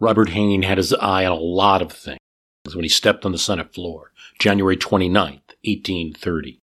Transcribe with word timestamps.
Robert 0.00 0.28
Hayne 0.28 0.62
had 0.62 0.78
his 0.78 0.94
eye 0.94 1.26
on 1.26 1.32
a 1.32 1.40
lot 1.40 1.82
of 1.82 1.90
things 1.90 2.20
when 2.72 2.84
he 2.84 2.88
stepped 2.88 3.24
on 3.24 3.32
the 3.32 3.38
Senate 3.38 3.74
floor, 3.74 4.12
January 4.38 4.76
29, 4.76 5.40
1830. 5.64 6.60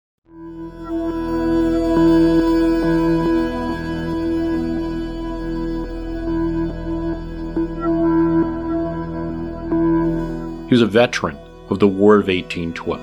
He 10.69 10.75
was 10.75 10.83
a 10.83 10.87
veteran 10.87 11.39
of 11.71 11.79
the 11.79 11.89
War 11.89 12.17
of 12.17 12.29
1812. 12.29 13.01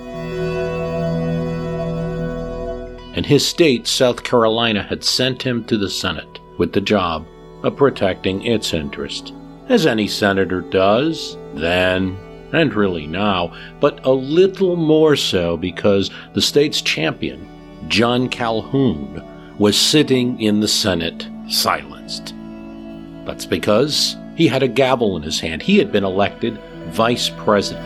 And 3.15 3.25
his 3.25 3.47
state, 3.47 3.87
South 3.87 4.23
Carolina, 4.23 4.83
had 4.83 5.03
sent 5.03 5.41
him 5.41 5.63
to 5.63 5.75
the 5.75 5.89
Senate 5.89 6.39
with 6.59 6.73
the 6.73 6.81
job 6.81 7.25
of 7.63 7.75
protecting 7.75 8.45
its 8.45 8.75
interest, 8.75 9.33
as 9.69 9.85
any 9.85 10.07
senator 10.07 10.61
does 10.61 11.37
then 11.53 12.17
and 12.51 12.73
really 12.73 13.05
now, 13.05 13.53
but 13.79 14.03
a 14.05 14.11
little 14.11 14.75
more 14.75 15.15
so 15.15 15.55
because 15.55 16.09
the 16.33 16.41
state's 16.41 16.81
champion, 16.81 17.47
John 17.87 18.27
Calhoun, 18.27 19.23
was 19.59 19.77
sitting 19.77 20.41
in 20.41 20.59
the 20.59 20.67
Senate 20.67 21.27
silenced. 21.47 22.33
That's 23.25 23.45
because 23.45 24.17
he 24.35 24.47
had 24.47 24.63
a 24.63 24.67
gavel 24.67 25.15
in 25.15 25.21
his 25.21 25.39
hand. 25.39 25.61
He 25.61 25.77
had 25.77 25.91
been 25.91 26.03
elected 26.03 26.59
vice 26.87 27.29
president. 27.29 27.85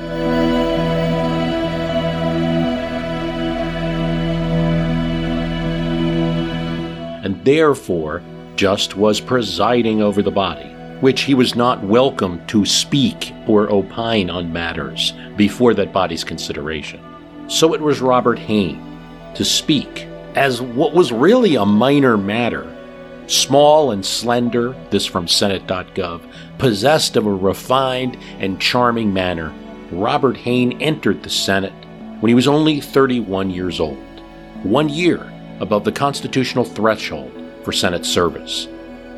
And 7.26 7.44
therefore, 7.44 8.22
just 8.56 8.96
was 8.96 9.20
presiding 9.20 10.02
over 10.02 10.22
the 10.22 10.32
body, 10.32 10.73
which 11.04 11.24
he 11.24 11.34
was 11.34 11.54
not 11.54 11.84
welcome 11.84 12.40
to 12.48 12.66
speak 12.66 13.34
or 13.46 13.70
opine 13.70 14.30
on 14.30 14.54
matters 14.54 15.12
before 15.36 15.74
that 15.74 15.92
body's 15.92 16.24
consideration. 16.24 16.98
So 17.50 17.74
it 17.74 17.82
was 17.82 18.00
Robert 18.00 18.40
Hayne 18.40 18.82
to 19.36 19.44
speak 19.44 20.08
as 20.36 20.62
what 20.62 20.94
was 20.94 21.12
really 21.12 21.56
a 21.56 21.66
minor 21.66 22.16
matter 22.18 22.74
small 23.28 23.92
and 23.92 24.06
slender, 24.06 24.74
this 24.92 25.06
from 25.06 25.28
Senate.gov, 25.28 26.22
possessed 26.58 27.18
of 27.18 27.26
a 27.26 27.34
refined 27.34 28.18
and 28.40 28.62
charming 28.62 29.14
manner, 29.14 29.54
Robert 29.92 30.38
Hayne 30.38 30.82
entered 30.82 31.22
the 31.22 31.30
Senate 31.30 31.74
when 32.22 32.30
he 32.30 32.34
was 32.34 32.48
only 32.48 32.80
31 32.80 33.50
years 33.50 33.82
old, 33.82 33.98
one 34.64 34.88
year 34.88 35.30
above 35.60 35.84
the 35.84 35.92
constitutional 35.92 36.64
threshold 36.64 37.34
for 37.64 37.74
Senate 37.74 38.06
service. 38.06 38.70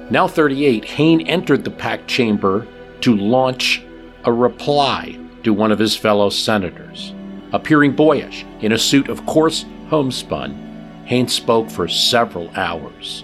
Now 0.10 0.28
38, 0.28 0.86
Hayne 0.86 1.22
entered 1.22 1.64
the 1.64 1.72
packed 1.72 2.08
chamber 2.08 2.68
to 3.02 3.16
launch 3.16 3.84
a 4.24 4.32
reply 4.32 5.18
to 5.44 5.54
one 5.54 5.72
of 5.72 5.80
his 5.80 5.96
fellow 5.96 6.30
senators. 6.30 7.14
Appearing 7.54 7.94
boyish 7.94 8.46
in 8.62 8.72
a 8.72 8.78
suit 8.78 9.10
of 9.10 9.26
coarse 9.26 9.66
homespun, 9.90 11.04
Hayne 11.06 11.28
spoke 11.28 11.70
for 11.70 11.88
several 11.88 12.52
hours 12.56 13.24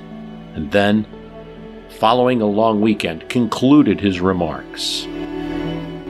and 0.56 0.72
then, 0.72 1.06
following 2.00 2.42
a 2.42 2.46
long 2.46 2.82
weekend, 2.82 3.30
concluded 3.30 4.00
his 4.00 4.20
remarks. 4.20 5.08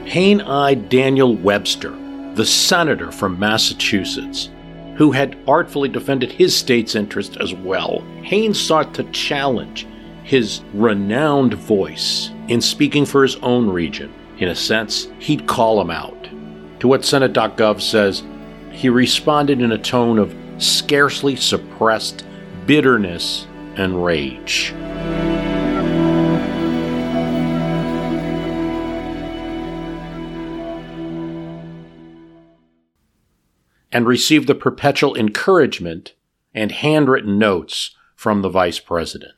Hayne 0.04 0.40
eyed 0.40 0.88
Daniel 0.88 1.36
Webster, 1.36 1.96
the 2.34 2.46
senator 2.46 3.12
from 3.12 3.38
Massachusetts, 3.38 4.50
who 4.96 5.12
had 5.12 5.38
artfully 5.46 5.88
defended 5.88 6.32
his 6.32 6.56
state's 6.56 6.94
interest 6.94 7.36
as 7.40 7.54
well. 7.54 8.00
Hayne 8.22 8.54
sought 8.54 8.94
to 8.94 9.04
challenge 9.04 9.86
his 10.24 10.62
renowned 10.72 11.54
voice 11.54 12.30
in 12.48 12.60
speaking 12.60 13.04
for 13.04 13.22
his 13.22 13.36
own 13.36 13.68
region. 13.68 14.12
In 14.38 14.48
a 14.48 14.54
sense, 14.54 15.08
he'd 15.18 15.46
call 15.46 15.80
him 15.80 15.90
out. 15.90 16.28
To 16.80 16.88
what 16.88 17.04
Senate.gov 17.04 17.80
says, 17.80 18.22
he 18.70 18.88
responded 18.88 19.60
in 19.60 19.72
a 19.72 19.78
tone 19.78 20.18
of 20.18 20.34
scarcely 20.58 21.36
suppressed 21.36 22.24
bitterness 22.66 23.46
and 23.76 24.04
rage. 24.04 24.72
And 33.94 34.06
received 34.06 34.46
the 34.46 34.54
perpetual 34.54 35.14
encouragement 35.16 36.14
and 36.54 36.72
handwritten 36.72 37.38
notes 37.38 37.94
from 38.16 38.42
the 38.42 38.48
vice 38.48 38.78
president. 38.78 39.32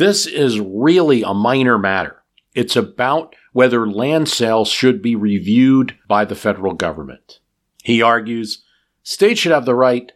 This 0.00 0.24
is 0.24 0.58
really 0.58 1.22
a 1.22 1.34
minor 1.34 1.76
matter. 1.76 2.22
It's 2.54 2.74
about 2.74 3.36
whether 3.52 3.86
land 3.86 4.30
sales 4.30 4.70
should 4.70 5.02
be 5.02 5.14
reviewed 5.14 5.94
by 6.08 6.24
the 6.24 6.34
federal 6.34 6.72
government. 6.72 7.40
He 7.82 8.00
argues 8.00 8.64
states 9.02 9.40
should 9.40 9.52
have 9.52 9.66
the 9.66 9.74
right 9.74 10.10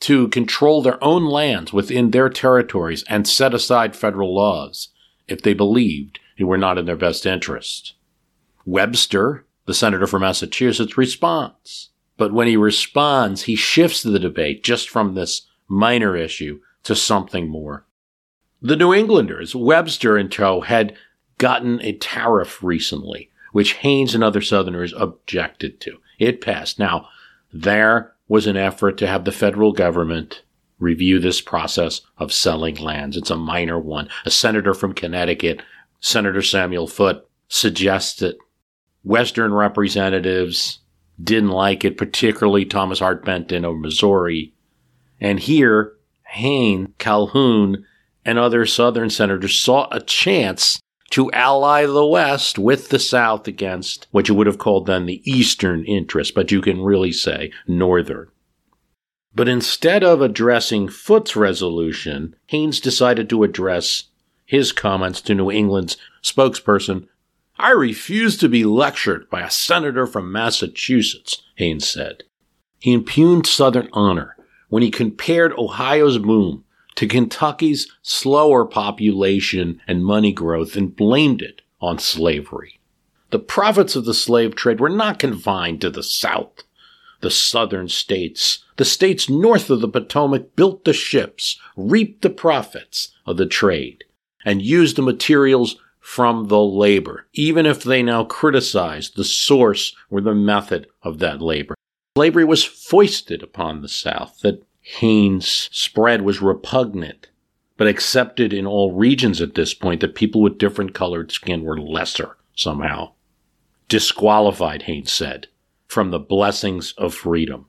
to 0.00 0.26
control 0.26 0.82
their 0.82 0.98
own 1.04 1.24
lands 1.24 1.72
within 1.72 2.10
their 2.10 2.28
territories 2.28 3.04
and 3.08 3.28
set 3.28 3.54
aside 3.54 3.94
federal 3.94 4.34
laws 4.34 4.88
if 5.28 5.40
they 5.40 5.54
believed 5.54 6.18
they 6.36 6.42
were 6.42 6.58
not 6.58 6.76
in 6.76 6.86
their 6.86 6.96
best 6.96 7.24
interest. 7.24 7.94
Webster, 8.66 9.46
the 9.66 9.72
senator 9.72 10.08
from 10.08 10.22
Massachusetts, 10.22 10.98
responds. 10.98 11.90
But 12.16 12.32
when 12.32 12.48
he 12.48 12.56
responds, 12.56 13.44
he 13.44 13.54
shifts 13.54 14.02
the 14.02 14.18
debate 14.18 14.64
just 14.64 14.90
from 14.90 15.14
this 15.14 15.42
minor 15.68 16.16
issue 16.16 16.58
to 16.82 16.96
something 16.96 17.48
more. 17.48 17.86
The 18.64 18.76
New 18.76 18.94
Englanders, 18.94 19.56
Webster 19.56 20.16
and 20.16 20.30
tow, 20.30 20.60
had 20.60 20.94
gotten 21.38 21.80
a 21.82 21.94
tariff 21.94 22.62
recently, 22.62 23.28
which 23.50 23.74
Haynes 23.74 24.14
and 24.14 24.22
other 24.22 24.40
Southerners 24.40 24.94
objected 24.96 25.80
to. 25.80 25.98
It 26.20 26.40
passed. 26.40 26.78
Now, 26.78 27.08
there 27.52 28.14
was 28.28 28.46
an 28.46 28.56
effort 28.56 28.96
to 28.98 29.06
have 29.08 29.24
the 29.24 29.32
federal 29.32 29.72
government 29.72 30.42
review 30.78 31.18
this 31.18 31.40
process 31.40 32.02
of 32.18 32.32
selling 32.32 32.76
lands. 32.76 33.16
It's 33.16 33.30
a 33.30 33.36
minor 33.36 33.80
one. 33.80 34.08
A 34.24 34.30
senator 34.30 34.74
from 34.74 34.94
Connecticut, 34.94 35.60
Senator 35.98 36.40
Samuel 36.40 36.86
Foote, 36.86 37.28
suggested 37.48 38.36
Western 39.02 39.52
representatives 39.52 40.78
didn't 41.22 41.50
like 41.50 41.84
it, 41.84 41.98
particularly 41.98 42.64
Thomas 42.64 43.00
Hart 43.00 43.24
Benton 43.24 43.64
of 43.64 43.76
Missouri. 43.76 44.54
And 45.20 45.40
here, 45.40 45.94
Hayne, 46.28 46.94
Calhoun, 46.98 47.84
and 48.24 48.38
other 48.38 48.66
Southern 48.66 49.10
senators 49.10 49.58
saw 49.58 49.88
a 49.90 50.00
chance 50.00 50.80
to 51.10 51.30
ally 51.32 51.84
the 51.84 52.06
West 52.06 52.58
with 52.58 52.88
the 52.88 52.98
South 52.98 53.46
against 53.46 54.06
what 54.12 54.28
you 54.28 54.34
would 54.34 54.46
have 54.46 54.58
called 54.58 54.86
then 54.86 55.06
the 55.06 55.20
Eastern 55.30 55.84
interest, 55.84 56.34
but 56.34 56.50
you 56.50 56.62
can 56.62 56.80
really 56.80 57.12
say 57.12 57.52
Northern. 57.66 58.28
But 59.34 59.48
instead 59.48 60.04
of 60.04 60.20
addressing 60.20 60.88
Foote's 60.88 61.36
resolution, 61.36 62.36
Haynes 62.46 62.80
decided 62.80 63.28
to 63.30 63.44
address 63.44 64.04
his 64.44 64.72
comments 64.72 65.20
to 65.22 65.34
New 65.34 65.50
England's 65.50 65.96
spokesperson. 66.22 67.08
I 67.58 67.70
refuse 67.70 68.36
to 68.38 68.48
be 68.48 68.64
lectured 68.64 69.28
by 69.30 69.42
a 69.42 69.50
senator 69.50 70.06
from 70.06 70.32
Massachusetts, 70.32 71.42
Haynes 71.56 71.88
said. 71.88 72.24
He 72.78 72.92
impugned 72.92 73.46
Southern 73.46 73.88
honor 73.92 74.36
when 74.68 74.82
he 74.82 74.90
compared 74.90 75.52
Ohio's 75.52 76.18
boom 76.18 76.64
to 76.96 77.06
Kentucky's 77.06 77.90
slower 78.02 78.64
population 78.64 79.80
and 79.86 80.04
money 80.04 80.32
growth 80.32 80.76
and 80.76 80.94
blamed 80.94 81.42
it 81.42 81.62
on 81.80 81.98
slavery. 81.98 82.80
The 83.30 83.38
profits 83.38 83.96
of 83.96 84.04
the 84.04 84.14
slave 84.14 84.54
trade 84.54 84.78
were 84.78 84.90
not 84.90 85.18
confined 85.18 85.80
to 85.80 85.90
the 85.90 86.02
South. 86.02 86.62
The 87.20 87.30
southern 87.30 87.88
states, 87.88 88.64
the 88.76 88.84
states 88.84 89.30
north 89.30 89.70
of 89.70 89.80
the 89.80 89.88
Potomac 89.88 90.54
built 90.56 90.84
the 90.84 90.92
ships, 90.92 91.58
reaped 91.76 92.22
the 92.22 92.30
profits 92.30 93.12
of 93.24 93.36
the 93.36 93.46
trade, 93.46 94.04
and 94.44 94.60
used 94.60 94.96
the 94.96 95.02
materials 95.02 95.76
from 96.00 96.48
the 96.48 96.60
labor, 96.60 97.28
even 97.32 97.64
if 97.64 97.84
they 97.84 98.02
now 98.02 98.24
criticized 98.24 99.16
the 99.16 99.24
source 99.24 99.94
or 100.10 100.20
the 100.20 100.34
method 100.34 100.88
of 101.02 101.20
that 101.20 101.40
labor. 101.40 101.74
Slavery 102.16 102.44
was 102.44 102.64
foisted 102.64 103.42
upon 103.42 103.80
the 103.80 103.88
South 103.88 104.40
that 104.40 104.62
Haynes' 104.82 105.68
spread 105.72 106.22
was 106.22 106.42
repugnant, 106.42 107.30
but 107.76 107.86
accepted 107.86 108.52
in 108.52 108.66
all 108.66 108.92
regions 108.92 109.40
at 109.40 109.54
this 109.54 109.74
point 109.74 110.00
that 110.00 110.14
people 110.14 110.42
with 110.42 110.58
different 110.58 110.92
colored 110.92 111.32
skin 111.32 111.62
were 111.62 111.80
lesser 111.80 112.36
somehow. 112.54 113.12
Disqualified, 113.88 114.82
Haynes 114.82 115.12
said, 115.12 115.46
from 115.86 116.10
the 116.10 116.18
blessings 116.18 116.92
of 116.98 117.14
freedom. 117.14 117.66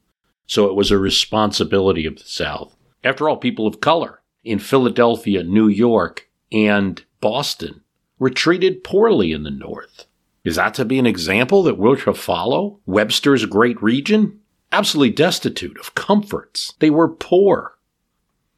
So 0.48 0.68
it 0.68 0.76
was 0.76 0.92
a 0.92 0.98
responsibility 0.98 2.06
of 2.06 2.18
the 2.18 2.24
South. 2.24 2.76
After 3.04 3.30
all, 3.30 3.38
people 3.38 3.68
of 3.68 3.82
color 3.82 4.22
in 4.44 4.60
Philadelphia, 4.60 5.44
New 5.44 5.68
York, 5.68 6.30
and 6.52 7.04
Boston 7.22 7.82
were 8.20 8.30
treated 8.30 8.84
poorly 8.84 9.32
in 9.32 9.44
the 9.44 9.52
North. 9.52 10.06
Is 10.44 10.56
that 10.58 10.74
to 10.76 10.86
be 10.86 11.00
an 11.00 11.06
example 11.06 11.64
that 11.64 11.78
we're 11.78 11.96
to 11.98 12.14
follow? 12.14 12.80
Webster's 12.86 13.46
great 13.46 13.82
region? 13.82 14.40
Absolutely 14.74 15.14
destitute 15.14 15.78
of 15.78 15.94
comforts. 15.94 16.74
They 16.80 16.90
were 16.90 17.08
poor. 17.08 17.78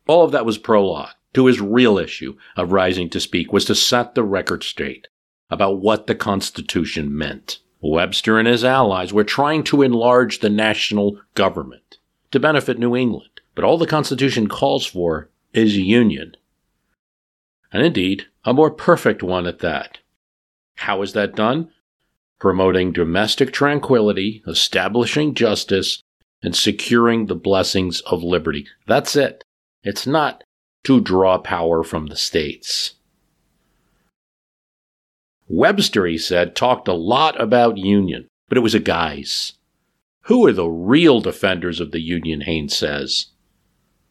All 0.07 0.23
of 0.23 0.31
that 0.31 0.45
was 0.45 0.57
prologue 0.57 1.09
to 1.33 1.47
his 1.47 1.59
real 1.59 1.97
issue 1.97 2.37
of 2.55 2.71
rising 2.71 3.09
to 3.09 3.19
speak 3.19 3.51
was 3.51 3.65
to 3.65 3.75
set 3.75 4.15
the 4.15 4.23
record 4.23 4.63
straight 4.63 5.09
about 5.49 5.81
what 5.81 6.07
the 6.07 6.15
Constitution 6.15 7.15
meant. 7.15 7.59
Webster 7.81 8.39
and 8.39 8.47
his 8.47 8.63
allies 8.63 9.11
were 9.11 9.25
trying 9.25 9.61
to 9.65 9.81
enlarge 9.81 10.39
the 10.39 10.49
national 10.49 11.19
government 11.33 11.97
to 12.31 12.39
benefit 12.39 12.79
New 12.79 12.95
England, 12.95 13.41
but 13.53 13.65
all 13.65 13.77
the 13.77 13.85
Constitution 13.85 14.47
calls 14.47 14.85
for 14.85 15.29
is 15.53 15.75
union. 15.75 16.37
And 17.73 17.85
indeed, 17.85 18.27
a 18.45 18.53
more 18.53 18.71
perfect 18.71 19.21
one 19.21 19.45
at 19.45 19.59
that. 19.59 19.99
How 20.75 21.01
is 21.01 21.11
that 21.11 21.35
done? 21.35 21.71
Promoting 22.39 22.91
domestic 22.91 23.51
tranquility, 23.53 24.43
establishing 24.47 25.33
justice, 25.33 26.01
and 26.43 26.55
securing 26.55 27.25
the 27.25 27.35
blessings 27.35 28.01
of 28.01 28.23
liberty. 28.23 28.67
That's 28.87 29.15
it. 29.15 29.43
It's 29.83 30.05
not 30.05 30.43
to 30.83 31.01
draw 31.01 31.37
power 31.37 31.83
from 31.83 32.07
the 32.07 32.15
states. 32.15 32.93
Webster, 35.47 36.05
he 36.05 36.17
said, 36.17 36.55
talked 36.55 36.87
a 36.87 36.93
lot 36.93 37.39
about 37.39 37.77
union, 37.77 38.27
but 38.49 38.57
it 38.57 38.61
was 38.61 38.75
a 38.75 38.79
guise. 38.79 39.53
Who 40.23 40.45
are 40.47 40.53
the 40.53 40.67
real 40.67 41.21
defenders 41.21 41.79
of 41.79 41.91
the 41.91 42.01
union, 42.01 42.41
Haynes 42.41 42.75
says? 42.75 43.27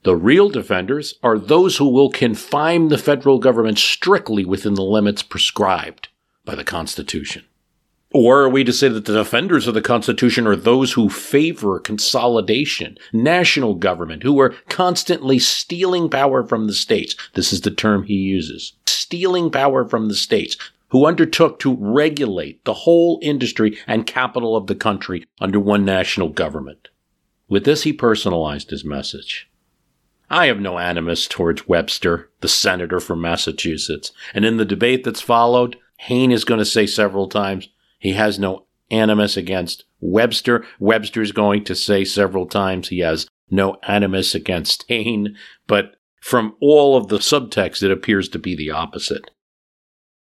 The 0.04 0.14
real 0.14 0.48
defenders 0.48 1.14
are 1.22 1.38
those 1.38 1.78
who 1.78 1.88
will 1.88 2.10
confine 2.10 2.88
the 2.88 2.98
federal 2.98 3.38
government 3.38 3.78
strictly 3.78 4.44
within 4.44 4.74
the 4.74 4.82
limits 4.82 5.22
prescribed 5.22 6.08
by 6.44 6.54
the 6.54 6.62
Constitution. 6.62 7.44
Or 8.16 8.42
are 8.42 8.48
we 8.48 8.62
to 8.62 8.72
say 8.72 8.88
that 8.88 9.06
the 9.06 9.12
defenders 9.12 9.66
of 9.66 9.74
the 9.74 9.82
Constitution 9.82 10.46
are 10.46 10.54
those 10.54 10.92
who 10.92 11.08
favor 11.08 11.80
consolidation, 11.80 12.96
national 13.12 13.74
government, 13.74 14.22
who 14.22 14.38
are 14.38 14.54
constantly 14.68 15.40
stealing 15.40 16.08
power 16.08 16.44
from 16.44 16.68
the 16.68 16.74
states? 16.74 17.16
This 17.32 17.52
is 17.52 17.62
the 17.62 17.72
term 17.72 18.04
he 18.04 18.14
uses. 18.14 18.74
Stealing 18.86 19.50
power 19.50 19.84
from 19.84 20.06
the 20.06 20.14
states, 20.14 20.56
who 20.90 21.06
undertook 21.06 21.58
to 21.58 21.76
regulate 21.80 22.64
the 22.64 22.74
whole 22.74 23.18
industry 23.20 23.76
and 23.88 24.06
capital 24.06 24.54
of 24.54 24.68
the 24.68 24.76
country 24.76 25.26
under 25.40 25.58
one 25.58 25.84
national 25.84 26.28
government. 26.28 26.86
With 27.48 27.64
this, 27.64 27.82
he 27.82 27.92
personalized 27.92 28.70
his 28.70 28.84
message. 28.84 29.50
I 30.30 30.46
have 30.46 30.60
no 30.60 30.78
animus 30.78 31.26
towards 31.26 31.66
Webster, 31.66 32.30
the 32.42 32.48
senator 32.48 33.00
from 33.00 33.20
Massachusetts, 33.20 34.12
and 34.32 34.44
in 34.44 34.56
the 34.56 34.64
debate 34.64 35.02
that's 35.02 35.20
followed, 35.20 35.76
Hayne 35.96 36.30
is 36.30 36.44
going 36.44 36.58
to 36.58 36.64
say 36.64 36.86
several 36.86 37.28
times, 37.28 37.68
he 38.04 38.12
has 38.12 38.38
no 38.38 38.66
animus 38.90 39.34
against 39.34 39.86
Webster. 39.98 40.66
Webster's 40.78 41.32
going 41.32 41.64
to 41.64 41.74
say 41.74 42.04
several 42.04 42.46
times 42.46 42.88
he 42.88 42.98
has 42.98 43.26
no 43.50 43.78
animus 43.84 44.34
against 44.34 44.84
Hayne, 44.88 45.34
but 45.66 45.96
from 46.20 46.54
all 46.60 46.98
of 46.98 47.08
the 47.08 47.16
subtext, 47.16 47.82
it 47.82 47.90
appears 47.90 48.28
to 48.28 48.38
be 48.38 48.54
the 48.54 48.70
opposite. 48.70 49.30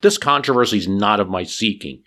This 0.00 0.16
controversy 0.16 0.78
is 0.78 0.86
not 0.86 1.18
of 1.18 1.28
my 1.28 1.42
seeking. 1.42 2.04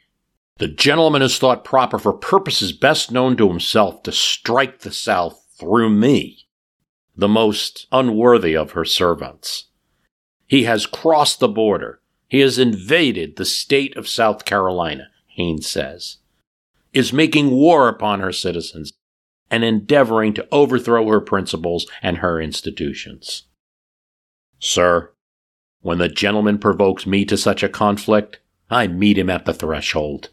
The 0.59 0.69
gentleman 0.69 1.21
has 1.21 1.37
thought 1.37 1.65
proper 1.65 1.99
for 1.99 2.13
purposes 2.13 2.71
best 2.71 3.11
known 3.11 3.35
to 3.35 3.49
himself 3.49 4.01
to 4.03 4.13
strike 4.13 4.79
the 4.79 4.93
South 4.93 5.45
through 5.59 5.89
me, 5.89 6.47
the 7.17 7.27
most 7.27 7.85
unworthy 7.91 8.55
of 8.55 8.71
her 8.71 8.85
servants. 8.85 9.65
He 10.47 10.63
has 10.63 10.85
crossed 10.85 11.41
the 11.41 11.49
border. 11.49 11.99
He 12.29 12.39
has 12.39 12.57
invaded 12.57 13.35
the 13.35 13.45
state 13.45 13.97
of 13.97 14.07
South 14.07 14.45
Carolina. 14.45 15.09
Haynes 15.39 15.67
says, 15.67 16.17
is 16.91 17.13
making 17.13 17.49
war 17.49 17.87
upon 17.87 18.19
her 18.19 18.33
citizens 18.33 18.91
and 19.49 19.63
endeavoring 19.63 20.33
to 20.33 20.47
overthrow 20.51 21.07
her 21.07 21.21
principles 21.21 21.87
and 22.01 22.17
her 22.17 22.41
institutions. 22.41 23.43
Sir, 24.59 25.13
when 25.79 25.97
the 25.97 26.09
gentleman 26.09 26.59
provokes 26.59 27.07
me 27.07 27.23
to 27.23 27.37
such 27.37 27.63
a 27.63 27.69
conflict, 27.69 28.39
I 28.69 28.87
meet 28.87 29.17
him 29.17 29.29
at 29.29 29.45
the 29.45 29.53
threshold. 29.53 30.29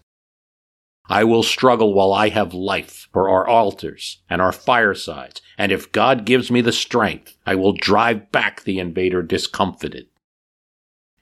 I 1.09 1.23
will 1.23 1.45
struggle 1.45 1.95
while 1.95 2.13
I 2.13 2.31
have 2.31 2.53
life 2.53 3.09
for 3.13 3.29
our 3.29 3.47
altars 3.47 4.23
and 4.29 4.43
our 4.43 4.51
firesides, 4.51 5.41
and 5.57 5.71
if 5.71 5.93
God 5.93 6.25
gives 6.25 6.51
me 6.51 6.61
the 6.61 6.73
strength, 6.73 7.37
I 7.47 7.55
will 7.55 7.75
drive 7.75 8.33
back 8.33 8.65
the 8.65 8.81
invader 8.81 9.23
discomfited. 9.23 10.09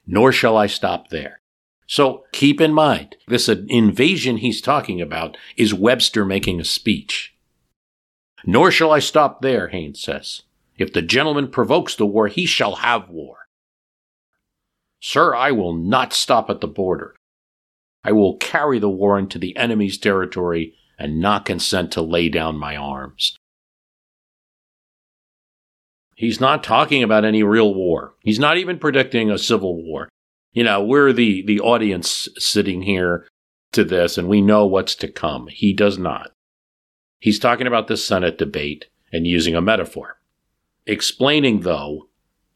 Nor 0.07 0.31
shall 0.31 0.57
I 0.57 0.65
stop 0.65 1.09
there. 1.09 1.41
So 1.87 2.23
keep 2.31 2.59
in 2.59 2.73
mind, 2.73 3.15
this 3.27 3.47
invasion 3.47 4.37
he's 4.37 4.61
talking 4.61 5.01
about 5.01 5.37
is 5.55 5.73
Webster 5.73 6.25
making 6.25 6.59
a 6.59 6.65
speech. 6.65 7.35
Nor 8.45 8.71
shall 8.71 8.91
I 8.91 8.99
stop 8.99 9.41
there, 9.41 9.69
Haynes 9.69 10.01
says. 10.01 10.43
If 10.77 10.93
the 10.93 11.01
gentleman 11.01 11.49
provokes 11.49 11.95
the 11.95 12.05
war, 12.05 12.27
he 12.27 12.45
shall 12.45 12.77
have 12.77 13.09
war. 13.09 13.37
Sir, 14.99 15.35
I 15.35 15.51
will 15.51 15.73
not 15.73 16.13
stop 16.13 16.49
at 16.49 16.61
the 16.61 16.67
border. 16.67 17.15
I 18.03 18.11
will 18.11 18.37
carry 18.37 18.79
the 18.79 18.89
war 18.89 19.17
into 19.17 19.39
the 19.39 19.55
enemy's 19.55 19.97
territory 19.97 20.73
and 20.97 21.19
not 21.19 21.45
consent 21.45 21.91
to 21.93 22.01
lay 22.01 22.29
down 22.29 22.57
my 22.57 22.75
arms. 22.75 23.37
He's 26.15 26.39
not 26.39 26.63
talking 26.63 27.03
about 27.03 27.25
any 27.25 27.43
real 27.43 27.73
war. 27.73 28.13
He's 28.21 28.39
not 28.39 28.57
even 28.57 28.79
predicting 28.79 29.29
a 29.29 29.37
civil 29.37 29.83
war 29.83 30.09
you 30.55 30.63
know, 30.63 30.81
we're 30.81 31.13
the, 31.13 31.43
the 31.45 31.59
audience 31.59 32.29
sitting 32.37 32.81
here 32.81 33.27
to 33.73 33.83
this 33.83 34.17
and 34.17 34.29
we 34.29 34.41
know 34.41 34.65
what's 34.65 34.95
to 34.95 35.07
come. 35.07 35.47
He 35.47 35.73
does 35.73 35.97
not. 35.99 36.31
He's 37.19 37.39
talking 37.39 37.67
about 37.67 37.87
the 37.87 37.97
Senate 37.97 38.37
debate 38.37 38.85
and 39.11 39.27
using 39.27 39.53
a 39.53 39.61
metaphor. 39.61 40.17
Explaining, 40.87 41.61
though, 41.61 42.07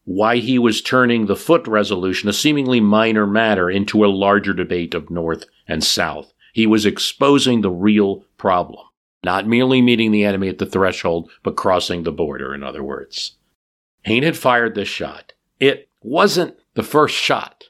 why 0.04 0.38
he 0.38 0.58
was 0.58 0.80
turning 0.80 1.26
the 1.26 1.36
Foote 1.36 1.68
resolution, 1.68 2.28
a 2.28 2.32
seemingly 2.32 2.80
minor 2.80 3.26
matter, 3.26 3.70
into 3.70 4.04
a 4.04 4.08
larger 4.08 4.54
debate 4.54 4.94
of 4.94 5.10
North 5.10 5.44
and 5.68 5.84
South. 5.84 6.32
He 6.54 6.66
was 6.66 6.86
exposing 6.86 7.60
the 7.60 7.70
real 7.70 8.24
problem, 8.38 8.86
not 9.22 9.46
merely 9.46 9.82
meeting 9.82 10.10
the 10.10 10.24
enemy 10.24 10.48
at 10.48 10.56
the 10.56 10.66
threshold, 10.66 11.30
but 11.42 11.56
crossing 11.56 12.04
the 12.04 12.12
border, 12.12 12.54
in 12.54 12.62
other 12.62 12.82
words. 12.82 13.36
Hayne 14.04 14.22
had 14.22 14.38
fired 14.38 14.74
this 14.74 14.88
shot. 14.88 15.34
It 15.58 15.90
wasn't 16.00 16.56
the 16.74 16.82
first 16.82 17.14
shot. 17.14 17.64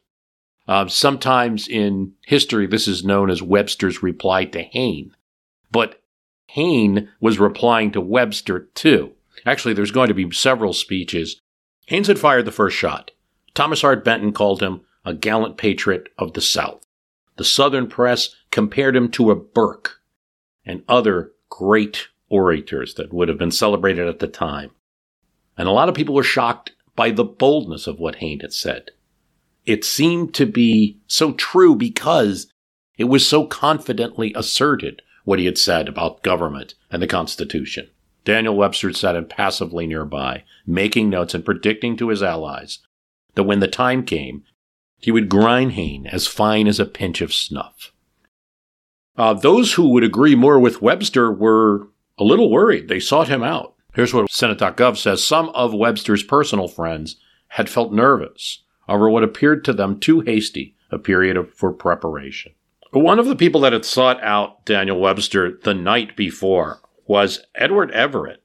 Uh, 0.69 0.87
sometimes 0.87 1.67
in 1.67 2.13
history, 2.27 2.67
this 2.67 2.87
is 2.87 3.05
known 3.05 3.31
as 3.31 3.43
Webster's 3.43 4.03
reply 4.03 4.45
to 4.45 4.63
Hayne. 4.63 5.15
But 5.71 6.01
Hayne 6.49 7.09
was 7.21 7.39
replying 7.39 7.93
to 7.93 8.01
Webster 8.01 8.69
too. 8.75 9.13
Actually, 9.47 9.75
there's 9.75 9.91
going 9.91 10.09
to 10.09 10.15
be 10.15 10.31
several 10.31 10.73
speeches. 10.73 11.41
Haynes 11.87 12.09
had 12.09 12.19
fired 12.19 12.45
the 12.45 12.53
first 12.53 12.77
shot. 12.77 13.11
Thomas 13.55 13.83
Hart 13.83 14.05
Benton 14.05 14.33
called 14.33 14.63
him 14.63 14.83
a 15.05 15.15
gallant 15.15 15.57
patriot 15.57 16.09
of 16.19 16.35
the 16.35 16.41
South. 16.41 16.85
The 17.37 17.45
Southern 17.45 17.89
press 17.89 18.35
compared 18.51 18.95
him 18.95 19.11
to 19.13 19.31
a 19.31 19.37
Burke 19.37 20.01
and 20.65 20.85
other 20.89 21.33
great 21.49 22.09
orators 22.29 22.95
that 22.95 23.13
would 23.13 23.29
have 23.29 23.39
been 23.39 23.51
celebrated 23.51 24.07
at 24.07 24.19
the 24.19 24.29
time. 24.29 24.71
And 25.57 25.67
a 25.67 25.73
lot 25.73 25.89
of 25.89 25.95
people 25.95 26.15
were 26.15 26.23
shocked 26.23 26.73
by 26.95 27.11
the 27.11 27.25
boldness 27.25 27.87
of 27.87 27.99
what 27.99 28.17
Hayne 28.17 28.41
had 28.41 28.53
said 28.53 28.91
it 29.67 29.85
seemed 29.85 30.35
to 30.35 30.47
be 30.47 30.99
so 31.07 31.33
true 31.33 31.75
because 31.75 32.53
it 32.99 33.05
was 33.05 33.27
so 33.27 33.47
confidently 33.47 34.33
asserted 34.35 35.03
what 35.25 35.39
he 35.39 35.45
had 35.45 35.59
said 35.59 35.89
about 35.89 36.23
government 36.23 36.75
and 36.91 37.03
the 37.03 37.07
Constitution. 37.07 37.89
Daniel 38.25 38.57
Webster 38.57 38.93
sat 38.93 39.17
impassively 39.17 39.87
nearby, 39.87 40.45
making 40.67 41.09
notes 41.09 41.35
and 41.35 41.45
predicting 41.45 41.97
to 41.97 42.09
his 42.09 42.23
allies 42.23 42.81
that 43.35 43.45
when 43.45 43.61
the 43.61 43.69
time 43.69 44.05
came, 44.05 44.45
he 44.99 45.11
would 45.11 45.29
grind 45.29 45.73
Hayne 45.73 46.07
as 46.07 46.27
fine 46.27 46.67
as 46.67 46.79
a 46.79 46.85
pinch 46.85 47.21
of 47.21 47.33
snuff. 47.33 47.93
Uh, 49.17 49.35
those 49.35 49.75
who 49.75 49.89
would 49.89 50.05
agree 50.05 50.35
more 50.35 50.59
with 50.59 50.83
Webster 50.83 51.33
were 51.33 51.89
a 52.19 52.25
little 52.25 52.51
worried. 52.51 52.89
They 52.89 53.01
sought 53.01 53.29
him 53.29 53.43
out. 53.43 53.75
Here's 53.95 54.13
what 54.13 54.31
Senate.gov 54.31 54.97
says 54.97 55.25
Some 55.25 55.49
of 55.51 55.75
Webster's 55.75 56.23
personal 56.23 56.69
friends 56.69 57.17
had 57.49 57.69
felt 57.69 57.93
nervous 57.93 58.63
over 58.91 59.09
what 59.09 59.25
appeared 59.25 59.65
to 59.65 59.73
them 59.73 59.99
too 59.99 60.21
hasty 60.21 60.75
a 60.91 60.99
period 60.99 61.37
of, 61.37 61.53
for 61.55 61.73
preparation. 61.73 62.53
One 62.93 63.19
of 63.19 63.27
the 63.27 63.37
people 63.37 63.61
that 63.61 63.73
had 63.73 63.85
sought 63.85 64.23
out 64.23 64.65
Daniel 64.67 64.99
Webster 64.99 65.59
the 65.63 65.75
night 65.75 66.17
before 66.17 66.81
was 67.07 67.45
Edward 67.55 67.93
Everett. 67.93 68.43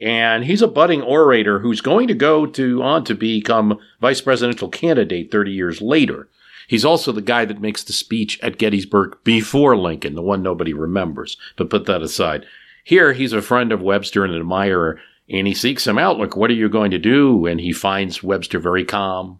And 0.00 0.44
he's 0.44 0.62
a 0.62 0.68
budding 0.68 1.02
orator 1.02 1.60
who's 1.60 1.80
going 1.80 2.08
to 2.08 2.14
go 2.14 2.46
to 2.46 2.82
on 2.82 3.04
to 3.04 3.14
become 3.14 3.78
vice 4.00 4.20
presidential 4.20 4.68
candidate 4.68 5.30
30 5.30 5.52
years 5.52 5.80
later. 5.80 6.28
He's 6.66 6.84
also 6.84 7.12
the 7.12 7.20
guy 7.20 7.44
that 7.44 7.60
makes 7.60 7.84
the 7.84 7.92
speech 7.92 8.40
at 8.42 8.58
Gettysburg 8.58 9.18
before 9.24 9.76
Lincoln, 9.76 10.14
the 10.14 10.22
one 10.22 10.42
nobody 10.42 10.72
remembers. 10.72 11.36
But 11.56 11.70
put 11.70 11.86
that 11.86 12.02
aside. 12.02 12.46
Here, 12.84 13.12
he's 13.12 13.32
a 13.32 13.42
friend 13.42 13.70
of 13.70 13.82
Webster 13.82 14.24
and 14.24 14.32
an 14.32 14.40
admirer, 14.40 14.98
and 15.28 15.46
he 15.46 15.54
seeks 15.54 15.86
him 15.86 15.98
out. 15.98 16.18
Look, 16.18 16.34
what 16.34 16.50
are 16.50 16.54
you 16.54 16.68
going 16.68 16.90
to 16.92 16.98
do? 16.98 17.46
And 17.46 17.60
he 17.60 17.72
finds 17.72 18.22
Webster 18.22 18.58
very 18.58 18.84
calm, 18.84 19.38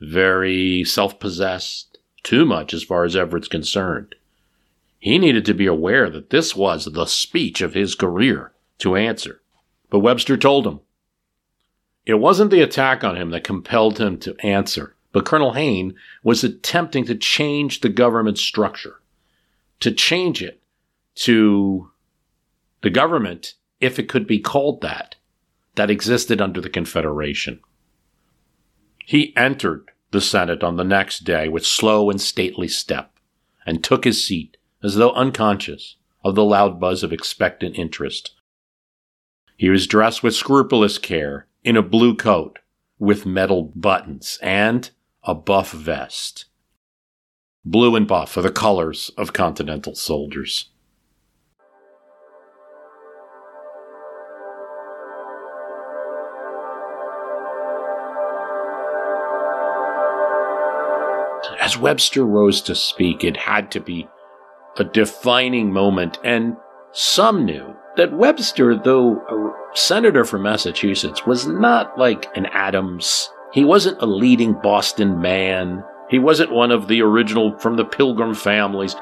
very 0.00 0.84
self 0.84 1.18
possessed, 1.20 1.98
too 2.22 2.44
much 2.44 2.74
as 2.74 2.82
far 2.82 3.04
as 3.04 3.16
Everett's 3.16 3.48
concerned. 3.48 4.14
He 4.98 5.18
needed 5.18 5.44
to 5.46 5.54
be 5.54 5.66
aware 5.66 6.10
that 6.10 6.30
this 6.30 6.54
was 6.54 6.84
the 6.84 7.06
speech 7.06 7.60
of 7.60 7.74
his 7.74 7.94
career 7.94 8.52
to 8.78 8.96
answer. 8.96 9.40
But 9.88 10.00
Webster 10.00 10.36
told 10.36 10.66
him. 10.66 10.80
It 12.06 12.14
wasn't 12.14 12.50
the 12.50 12.62
attack 12.62 13.04
on 13.04 13.16
him 13.16 13.30
that 13.30 13.44
compelled 13.44 13.98
him 13.98 14.18
to 14.20 14.36
answer, 14.44 14.96
but 15.12 15.24
Colonel 15.24 15.52
Hayne 15.52 15.94
was 16.22 16.42
attempting 16.44 17.04
to 17.06 17.14
change 17.14 17.80
the 17.80 17.88
government 17.88 18.38
structure, 18.38 19.00
to 19.80 19.92
change 19.92 20.42
it 20.42 20.62
to 21.16 21.90
the 22.82 22.90
government, 22.90 23.54
if 23.80 23.98
it 23.98 24.08
could 24.08 24.26
be 24.26 24.38
called 24.38 24.80
that, 24.80 25.16
that 25.74 25.90
existed 25.90 26.40
under 26.40 26.60
the 26.60 26.70
Confederation. 26.70 27.60
He 29.10 29.36
entered 29.36 29.90
the 30.12 30.20
Senate 30.20 30.62
on 30.62 30.76
the 30.76 30.84
next 30.84 31.24
day 31.24 31.48
with 31.48 31.66
slow 31.66 32.10
and 32.10 32.20
stately 32.20 32.68
step 32.68 33.18
and 33.66 33.82
took 33.82 34.04
his 34.04 34.24
seat 34.24 34.56
as 34.84 34.94
though 34.94 35.10
unconscious 35.14 35.96
of 36.22 36.36
the 36.36 36.44
loud 36.44 36.78
buzz 36.78 37.02
of 37.02 37.12
expectant 37.12 37.76
interest. 37.76 38.36
He 39.56 39.68
was 39.68 39.88
dressed 39.88 40.22
with 40.22 40.36
scrupulous 40.36 40.96
care 40.96 41.48
in 41.64 41.76
a 41.76 41.82
blue 41.82 42.14
coat 42.14 42.60
with 43.00 43.26
metal 43.26 43.72
buttons 43.74 44.38
and 44.42 44.88
a 45.24 45.34
buff 45.34 45.72
vest. 45.72 46.44
Blue 47.64 47.96
and 47.96 48.06
buff 48.06 48.36
are 48.36 48.42
the 48.42 48.52
colors 48.52 49.10
of 49.18 49.32
Continental 49.32 49.96
soldiers. 49.96 50.68
As 61.70 61.78
Webster 61.78 62.26
rose 62.26 62.60
to 62.62 62.74
speak, 62.74 63.22
it 63.22 63.36
had 63.36 63.70
to 63.70 63.80
be 63.80 64.08
a 64.76 64.82
defining 64.82 65.72
moment, 65.72 66.18
and 66.24 66.56
some 66.90 67.44
knew 67.44 67.76
that 67.96 68.12
Webster, 68.12 68.76
though 68.76 69.18
a 69.30 69.76
senator 69.76 70.24
from 70.24 70.42
Massachusetts, 70.42 71.24
was 71.24 71.46
not 71.46 71.96
like 71.96 72.26
an 72.36 72.46
Adams. 72.46 73.30
He 73.52 73.64
wasn't 73.64 74.02
a 74.02 74.06
leading 74.06 74.54
Boston 74.54 75.20
man. 75.20 75.84
He 76.08 76.18
wasn't 76.18 76.50
one 76.50 76.72
of 76.72 76.88
the 76.88 77.02
original 77.02 77.56
from 77.60 77.76
the 77.76 77.84
Pilgrim 77.84 78.34
families. 78.34 78.96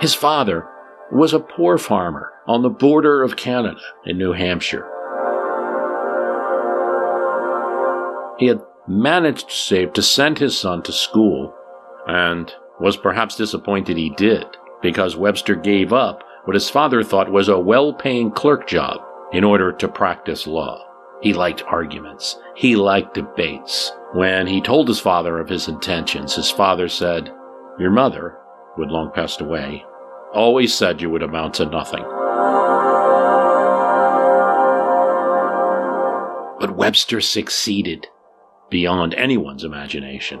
His 0.00 0.16
father 0.16 0.66
was 1.12 1.32
a 1.32 1.38
poor 1.38 1.78
farmer 1.78 2.32
on 2.48 2.62
the 2.62 2.70
border 2.70 3.22
of 3.22 3.36
Canada 3.36 3.78
in 4.04 4.18
New 4.18 4.32
Hampshire. 4.32 4.90
He 8.38 8.46
had 8.46 8.60
managed 8.88 9.48
to 9.48 9.54
save 9.54 9.92
to 9.94 10.02
send 10.02 10.38
his 10.38 10.58
son 10.58 10.82
to 10.82 10.92
school, 10.92 11.54
and 12.06 12.52
was 12.80 12.96
perhaps 12.96 13.36
disappointed 13.36 13.96
he 13.96 14.10
did, 14.10 14.44
because 14.82 15.16
Webster 15.16 15.54
gave 15.54 15.92
up 15.92 16.22
what 16.44 16.54
his 16.54 16.68
father 16.68 17.02
thought 17.02 17.30
was 17.30 17.48
a 17.48 17.58
well 17.58 17.92
paying 17.92 18.30
clerk 18.30 18.66
job 18.66 19.00
in 19.32 19.44
order 19.44 19.72
to 19.72 19.88
practice 19.88 20.46
law. 20.46 20.84
He 21.22 21.32
liked 21.32 21.62
arguments. 21.62 22.38
He 22.54 22.76
liked 22.76 23.14
debates. 23.14 23.92
When 24.12 24.46
he 24.46 24.60
told 24.60 24.88
his 24.88 25.00
father 25.00 25.38
of 25.38 25.48
his 25.48 25.68
intentions, 25.68 26.34
his 26.34 26.50
father 26.50 26.88
said, 26.88 27.32
Your 27.78 27.90
mother, 27.90 28.36
who 28.74 28.82
had 28.82 28.90
long 28.90 29.10
passed 29.12 29.40
away, 29.40 29.84
always 30.34 30.74
said 30.74 31.00
you 31.00 31.08
would 31.08 31.22
amount 31.22 31.54
to 31.54 31.66
nothing. 31.66 32.04
But 36.60 36.76
Webster 36.76 37.20
succeeded 37.20 38.06
beyond 38.70 39.14
anyone's 39.14 39.64
imagination. 39.64 40.40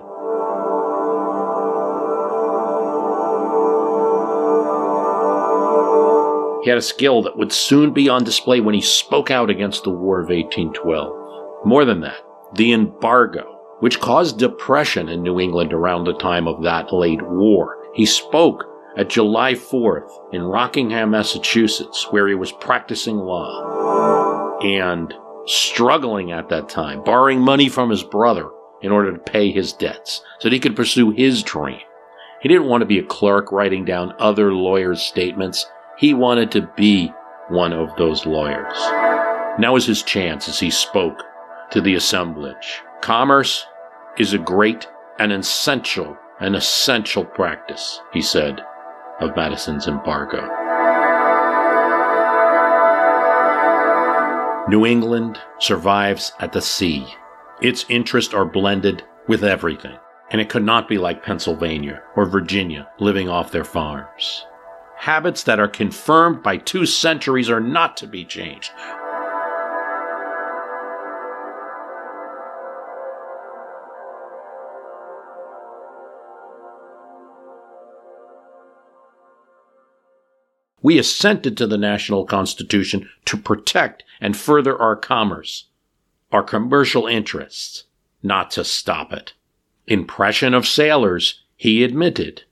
He 6.64 6.70
had 6.70 6.78
a 6.78 6.82
skill 6.82 7.22
that 7.22 7.36
would 7.36 7.52
soon 7.52 7.92
be 7.92 8.08
on 8.08 8.24
display 8.24 8.60
when 8.60 8.74
he 8.74 8.80
spoke 8.80 9.30
out 9.30 9.50
against 9.50 9.84
the 9.84 9.90
War 9.90 10.20
of 10.20 10.30
1812. 10.30 11.66
More 11.66 11.84
than 11.84 12.00
that, 12.00 12.22
the 12.54 12.72
embargo, 12.72 13.60
which 13.80 14.00
caused 14.00 14.38
depression 14.38 15.10
in 15.10 15.22
New 15.22 15.38
England 15.38 15.74
around 15.74 16.04
the 16.04 16.16
time 16.16 16.48
of 16.48 16.62
that 16.62 16.90
late 16.90 17.20
war. 17.20 17.76
He 17.94 18.06
spoke 18.06 18.64
at 18.96 19.10
July 19.10 19.52
4th 19.52 20.10
in 20.32 20.42
Rockingham, 20.42 21.10
Massachusetts, 21.10 22.06
where 22.10 22.28
he 22.28 22.34
was 22.34 22.52
practicing 22.52 23.18
law. 23.18 24.58
And 24.62 25.12
struggling 25.46 26.32
at 26.32 26.48
that 26.48 26.68
time, 26.68 27.02
borrowing 27.04 27.40
money 27.40 27.68
from 27.68 27.90
his 27.90 28.02
brother 28.02 28.48
in 28.82 28.92
order 28.92 29.12
to 29.12 29.18
pay 29.18 29.50
his 29.50 29.72
debts 29.72 30.22
so 30.38 30.48
that 30.48 30.52
he 30.52 30.60
could 30.60 30.76
pursue 30.76 31.10
his 31.10 31.42
dream. 31.42 31.80
He 32.40 32.48
didn't 32.48 32.68
want 32.68 32.82
to 32.82 32.86
be 32.86 32.98
a 32.98 33.04
clerk 33.04 33.50
writing 33.52 33.84
down 33.84 34.14
other 34.18 34.52
lawyers' 34.52 35.00
statements. 35.00 35.66
He 35.96 36.12
wanted 36.12 36.50
to 36.52 36.70
be 36.76 37.12
one 37.48 37.72
of 37.72 37.94
those 37.96 38.26
lawyers. 38.26 38.76
Now 39.58 39.74
was 39.74 39.86
his 39.86 40.02
chance 40.02 40.48
as 40.48 40.60
he 40.60 40.70
spoke 40.70 41.22
to 41.70 41.80
the 41.80 41.94
assemblage. 41.94 42.82
Commerce 43.00 43.64
is 44.18 44.32
a 44.32 44.38
great 44.38 44.86
and 45.18 45.32
essential, 45.32 46.16
an 46.40 46.54
essential 46.54 47.24
practice, 47.24 48.00
he 48.12 48.20
said, 48.20 48.60
of 49.20 49.36
Madison's 49.36 49.86
embargo. 49.86 50.63
New 54.66 54.86
England 54.86 55.38
survives 55.58 56.32
at 56.40 56.52
the 56.52 56.62
sea. 56.62 57.06
Its 57.60 57.84
interests 57.90 58.32
are 58.32 58.46
blended 58.46 59.04
with 59.28 59.44
everything, 59.44 59.98
and 60.30 60.40
it 60.40 60.48
could 60.48 60.64
not 60.64 60.88
be 60.88 60.96
like 60.96 61.22
Pennsylvania 61.22 62.02
or 62.16 62.24
Virginia 62.24 62.88
living 62.98 63.28
off 63.28 63.52
their 63.52 63.64
farms. 63.64 64.46
Habits 64.96 65.42
that 65.42 65.60
are 65.60 65.68
confirmed 65.68 66.42
by 66.42 66.56
two 66.56 66.86
centuries 66.86 67.50
are 67.50 67.60
not 67.60 67.94
to 67.98 68.06
be 68.06 68.24
changed. 68.24 68.70
We 80.84 80.98
assented 80.98 81.56
to 81.56 81.66
the 81.66 81.78
national 81.78 82.26
constitution 82.26 83.08
to 83.24 83.38
protect 83.38 84.04
and 84.20 84.36
further 84.36 84.78
our 84.78 84.96
commerce, 84.96 85.68
our 86.30 86.42
commercial 86.42 87.06
interests, 87.06 87.84
not 88.22 88.50
to 88.50 88.64
stop 88.64 89.10
it. 89.10 89.32
Impression 89.86 90.52
of 90.52 90.68
sailors, 90.68 91.42
he 91.56 91.82
admitted, 91.82 92.42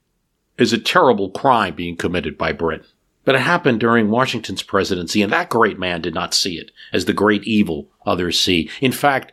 is 0.57 0.73
a 0.73 0.79
terrible 0.79 1.29
crime 1.29 1.75
being 1.75 1.95
committed 1.95 2.35
by 2.35 2.51
Britain. 2.51 2.87
But 3.23 3.35
it 3.35 3.41
happened 3.41 3.79
during 3.79 4.09
Washington's 4.09 4.63
presidency, 4.63 5.21
and 5.21 5.31
that 5.31 5.49
great 5.49 5.77
man 5.77 6.01
did 6.01 6.15
not 6.15 6.33
see 6.33 6.57
it 6.57 6.71
as 6.91 7.05
the 7.05 7.13
great 7.13 7.43
evil 7.43 7.91
others 8.03 8.39
see. 8.39 8.67
In 8.81 8.91
fact, 8.91 9.31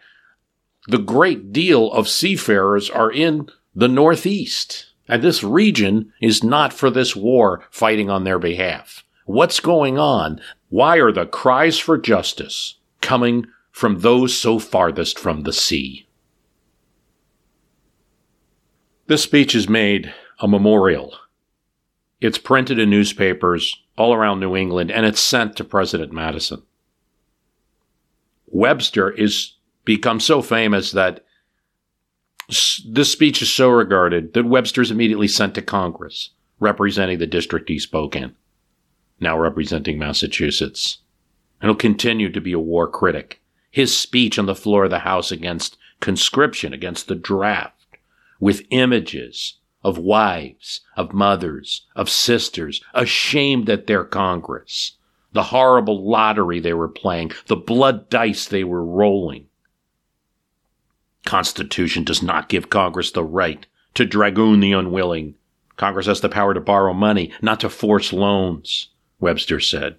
the 0.88 0.98
great 0.98 1.54
deal 1.54 1.90
of 1.90 2.06
seafarers 2.06 2.90
are 2.90 3.10
in 3.10 3.48
the 3.74 3.88
Northeast. 3.88 4.89
And 5.10 5.24
this 5.24 5.42
region 5.42 6.12
is 6.20 6.44
not 6.44 6.72
for 6.72 6.88
this 6.88 7.16
war 7.16 7.64
fighting 7.72 8.08
on 8.08 8.22
their 8.22 8.38
behalf. 8.38 9.04
What's 9.24 9.58
going 9.58 9.98
on? 9.98 10.40
Why 10.68 10.98
are 10.98 11.10
the 11.10 11.26
cries 11.26 11.80
for 11.80 11.98
justice 11.98 12.76
coming 13.00 13.46
from 13.72 14.00
those 14.00 14.32
so 14.32 14.60
farthest 14.60 15.18
from 15.18 15.42
the 15.42 15.52
sea? 15.52 16.06
This 19.08 19.24
speech 19.24 19.52
is 19.56 19.68
made 19.68 20.14
a 20.38 20.46
memorial. 20.46 21.12
It's 22.20 22.38
printed 22.38 22.78
in 22.78 22.90
newspapers 22.90 23.82
all 23.98 24.14
around 24.14 24.38
New 24.38 24.54
England 24.54 24.92
and 24.92 25.04
it's 25.04 25.20
sent 25.20 25.56
to 25.56 25.64
President 25.64 26.12
Madison. 26.12 26.62
Webster 28.46 29.10
is 29.10 29.54
become 29.84 30.20
so 30.20 30.40
famous 30.40 30.92
that 30.92 31.24
this 32.86 33.12
speech 33.12 33.42
is 33.42 33.52
so 33.52 33.68
regarded 33.68 34.34
that 34.34 34.44
Webster 34.44 34.82
is 34.82 34.90
immediately 34.90 35.28
sent 35.28 35.54
to 35.54 35.62
Congress, 35.62 36.30
representing 36.58 37.18
the 37.18 37.26
district 37.26 37.68
he 37.68 37.78
spoke 37.78 38.16
in, 38.16 38.34
now 39.18 39.38
representing 39.38 39.98
Massachusetts. 39.98 40.98
And 41.60 41.68
he'll 41.68 41.76
continue 41.76 42.30
to 42.30 42.40
be 42.40 42.52
a 42.52 42.58
war 42.58 42.88
critic. 42.88 43.40
His 43.70 43.96
speech 43.96 44.38
on 44.38 44.46
the 44.46 44.54
floor 44.54 44.84
of 44.84 44.90
the 44.90 45.00
House 45.00 45.30
against 45.30 45.76
conscription, 46.00 46.72
against 46.72 47.08
the 47.08 47.14
draft, 47.14 47.86
with 48.40 48.66
images 48.70 49.58
of 49.84 49.98
wives, 49.98 50.80
of 50.96 51.12
mothers, 51.12 51.86
of 51.94 52.10
sisters, 52.10 52.82
ashamed 52.94 53.68
at 53.70 53.86
their 53.86 54.04
Congress, 54.04 54.96
the 55.32 55.44
horrible 55.44 56.08
lottery 56.08 56.58
they 56.58 56.74
were 56.74 56.88
playing, 56.88 57.30
the 57.46 57.56
blood 57.56 58.08
dice 58.10 58.46
they 58.46 58.64
were 58.64 58.84
rolling. 58.84 59.46
Constitution 61.24 62.04
does 62.04 62.22
not 62.22 62.48
give 62.48 62.70
Congress 62.70 63.10
the 63.10 63.24
right 63.24 63.66
to 63.94 64.04
dragoon 64.06 64.60
the 64.60 64.72
unwilling. 64.72 65.34
Congress 65.76 66.06
has 66.06 66.20
the 66.20 66.28
power 66.28 66.54
to 66.54 66.60
borrow 66.60 66.92
money, 66.92 67.32
not 67.40 67.60
to 67.60 67.70
force 67.70 68.12
loans, 68.12 68.88
Webster 69.18 69.60
said. 69.60 69.96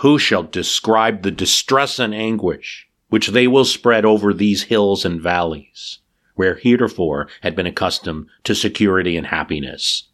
Who 0.00 0.18
shall 0.18 0.42
describe 0.42 1.22
the 1.22 1.30
distress 1.30 1.98
and 1.98 2.14
anguish 2.14 2.88
which 3.08 3.28
they 3.28 3.46
will 3.46 3.64
spread 3.64 4.04
over 4.04 4.34
these 4.34 4.64
hills 4.64 5.04
and 5.04 5.20
valleys, 5.20 6.00
where 6.34 6.56
heretofore 6.56 7.28
had 7.42 7.54
been 7.54 7.66
accustomed 7.66 8.26
to 8.44 8.54
security 8.54 9.16
and 9.16 9.28
happiness? 9.28 10.08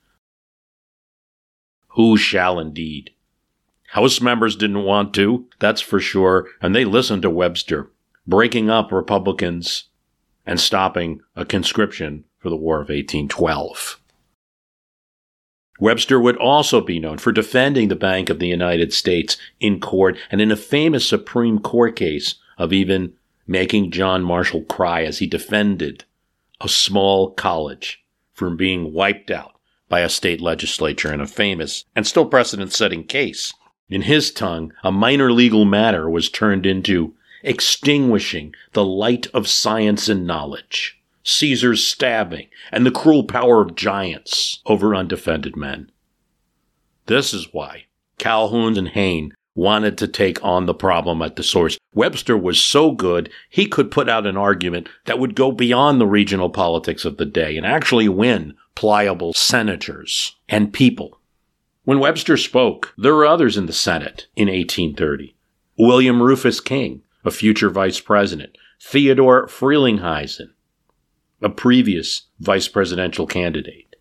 Who 1.89 2.17
shall 2.17 2.59
indeed? 2.59 3.11
House 3.89 4.21
members 4.21 4.57
didn't 4.57 4.85
want 4.85 5.15
to, 5.15 5.47
that's 5.59 5.81
for 5.81 6.01
sure, 6.01 6.49
and 6.61 6.75
they 6.75 6.85
listened 6.85 7.23
to 7.23 7.31
Webster, 7.31 7.91
breaking 8.27 8.71
up 8.71 8.93
Republicans 8.93 9.85
and 10.47 10.61
stopping 10.61 11.21
a 11.37 11.45
conscription 11.45 12.25
for 12.39 12.51
the 12.51 12.57
War 12.57 12.77
of 12.77 12.89
1812. 12.89 14.01
Webster 15.81 16.21
would 16.21 16.37
also 16.37 16.81
be 16.81 17.01
known 17.01 17.19
for 17.19 17.33
defending 17.33 17.89
the 17.89 17.97
Bank 17.97 18.31
of 18.31 18.39
the 18.39 18.49
United 18.49 18.93
States 18.93 19.37
in 19.59 19.81
court 19.81 20.17
and 20.31 20.41
in 20.41 20.53
a 20.53 20.57
famous 20.57 21.07
Supreme 21.09 21.59
Court 21.59 21.97
case 21.97 22.37
of 22.59 22.73
even 22.73 23.15
making 23.47 23.91
John 23.91 24.23
Marshall 24.23 24.63
cry 24.63 25.03
as 25.03 25.19
he 25.19 25.27
defended 25.27 26.05
a 26.61 26.69
small 26.69 27.33
college 27.33 28.05
from 28.33 28.57
being 28.57 28.93
wiped 28.93 29.31
out 29.31 29.59
by 29.89 30.01
a 30.01 30.09
state 30.09 30.41
legislature 30.41 31.13
in 31.13 31.21
a 31.21 31.27
famous 31.27 31.85
and 31.97 32.07
still 32.07 32.27
precedent 32.27 32.73
setting 32.73 33.05
case. 33.05 33.53
In 33.89 34.03
his 34.03 34.31
tongue, 34.31 34.73
a 34.83 34.93
minor 34.93 35.33
legal 35.33 35.65
matter 35.65 36.09
was 36.09 36.31
turned 36.31 36.65
into 36.65 37.15
extinguishing 37.43 38.55
the 38.73 38.85
light 38.85 39.27
of 39.35 39.49
science 39.49 40.09
and 40.09 40.27
knowledge, 40.27 41.01
Caesar's 41.25 41.85
stabbing, 41.85 42.49
and 42.71 42.85
the 42.85 42.91
cruel 42.91 43.25
power 43.25 43.61
of 43.61 43.75
giants 43.75 44.61
over 44.67 44.95
undefended 44.95 45.57
men. 45.57 45.91
This 47.07 47.35
is 47.35 47.53
why 47.53 47.85
Calhoun 48.19 48.79
and 48.79 48.89
Hayne 48.89 49.35
wanted 49.55 49.99
to 49.99 50.09
take 50.09 50.43
on 50.43 50.67
the 50.67 50.75
problem 50.75 51.21
at 51.21 51.37
the 51.37 51.43
source. 51.43 51.79
Webster 51.95 52.37
was 52.37 52.61
so 52.61 52.91
good, 52.93 53.31
he 53.51 53.67
could 53.67 53.91
put 53.91 54.09
out 54.09 54.27
an 54.27 54.37
argument 54.37 54.89
that 55.05 55.19
would 55.19 55.35
go 55.35 55.53
beyond 55.53 56.01
the 56.01 56.07
regional 56.07 56.49
politics 56.49 57.05
of 57.05 57.19
the 57.19 57.27
day 57.27 57.57
and 57.57 57.67
actually 57.67 58.09
win 58.09 58.55
pliable 58.75 59.33
senators 59.35 60.37
and 60.49 60.73
people. 60.73 61.19
When 61.85 61.99
Webster 61.99 62.37
spoke, 62.37 62.95
there 62.97 63.15
were 63.15 63.27
others 63.27 63.57
in 63.57 63.67
the 63.67 63.73
Senate 63.73 64.29
in 64.37 64.49
1830. 64.49 65.35
William 65.77 66.23
Rufus 66.23 66.61
King, 66.61 67.03
a 67.25 67.31
future 67.31 67.71
vice 67.71 68.01
president, 68.01 68.57
Theodore 68.81 69.47
Frelinghuysen, 69.47 70.51
a 71.41 71.49
previous 71.49 72.23
vice 72.41 72.69
presidential 72.69 73.27
candidate, 73.27 73.97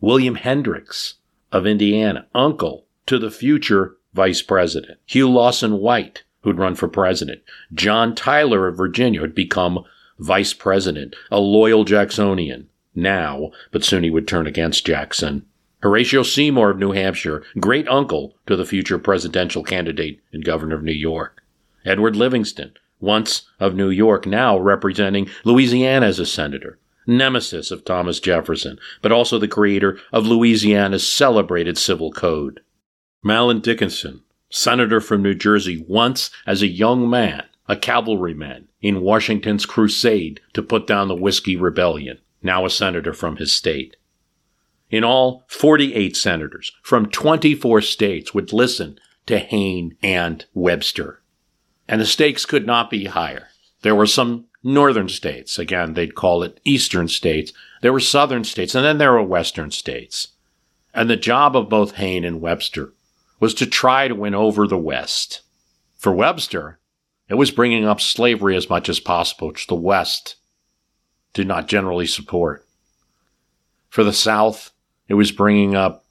William 0.00 0.34
Hendricks 0.34 1.14
of 1.50 1.66
Indiana, 1.66 2.26
uncle 2.34 2.86
to 3.06 3.18
the 3.18 3.30
future 3.30 3.96
vice 4.14 4.42
president, 4.42 4.98
Hugh 5.06 5.30
Lawson 5.30 5.78
White, 5.78 6.24
who'd 6.42 6.58
run 6.58 6.74
for 6.74 6.88
president, 6.88 7.42
John 7.72 8.14
Tyler 8.14 8.66
of 8.68 8.76
Virginia 8.76 9.20
would 9.20 9.34
become 9.34 9.84
vice 10.18 10.52
president, 10.52 11.14
a 11.30 11.40
loyal 11.40 11.84
Jacksonian 11.84 12.68
now, 12.94 13.50
but 13.70 13.84
soon 13.84 14.02
he 14.02 14.10
would 14.10 14.28
turn 14.28 14.46
against 14.46 14.86
Jackson. 14.86 15.46
Horatio 15.82 16.22
Seymour 16.22 16.70
of 16.70 16.78
New 16.78 16.92
Hampshire, 16.92 17.42
great 17.58 17.88
uncle 17.88 18.36
to 18.46 18.54
the 18.54 18.64
future 18.64 18.98
presidential 18.98 19.64
candidate 19.64 20.20
and 20.32 20.44
governor 20.44 20.76
of 20.76 20.82
New 20.82 20.92
York. 20.92 21.41
Edward 21.84 22.16
Livingston, 22.16 22.74
once 23.00 23.42
of 23.58 23.74
New 23.74 23.90
York, 23.90 24.26
now 24.26 24.56
representing 24.58 25.28
Louisiana 25.44 26.06
as 26.06 26.18
a 26.18 26.26
senator, 26.26 26.78
nemesis 27.06 27.70
of 27.70 27.84
Thomas 27.84 28.20
Jefferson, 28.20 28.78
but 29.02 29.12
also 29.12 29.38
the 29.38 29.48
creator 29.48 29.98
of 30.12 30.26
Louisiana's 30.26 31.10
celebrated 31.10 31.76
civil 31.76 32.12
code. 32.12 32.60
Mahlon 33.24 33.60
Dickinson, 33.60 34.22
senator 34.50 35.00
from 35.00 35.22
New 35.22 35.34
Jersey, 35.34 35.84
once 35.88 36.30
as 36.46 36.62
a 36.62 36.68
young 36.68 37.10
man, 37.10 37.44
a 37.68 37.76
cavalryman 37.76 38.68
in 38.80 39.00
Washington's 39.00 39.66
crusade 39.66 40.40
to 40.52 40.62
put 40.62 40.86
down 40.86 41.08
the 41.08 41.14
Whiskey 41.14 41.56
Rebellion, 41.56 42.18
now 42.42 42.64
a 42.64 42.70
senator 42.70 43.12
from 43.12 43.36
his 43.36 43.54
state. 43.54 43.96
In 44.90 45.04
all, 45.04 45.44
48 45.48 46.16
senators 46.16 46.72
from 46.82 47.06
24 47.06 47.80
states 47.80 48.34
would 48.34 48.52
listen 48.52 48.98
to 49.26 49.38
Hayne 49.38 49.96
and 50.02 50.44
Webster 50.54 51.21
and 51.88 52.00
the 52.00 52.06
stakes 52.06 52.46
could 52.46 52.66
not 52.66 52.90
be 52.90 53.06
higher. 53.06 53.48
There 53.82 53.94
were 53.94 54.06
some 54.06 54.46
northern 54.62 55.08
states. 55.08 55.58
Again, 55.58 55.94
they'd 55.94 56.14
call 56.14 56.42
it 56.42 56.60
eastern 56.64 57.08
states. 57.08 57.52
There 57.80 57.92
were 57.92 58.00
southern 58.00 58.44
states, 58.44 58.74
and 58.74 58.84
then 58.84 58.98
there 58.98 59.12
were 59.12 59.22
western 59.22 59.70
states. 59.70 60.28
And 60.94 61.10
the 61.10 61.16
job 61.16 61.56
of 61.56 61.68
both 61.68 61.96
Hayne 61.96 62.24
and 62.24 62.40
Webster 62.40 62.92
was 63.40 63.54
to 63.54 63.66
try 63.66 64.08
to 64.08 64.14
win 64.14 64.34
over 64.34 64.66
the 64.66 64.78
West. 64.78 65.42
For 65.96 66.12
Webster, 66.12 66.78
it 67.28 67.34
was 67.34 67.50
bringing 67.50 67.84
up 67.84 68.00
slavery 68.00 68.56
as 68.56 68.68
much 68.68 68.88
as 68.88 69.00
possible, 69.00 69.48
which 69.48 69.66
the 69.66 69.74
West 69.74 70.36
did 71.32 71.48
not 71.48 71.66
generally 71.66 72.06
support. 72.06 72.66
For 73.88 74.04
the 74.04 74.12
South, 74.12 74.70
it 75.08 75.14
was 75.14 75.32
bringing 75.32 75.74
up 75.74 76.04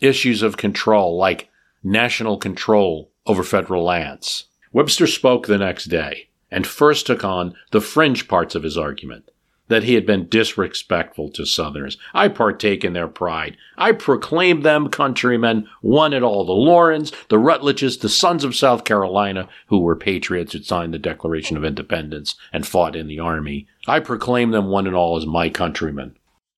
issues 0.00 0.42
of 0.42 0.56
control, 0.56 1.16
like 1.16 1.50
national 1.82 2.38
control 2.38 3.10
over 3.26 3.42
federal 3.42 3.84
lands. 3.84 4.46
Webster 4.72 5.06
spoke 5.06 5.46
the 5.46 5.58
next 5.58 5.86
day 5.86 6.28
and 6.50 6.66
first 6.66 7.06
took 7.06 7.24
on 7.24 7.54
the 7.70 7.80
fringe 7.80 8.28
parts 8.28 8.54
of 8.54 8.62
his 8.62 8.78
argument 8.78 9.30
that 9.70 9.84
he 9.84 9.94
had 9.94 10.04
been 10.04 10.28
disrespectful 10.28 11.30
to 11.30 11.46
Southerners. 11.46 11.96
I 12.12 12.26
partake 12.26 12.84
in 12.84 12.92
their 12.92 13.06
pride. 13.06 13.56
I 13.78 13.92
proclaim 13.92 14.62
them 14.62 14.90
countrymen, 14.90 15.68
one 15.80 16.12
and 16.12 16.24
all, 16.24 16.44
the 16.44 16.52
Laurens, 16.52 17.12
the 17.28 17.38
Rutledges, 17.38 17.98
the 17.98 18.08
sons 18.08 18.42
of 18.42 18.56
South 18.56 18.84
Carolina, 18.84 19.48
who 19.68 19.78
were 19.78 19.94
patriots 19.94 20.52
who 20.52 20.62
signed 20.62 20.92
the 20.92 20.98
Declaration 20.98 21.56
of 21.56 21.64
Independence 21.64 22.34
and 22.52 22.66
fought 22.66 22.96
in 22.96 23.06
the 23.06 23.20
army. 23.20 23.68
I 23.86 24.00
proclaim 24.00 24.50
them 24.50 24.66
one 24.66 24.88
and 24.88 24.96
all 24.96 25.16
as 25.16 25.24
my 25.24 25.48
countrymen. 25.48 26.16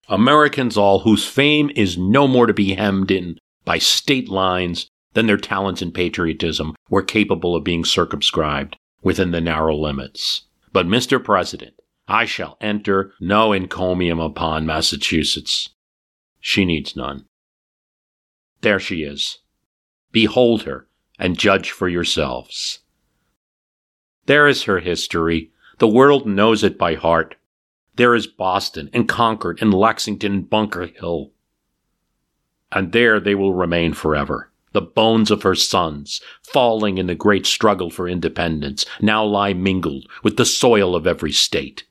Americans 0.09 0.79
all 0.79 1.01
whose 1.01 1.27
fame 1.27 1.71
is 1.77 1.99
no 1.99 2.27
more 2.27 2.47
to 2.47 2.55
be 2.55 2.75
hemmed 2.75 3.11
in 3.11 3.39
by 3.67 3.79
state 3.79 4.31
lines 4.31 4.89
then 5.15 5.27
their 5.27 5.37
talents 5.37 5.83
and 5.83 5.93
patriotism 5.93 6.75
were 6.89 7.03
capable 7.03 7.55
of 7.55 7.65
being 7.65 7.85
circumscribed 7.85 8.77
within 9.03 9.31
the 9.31 9.41
narrow 9.41 9.77
limits. 9.77 10.43
But, 10.73 10.87
Mr. 10.87 11.23
President, 11.23 11.75
I 12.09 12.25
shall 12.25 12.57
enter 12.61 13.13
no 13.21 13.53
encomium 13.53 14.21
upon 14.21 14.67
Massachusetts. 14.67 15.71
She 16.41 16.65
needs 16.65 16.97
none. 16.97 17.27
There 18.63 18.81
she 18.81 19.03
is. 19.03 19.39
Behold 20.13 20.63
her 20.63 20.89
and 21.19 21.39
judge 21.39 21.71
for 21.71 21.89
yourselves. 21.89 22.81
There 24.27 24.47
is 24.47 24.65
her 24.65 24.79
history. 24.79 25.51
The 25.79 25.89
world 25.89 26.27
knows 26.27 26.63
it 26.63 26.79
by 26.79 26.95
heart. 26.95 27.35
There 27.97 28.15
is 28.15 28.27
Boston 28.27 28.89
and 28.93 29.09
Concord 29.09 29.61
and 29.61 29.75
Lexington 29.75 30.33
and 30.33 30.51
Bunker 30.51 30.87
Hill. 30.87 31.33
And 32.71 32.93
there 32.93 33.21
they 33.21 33.35
will 33.35 33.53
remain 33.53 33.93
forever. 33.93 34.52
The 34.73 34.81
bones 34.81 35.31
of 35.31 35.43
her 35.43 35.55
sons, 35.55 36.21
falling 36.43 36.99
in 36.99 37.07
the 37.07 37.15
great 37.15 37.47
struggle 37.47 37.91
for 37.91 38.09
independence, 38.09 38.87
now 39.01 39.25
lie 39.25 39.53
mingled 39.53 40.07
with 40.23 40.37
the 40.37 40.47
soil 40.47 40.97
of 40.97 41.07
every 41.07 41.33
state. 41.33 41.85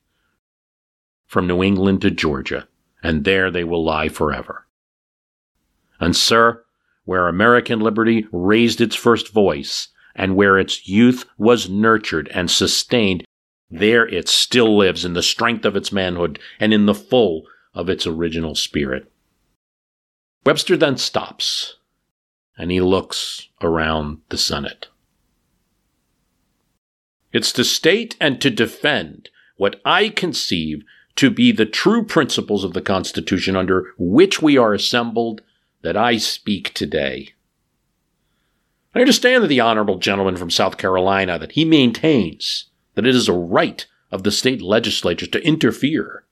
From 1.28 1.48
New 1.48 1.63
England 1.63 2.02
to 2.02 2.12
Georgia, 2.12 2.67
and 3.04 3.24
there 3.24 3.52
they 3.52 3.63
will 3.63 3.84
lie 3.84 4.10
forever. 4.10 4.65
And, 6.00 6.15
sir, 6.15 6.63
where 7.06 7.28
American 7.28 7.80
liberty 7.80 8.28
raised 8.32 8.82
its 8.82 8.96
first 8.96 9.32
voice, 9.32 9.89
and 10.15 10.36
where 10.36 10.58
its 10.58 10.88
youth 10.88 11.26
was 11.38 11.70
nurtured 11.70 12.30
and 12.30 12.50
sustained, 12.50 13.24
there 13.70 14.08
it 14.08 14.28
still 14.28 14.76
lives 14.76 15.06
in 15.06 15.13
the 15.13 15.24
strength 15.24 15.65
of 15.65 15.76
its 15.76 15.91
manhood 15.91 16.39
and 16.60 16.74
in 16.74 16.86
the 16.86 16.96
full 16.96 17.44
of 17.74 17.89
its 17.89 18.06
original 18.06 18.56
spirit. 18.56 19.12
Webster 20.46 20.76
then 20.76 20.98
stops 20.98 21.76
and 22.58 22.72
he 22.72 22.82
looks 22.82 23.50
around 23.62 24.20
the 24.30 24.38
Senate. 24.38 24.88
It's 27.32 27.52
to 27.54 27.64
state 27.64 28.16
and 28.20 28.42
to 28.42 28.50
defend 28.50 29.30
what 29.58 29.80
I 29.86 30.10
conceive 30.10 30.84
to 31.16 31.30
be 31.30 31.52
the 31.52 31.66
true 31.66 32.04
principles 32.04 32.64
of 32.64 32.74
the 32.74 32.82
Constitution 32.82 33.56
under 33.56 33.94
which 33.98 34.42
we 34.42 34.58
are 34.58 34.74
assembled 34.74 35.42
that 35.82 35.98
I 35.98 36.18
speak 36.18 36.74
today. 36.74 37.34
I 38.94 39.00
understand 39.00 39.44
that 39.44 39.48
the 39.48 39.60
honorable 39.60 39.98
gentleman 39.98 40.36
from 40.36 40.50
South 40.50 40.78
Carolina 40.78 41.40
that 41.40 41.54
he 41.54 41.64
maintains 41.64 42.66
that 42.96 43.08
it 43.08 43.16
is 43.16 43.30
a 43.30 43.34
right 43.34 43.86
of 44.12 44.24
the 44.24 44.32
state 44.32 44.62
legislature 44.62 45.28
to 45.28 45.46
interfere 45.46 46.26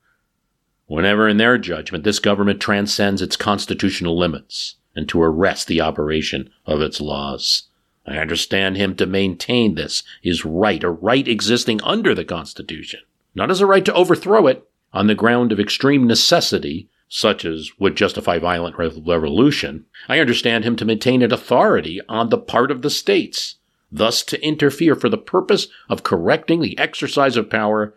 whenever 0.88 1.30
in 1.30 1.38
their 1.38 1.58
judgment 1.58 2.04
this 2.04 2.20
government 2.20 2.60
transcends 2.60 3.22
its 3.22 3.38
constitutional 3.38 4.18
limits 4.18 4.76
and 5.00 5.08
to 5.08 5.22
arrest 5.22 5.68
the 5.68 5.80
operation 5.80 6.50
of 6.66 6.82
its 6.82 7.00
laws. 7.00 7.70
I 8.06 8.18
understand 8.18 8.76
him 8.76 8.98
to 8.98 9.06
maintain 9.06 9.76
this 9.76 10.04
is 10.24 10.44
right, 10.44 10.84
a 10.84 10.90
right 10.90 11.26
existing 11.26 11.80
under 11.84 12.14
the 12.14 12.26
Constitution, 12.26 13.00
not 13.34 13.50
as 13.50 13.62
a 13.62 13.66
right 13.66 13.86
to 13.86 13.94
overthrow 13.94 14.48
it 14.48 14.70
on 14.92 15.08
the 15.08 15.16
ground 15.16 15.54
of 15.54 15.60
extreme 15.60 16.06
necessity, 16.06 16.90
such 17.08 17.46
as 17.46 17.72
would 17.80 17.96
justify 17.96 18.40
violent 18.40 18.78
revolution. 18.78 19.86
I 20.10 20.20
understand 20.20 20.66
him 20.66 20.76
to 20.76 20.86
maintain 20.86 21.22
an 21.22 21.32
authority 21.32 22.02
on 22.10 22.28
the 22.28 22.38
part 22.38 22.70
of 22.70 22.82
the 22.82 22.90
states, 22.90 23.56
thus 23.90 24.22
to 24.24 24.46
interfere 24.46 24.96
for 24.96 25.08
the 25.08 25.18
purpose 25.18 25.70
of 25.88 26.04
correcting 26.04 26.60
the 26.60 26.78
exercise 26.78 27.38
of 27.38 27.50
power 27.50 27.96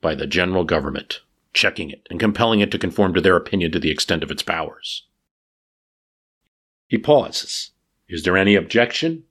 by 0.00 0.16
the 0.16 0.26
general 0.26 0.64
government, 0.64 1.20
checking 1.52 1.90
it 1.90 2.08
and 2.10 2.18
compelling 2.18 2.58
it 2.58 2.72
to 2.72 2.78
conform 2.78 3.14
to 3.14 3.20
their 3.20 3.36
opinion 3.36 3.70
to 3.70 3.78
the 3.78 3.92
extent 3.92 4.24
of 4.24 4.32
its 4.32 4.42
powers. 4.42 5.04
He 6.90 6.98
pauses. 6.98 7.70
Is 8.08 8.24
there 8.24 8.36
any 8.36 8.56
objection? 8.56 9.22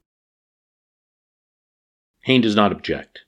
Hayne 2.21 2.39
does 2.39 2.55
not 2.55 2.71
object. 2.71 3.25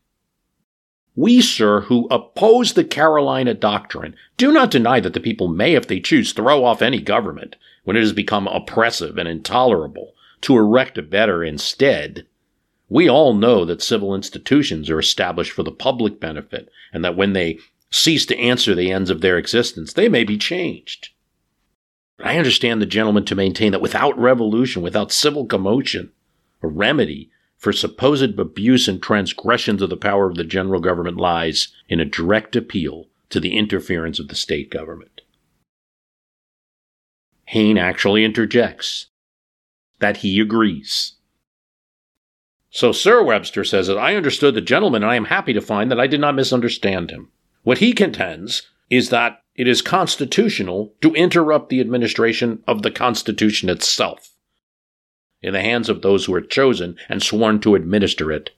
We, 1.17 1.41
sir, 1.41 1.81
who 1.81 2.07
oppose 2.09 2.71
the 2.71 2.85
Carolina 2.85 3.53
doctrine, 3.53 4.15
do 4.37 4.53
not 4.53 4.71
deny 4.71 5.01
that 5.01 5.11
the 5.11 5.19
people 5.19 5.49
may, 5.49 5.75
if 5.75 5.85
they 5.85 5.99
choose, 5.99 6.31
throw 6.31 6.63
off 6.63 6.81
any 6.81 7.01
government 7.01 7.57
when 7.83 7.97
it 7.97 7.99
has 7.99 8.13
become 8.13 8.47
oppressive 8.47 9.17
and 9.17 9.27
intolerable 9.27 10.13
to 10.41 10.55
erect 10.55 10.97
a 10.97 11.01
better 11.01 11.43
instead. 11.43 12.25
We 12.87 13.09
all 13.09 13.33
know 13.33 13.65
that 13.65 13.81
civil 13.81 14.15
institutions 14.15 14.89
are 14.89 14.99
established 14.99 15.51
for 15.51 15.63
the 15.63 15.73
public 15.73 16.21
benefit 16.21 16.69
and 16.93 17.03
that 17.03 17.17
when 17.17 17.33
they 17.33 17.59
cease 17.89 18.25
to 18.27 18.39
answer 18.39 18.75
the 18.75 18.93
ends 18.93 19.09
of 19.09 19.19
their 19.19 19.37
existence, 19.37 19.91
they 19.91 20.07
may 20.07 20.23
be 20.23 20.37
changed. 20.37 21.09
I 22.23 22.37
understand 22.37 22.81
the 22.81 22.85
gentleman 22.85 23.25
to 23.25 23.35
maintain 23.35 23.71
that 23.71 23.81
without 23.81 24.17
revolution, 24.17 24.81
without 24.81 25.11
civil 25.11 25.45
commotion, 25.45 26.11
a 26.61 26.67
remedy 26.67 27.31
for 27.57 27.71
supposed 27.71 28.39
abuse 28.39 28.87
and 28.87 29.01
transgressions 29.01 29.81
of 29.81 29.89
the 29.89 29.97
power 29.97 30.27
of 30.27 30.35
the 30.35 30.43
general 30.43 30.79
government 30.79 31.17
lies 31.17 31.69
in 31.87 31.99
a 31.99 32.05
direct 32.05 32.55
appeal 32.55 33.07
to 33.29 33.39
the 33.39 33.57
interference 33.57 34.19
of 34.19 34.27
the 34.27 34.35
state 34.35 34.69
government. 34.69 35.21
Hayne 37.45 37.77
actually 37.77 38.23
interjects 38.23 39.07
that 39.99 40.17
he 40.17 40.39
agrees. 40.39 41.13
So 42.69 42.91
Sir 42.91 43.21
Webster 43.21 43.63
says 43.63 43.87
that 43.87 43.97
I 43.97 44.15
understood 44.15 44.55
the 44.55 44.61
gentleman, 44.61 45.03
and 45.03 45.11
I 45.11 45.15
am 45.15 45.25
happy 45.25 45.53
to 45.53 45.61
find 45.61 45.91
that 45.91 45.99
I 45.99 46.07
did 46.07 46.21
not 46.21 46.35
misunderstand 46.35 47.11
him. 47.11 47.29
What 47.63 47.79
he 47.79 47.93
contends 47.93 48.63
is 48.89 49.09
that 49.09 49.40
it 49.61 49.67
is 49.67 49.83
constitutional 49.83 50.91
to 51.01 51.13
interrupt 51.13 51.69
the 51.69 51.79
administration 51.79 52.63
of 52.67 52.81
the 52.81 52.89
Constitution 52.89 53.69
itself 53.69 54.31
in 55.39 55.53
the 55.53 55.61
hands 55.61 55.87
of 55.87 56.01
those 56.01 56.25
who 56.25 56.33
are 56.33 56.41
chosen 56.41 56.97
and 57.07 57.21
sworn 57.21 57.59
to 57.59 57.75
administer 57.75 58.31
it 58.31 58.49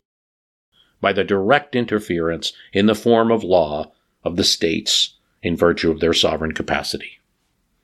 by 1.01 1.11
the 1.11 1.25
direct 1.25 1.75
interference 1.75 2.53
in 2.71 2.85
the 2.85 2.95
form 2.95 3.33
of 3.33 3.43
law 3.43 3.91
of 4.23 4.37
the 4.37 4.45
states 4.45 5.17
in 5.41 5.57
virtue 5.57 5.91
of 5.91 5.99
their 5.99 6.13
sovereign 6.13 6.53
capacity. 6.53 7.19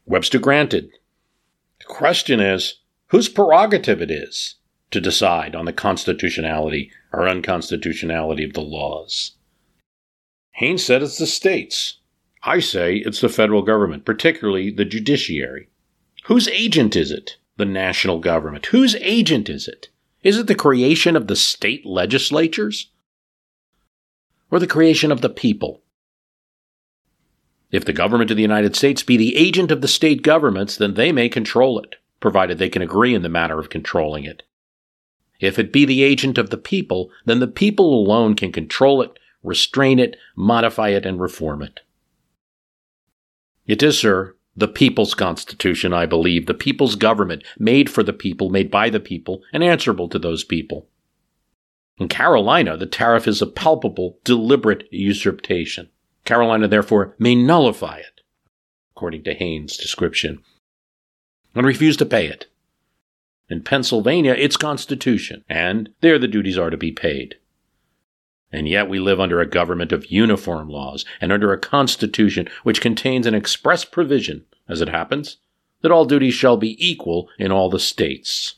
Webster 0.05 0.39
granted. 0.39 0.89
The 1.79 1.87
question 1.87 2.39
is 2.39 2.75
whose 3.07 3.27
prerogative 3.27 4.01
it 4.01 4.09
is 4.09 4.55
to 4.91 5.01
decide 5.01 5.55
on 5.55 5.65
the 5.65 5.73
constitutionality 5.73 6.89
or 7.11 7.27
unconstitutionality 7.27 8.45
of 8.45 8.53
the 8.53 8.61
laws. 8.61 9.33
Haynes 10.51 10.85
said 10.85 11.03
it's 11.03 11.17
the 11.17 11.27
states. 11.27 11.98
I 12.43 12.59
say 12.59 12.97
it's 12.97 13.21
the 13.21 13.29
federal 13.29 13.61
government, 13.61 14.05
particularly 14.05 14.71
the 14.71 14.85
judiciary. 14.85 15.67
Whose 16.25 16.47
agent 16.47 16.95
is 16.95 17.11
it? 17.11 17.37
The 17.57 17.65
national 17.65 18.19
government. 18.19 18.67
Whose 18.67 18.95
agent 18.95 19.49
is 19.49 19.67
it? 19.67 19.89
Is 20.23 20.37
it 20.37 20.47
the 20.47 20.55
creation 20.55 21.15
of 21.15 21.27
the 21.27 21.35
state 21.35 21.85
legislatures? 21.85 22.91
Or 24.51 24.59
the 24.59 24.67
creation 24.67 25.11
of 25.11 25.21
the 25.21 25.29
people? 25.29 25.81
If 27.71 27.85
the 27.85 27.93
government 27.93 28.31
of 28.31 28.37
the 28.37 28.41
United 28.41 28.75
States 28.75 29.03
be 29.03 29.17
the 29.17 29.35
agent 29.35 29.71
of 29.71 29.81
the 29.81 29.87
state 29.87 30.23
governments, 30.23 30.75
then 30.75 30.95
they 30.95 31.11
may 31.11 31.29
control 31.29 31.79
it, 31.79 31.95
provided 32.19 32.57
they 32.57 32.69
can 32.69 32.81
agree 32.81 33.13
in 33.13 33.21
the 33.21 33.29
matter 33.29 33.59
of 33.59 33.69
controlling 33.69 34.23
it. 34.23 34.43
If 35.39 35.59
it 35.59 35.71
be 35.71 35.85
the 35.85 36.03
agent 36.03 36.37
of 36.37 36.49
the 36.49 36.57
people, 36.57 37.11
then 37.25 37.39
the 37.39 37.47
people 37.47 37.93
alone 37.93 38.35
can 38.35 38.51
control 38.51 39.01
it, 39.01 39.11
restrain 39.43 39.99
it, 39.99 40.17
modify 40.35 40.89
it, 40.89 41.05
and 41.05 41.19
reform 41.19 41.61
it. 41.61 41.81
It 43.69 43.83
is, 43.83 43.99
sir, 43.99 44.35
the 44.57 44.67
people's 44.67 45.13
constitution, 45.13 45.93
I 45.93 46.07
believe, 46.07 46.47
the 46.47 46.55
people's 46.55 46.95
government, 46.95 47.43
made 47.59 47.87
for 47.87 48.01
the 48.01 48.11
people, 48.11 48.49
made 48.49 48.71
by 48.71 48.89
the 48.89 48.99
people, 48.99 49.43
and 49.53 49.63
answerable 49.63 50.09
to 50.09 50.17
those 50.17 50.43
people. 50.43 50.87
In 51.99 52.07
Carolina, 52.07 52.77
the 52.77 52.87
tariff 52.87 53.27
is 53.27 53.43
a 53.43 53.45
palpable, 53.45 54.17
deliberate 54.23 54.87
usurpation. 54.89 55.89
Carolina, 56.25 56.67
therefore, 56.67 57.13
may 57.19 57.35
nullify 57.35 57.97
it, 57.97 58.21
according 58.95 59.21
to 59.25 59.35
Haynes' 59.35 59.77
description, 59.77 60.41
and 61.53 61.63
refuse 61.63 61.95
to 61.97 62.07
pay 62.07 62.25
it. 62.25 62.47
In 63.51 63.61
Pennsylvania, 63.61 64.33
it's 64.33 64.57
constitution, 64.57 65.45
and 65.47 65.89
there 66.01 66.17
the 66.17 66.27
duties 66.27 66.57
are 66.57 66.71
to 66.71 66.77
be 66.77 66.91
paid. 66.91 67.35
And 68.51 68.67
yet 68.67 68.89
we 68.89 68.99
live 68.99 69.19
under 69.19 69.39
a 69.39 69.49
government 69.49 69.91
of 69.91 70.11
uniform 70.11 70.69
laws 70.69 71.05
and 71.21 71.31
under 71.31 71.53
a 71.53 71.59
constitution 71.59 72.49
which 72.63 72.81
contains 72.81 73.27
an 73.27 73.35
express 73.35 73.85
provision, 73.85 74.45
as 74.67 74.81
it 74.81 74.89
happens, 74.89 75.37
that 75.81 75.91
all 75.91 76.05
duties 76.05 76.33
shall 76.33 76.57
be 76.57 76.75
equal 76.85 77.29
in 77.37 77.51
all 77.51 77.69
the 77.69 77.79
states. 77.79 78.55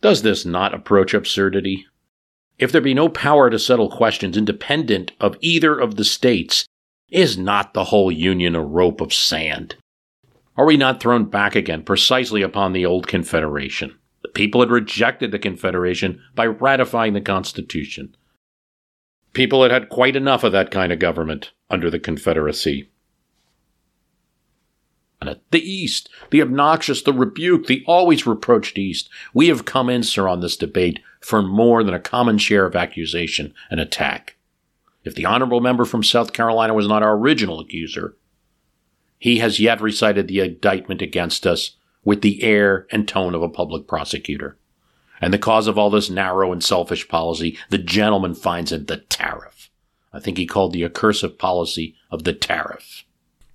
Does 0.00 0.22
this 0.22 0.44
not 0.44 0.74
approach 0.74 1.14
absurdity? 1.14 1.86
If 2.58 2.72
there 2.72 2.80
be 2.80 2.94
no 2.94 3.08
power 3.08 3.48
to 3.48 3.58
settle 3.58 3.88
questions 3.88 4.36
independent 4.36 5.12
of 5.20 5.36
either 5.40 5.78
of 5.78 5.94
the 5.94 6.04
states, 6.04 6.66
is 7.08 7.38
not 7.38 7.74
the 7.74 7.84
whole 7.84 8.10
Union 8.10 8.56
a 8.56 8.64
rope 8.64 9.00
of 9.00 9.14
sand? 9.14 9.76
Are 10.56 10.66
we 10.66 10.76
not 10.76 11.00
thrown 11.00 11.26
back 11.26 11.54
again 11.54 11.82
precisely 11.82 12.42
upon 12.42 12.72
the 12.72 12.84
old 12.84 13.06
Confederation? 13.06 13.96
The 14.22 14.28
people 14.28 14.60
had 14.60 14.70
rejected 14.70 15.30
the 15.30 15.38
Confederation 15.38 16.20
by 16.34 16.46
ratifying 16.46 17.12
the 17.14 17.20
Constitution. 17.20 18.16
People 19.32 19.62
had 19.62 19.72
had 19.72 19.88
quite 19.88 20.16
enough 20.16 20.44
of 20.44 20.52
that 20.52 20.70
kind 20.70 20.92
of 20.92 20.98
government 20.98 21.52
under 21.70 21.90
the 21.90 21.98
Confederacy. 21.98 22.88
The 25.52 25.70
East, 25.70 26.08
the 26.30 26.42
obnoxious, 26.42 27.02
the 27.02 27.12
rebuked, 27.12 27.68
the 27.68 27.84
always 27.86 28.26
reproached 28.26 28.76
East, 28.76 29.08
we 29.32 29.48
have 29.48 29.64
come 29.64 29.88
in, 29.88 30.02
sir, 30.02 30.26
on 30.26 30.40
this 30.40 30.56
debate 30.56 30.98
for 31.20 31.42
more 31.42 31.84
than 31.84 31.94
a 31.94 32.00
common 32.00 32.38
share 32.38 32.66
of 32.66 32.74
accusation 32.74 33.54
and 33.70 33.78
attack. 33.78 34.36
If 35.04 35.14
the 35.14 35.26
honorable 35.26 35.60
member 35.60 35.84
from 35.84 36.02
South 36.02 36.32
Carolina 36.32 36.74
was 36.74 36.88
not 36.88 37.02
our 37.02 37.16
original 37.16 37.60
accuser, 37.60 38.16
he 39.18 39.38
has 39.38 39.60
yet 39.60 39.80
recited 39.80 40.26
the 40.26 40.40
indictment 40.40 41.02
against 41.02 41.46
us 41.46 41.76
with 42.04 42.22
the 42.22 42.42
air 42.42 42.86
and 42.90 43.06
tone 43.06 43.34
of 43.34 43.42
a 43.42 43.48
public 43.48 43.86
prosecutor. 43.86 44.56
And 45.22 45.32
the 45.32 45.38
cause 45.38 45.68
of 45.68 45.78
all 45.78 45.88
this 45.88 46.10
narrow 46.10 46.52
and 46.52 46.62
selfish 46.62 47.06
policy, 47.06 47.56
the 47.70 47.78
gentleman 47.78 48.34
finds 48.34 48.72
in 48.72 48.86
the 48.86 48.96
tariff. 48.96 49.70
I 50.12 50.18
think 50.18 50.36
he 50.36 50.46
called 50.46 50.72
the 50.72 50.84
accursed 50.84 51.38
policy 51.38 51.94
of 52.10 52.24
the 52.24 52.32
tariff. 52.32 53.04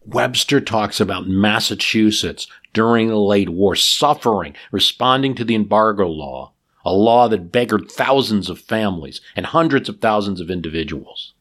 Webster 0.06 0.62
talks 0.62 1.02
about 1.02 1.28
Massachusetts 1.28 2.48
during 2.72 3.10
the 3.10 3.20
late 3.20 3.50
war 3.50 3.76
suffering, 3.76 4.56
responding 4.72 5.36
to 5.36 5.44
the 5.44 5.56
embargo 5.56 6.08
law, 6.08 6.54
a 6.86 6.94
law 6.94 7.28
that 7.28 7.52
beggared 7.52 7.92
thousands 7.92 8.50
of 8.50 8.60
families 8.60 9.20
and 9.36 9.48
hundreds 9.48 9.90
of 9.90 10.00
thousands 10.00 10.40
of 10.40 10.50
individuals. 10.50 11.34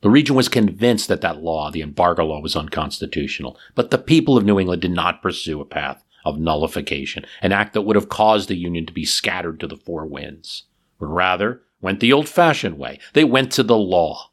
The 0.00 0.10
region 0.10 0.34
was 0.34 0.48
convinced 0.48 1.06
that 1.06 1.20
that 1.20 1.40
law, 1.40 1.70
the 1.70 1.82
embargo 1.82 2.24
law, 2.24 2.40
was 2.40 2.56
unconstitutional, 2.56 3.56
but 3.76 3.92
the 3.92 3.98
people 3.98 4.36
of 4.36 4.44
New 4.44 4.58
England 4.58 4.82
did 4.82 4.90
not 4.90 5.22
pursue 5.22 5.60
a 5.60 5.64
path 5.64 6.02
of 6.24 6.38
nullification, 6.38 7.24
an 7.40 7.52
act 7.52 7.72
that 7.72 7.82
would 7.82 7.96
have 7.96 8.08
caused 8.08 8.48
the 8.48 8.56
Union 8.56 8.86
to 8.86 8.92
be 8.92 9.04
scattered 9.04 9.60
to 9.60 9.66
the 9.66 9.76
four 9.76 10.06
winds, 10.06 10.64
but 10.98 11.06
rather 11.06 11.62
went 11.80 12.00
the 12.00 12.12
old 12.12 12.28
fashioned 12.28 12.78
way. 12.78 12.98
They 13.12 13.24
went 13.24 13.50
to 13.52 13.62
the 13.62 13.76
law. 13.76 14.30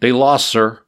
They 0.00 0.12
lost, 0.12 0.48
sir. 0.48 0.82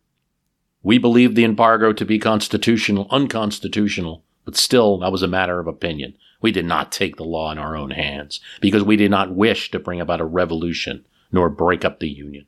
We 0.82 0.98
believed 0.98 1.36
the 1.36 1.44
embargo 1.44 1.92
to 1.92 2.04
be 2.04 2.18
constitutional, 2.18 3.06
unconstitutional, 3.10 4.24
but 4.44 4.56
still 4.56 4.98
that 4.98 5.12
was 5.12 5.22
a 5.22 5.28
matter 5.28 5.60
of 5.60 5.66
opinion. 5.66 6.16
We 6.40 6.52
did 6.52 6.64
not 6.64 6.90
take 6.90 7.16
the 7.16 7.24
law 7.24 7.52
in 7.52 7.58
our 7.58 7.76
own 7.76 7.90
hands 7.90 8.40
because 8.60 8.82
we 8.82 8.96
did 8.96 9.10
not 9.10 9.34
wish 9.34 9.70
to 9.70 9.78
bring 9.78 10.00
about 10.00 10.20
a 10.20 10.24
revolution 10.24 11.04
nor 11.30 11.50
break 11.50 11.84
up 11.84 12.00
the 12.00 12.08
Union. 12.08 12.46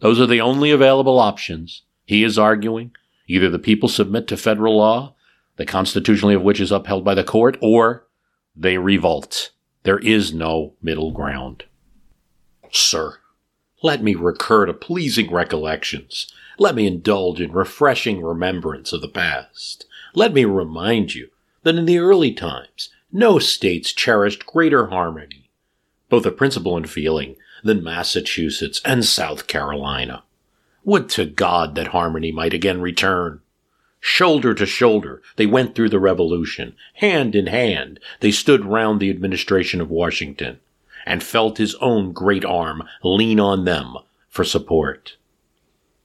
Those 0.00 0.20
are 0.20 0.26
the 0.26 0.40
only 0.40 0.70
available 0.70 1.18
options. 1.18 1.82
He 2.04 2.24
is 2.24 2.38
arguing 2.38 2.92
either 3.26 3.48
the 3.48 3.58
people 3.58 3.88
submit 3.88 4.26
to 4.28 4.36
federal 4.36 4.76
law 4.76 5.14
the 5.56 5.66
constitutionally 5.66 6.34
of 6.34 6.42
which 6.42 6.60
is 6.60 6.72
upheld 6.72 7.04
by 7.04 7.14
the 7.14 7.24
court, 7.24 7.58
or 7.60 8.06
they 8.56 8.78
revolt. 8.78 9.50
There 9.82 9.98
is 9.98 10.32
no 10.32 10.74
middle 10.80 11.10
ground. 11.10 11.64
Sir, 12.70 13.18
Let 13.82 14.02
me 14.02 14.14
recur 14.14 14.66
to 14.66 14.72
pleasing 14.72 15.30
recollections. 15.32 16.32
Let 16.58 16.74
me 16.74 16.86
indulge 16.86 17.40
in 17.40 17.52
refreshing 17.52 18.22
remembrance 18.22 18.92
of 18.92 19.00
the 19.00 19.08
past. 19.08 19.86
Let 20.14 20.32
me 20.32 20.44
remind 20.44 21.14
you 21.14 21.30
that 21.64 21.74
in 21.74 21.86
the 21.86 21.98
early 21.98 22.32
times, 22.32 22.90
no 23.10 23.38
states 23.38 23.92
cherished 23.92 24.46
greater 24.46 24.86
harmony, 24.86 25.50
both 26.08 26.24
of 26.24 26.36
principle 26.36 26.76
and 26.76 26.88
feeling, 26.88 27.36
than 27.62 27.82
Massachusetts 27.82 28.80
and 28.84 29.04
South 29.04 29.46
Carolina. 29.46 30.22
Would 30.84 31.08
to 31.10 31.26
God 31.26 31.74
that 31.74 31.88
harmony 31.88 32.32
might 32.32 32.54
again 32.54 32.80
return. 32.80 33.40
Shoulder 34.04 34.52
to 34.54 34.66
shoulder, 34.66 35.22
they 35.36 35.46
went 35.46 35.76
through 35.76 35.90
the 35.90 36.00
revolution. 36.00 36.74
Hand 36.94 37.36
in 37.36 37.46
hand, 37.46 38.00
they 38.18 38.32
stood 38.32 38.64
round 38.64 38.98
the 38.98 39.10
administration 39.10 39.80
of 39.80 39.90
Washington 39.90 40.58
and 41.06 41.22
felt 41.22 41.58
his 41.58 41.76
own 41.76 42.12
great 42.12 42.44
arm 42.44 42.82
lean 43.04 43.38
on 43.38 43.64
them 43.64 43.94
for 44.28 44.42
support. 44.42 45.16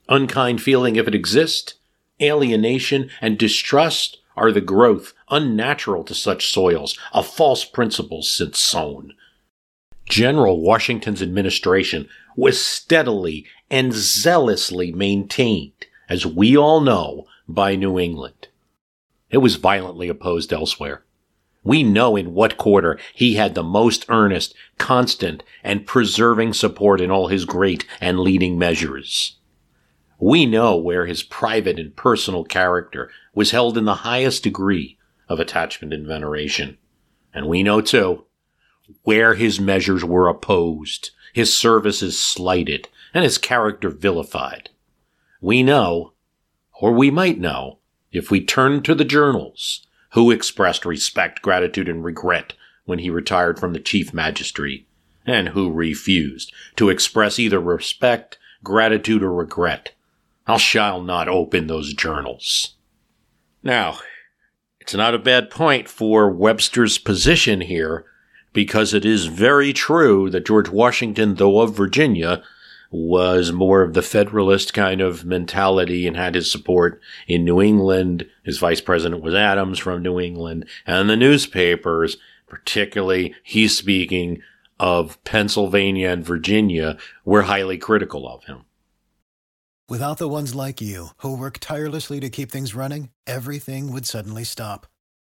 Unkind 0.07 0.62
feeling, 0.62 0.95
if 0.95 1.07
it 1.07 1.15
exists, 1.15 1.73
alienation 2.21 3.10
and 3.19 3.36
distrust 3.36 4.19
are 4.36 4.51
the 4.51 4.62
growth 4.62 5.15
unnatural 5.31 6.03
to 6.03 6.13
such 6.13 6.53
soils 6.53 6.99
of 7.13 7.25
false 7.25 7.65
principles 7.65 8.29
since 8.29 8.60
sown. 8.60 9.12
General 10.07 10.62
Washington's 10.62 11.23
administration 11.23 12.07
was 12.36 12.63
steadily 12.63 13.47
and 13.71 13.91
zealously 13.91 14.91
maintained, 14.91 15.88
as 16.07 16.27
we 16.27 16.55
all 16.55 16.79
know, 16.79 17.25
by 17.47 17.75
New 17.75 17.97
England. 17.99 18.47
It 19.29 19.38
was 19.38 19.55
violently 19.55 20.10
opposed 20.10 20.53
elsewhere. 20.53 21.03
We 21.63 21.83
know 21.83 22.15
in 22.15 22.33
what 22.33 22.57
quarter 22.57 22.97
he 23.13 23.36
had 23.36 23.53
the 23.53 23.63
most 23.63 24.05
earnest, 24.07 24.55
constant, 24.77 25.43
and 25.63 25.86
persevering 25.86 26.53
support 26.53 27.01
in 27.01 27.12
all 27.12 27.27
his 27.27 27.43
great 27.43 27.86
and 27.99 28.19
leading 28.19 28.57
measures. 28.57 29.38
We 30.19 30.45
know 30.45 30.77
where 30.77 31.05
his 31.05 31.23
private 31.23 31.77
and 31.77 31.95
personal 31.95 32.43
character 32.43 33.12
was 33.36 33.51
held 33.51 33.77
in 33.77 33.86
the 33.86 33.95
highest 33.95 34.43
degree 34.43 34.97
of 35.27 35.39
attachment 35.39 35.93
and 35.93 36.07
veneration. 36.07 36.77
And 37.33 37.47
we 37.47 37.63
know, 37.63 37.81
too, 37.81 38.25
where 39.03 39.36
his 39.36 39.60
measures 39.60 40.03
were 40.03 40.27
opposed, 40.27 41.12
his 41.33 41.55
services 41.55 42.19
slighted, 42.19 42.88
and 43.13 43.23
his 43.23 43.38
character 43.38 43.89
vilified. 43.89 44.69
We 45.41 45.63
know, 45.63 46.13
or 46.80 46.92
we 46.92 47.10
might 47.10 47.40
know, 47.40 47.80
if 48.12 48.32
we 48.32 48.44
turn 48.44 48.82
to 48.84 48.96
the 48.96 49.06
journals, 49.06 49.86
who 50.12 50.32
expressed 50.32 50.86
respect, 50.86 51.42
gratitude, 51.42 51.90
and 51.90 52.04
regret 52.04 52.54
when 52.86 53.00
he 53.00 53.10
retired 53.10 53.60
from 53.60 53.74
the 53.74 53.80
chief 53.80 54.13
magistracy, 54.13 54.88
and 55.26 55.50
who 55.50 55.72
refused 55.72 56.54
to 56.76 56.90
express 56.90 57.38
either 57.38 57.60
respect, 57.60 58.38
gratitude, 58.63 59.22
or 59.22 59.34
regret. 59.34 59.94
I 60.46 60.58
shall 60.58 61.02
not 61.02 61.28
open 61.28 61.68
those 61.68 61.94
journals. 61.94 62.76
Now, 63.62 64.00
it's 64.80 64.94
not 64.94 65.13
a 65.13 65.20
bad 65.20 65.50
point 65.50 65.90
for 65.90 66.30
Webster's 66.30 66.98
position 66.98 67.62
here, 67.62 68.06
because 68.54 68.94
it 68.94 69.04
is 69.04 69.26
very 69.26 69.74
true 69.74 70.30
that 70.30 70.46
George 70.46 70.70
Washington, 70.70 71.36
though 71.36 71.60
of 71.60 71.76
Virginia, 71.76 72.42
was 72.91 73.52
more 73.52 73.82
of 73.82 73.93
the 73.93 74.02
Federalist 74.02 74.73
kind 74.73 75.02
of 75.02 75.26
mentality 75.26 76.08
and 76.08 76.15
had 76.15 76.36
his 76.36 76.52
support 76.52 77.02
in 77.28 77.43
New 77.43 77.62
England. 77.62 78.28
His 78.43 78.58
vice 78.58 78.82
president 78.82 79.21
was 79.21 79.36
Adams 79.36 79.80
from 79.80 80.02
New 80.02 80.19
England. 80.19 80.67
And 80.86 81.10
the 81.10 81.15
newspapers, 81.17 82.17
particularly 82.47 83.36
he's 83.43 83.78
speaking 83.78 84.41
of 84.80 85.21
Pennsylvania 85.23 86.10
and 86.10 86.26
Virginia, 86.26 86.97
were 87.26 87.43
highly 87.43 87.78
critical 87.78 88.28
of 88.28 88.43
him. 88.45 88.65
Without 89.89 90.17
the 90.17 90.28
ones 90.28 90.54
like 90.54 90.82
you, 90.82 91.10
who 91.19 91.38
work 91.38 91.60
tirelessly 91.60 92.19
to 92.19 92.30
keep 92.30 92.52
things 92.52 92.76
running, 92.76 93.10
everything 93.26 93.91
would 93.91 94.06
suddenly 94.06 94.43
stop. 94.43 94.86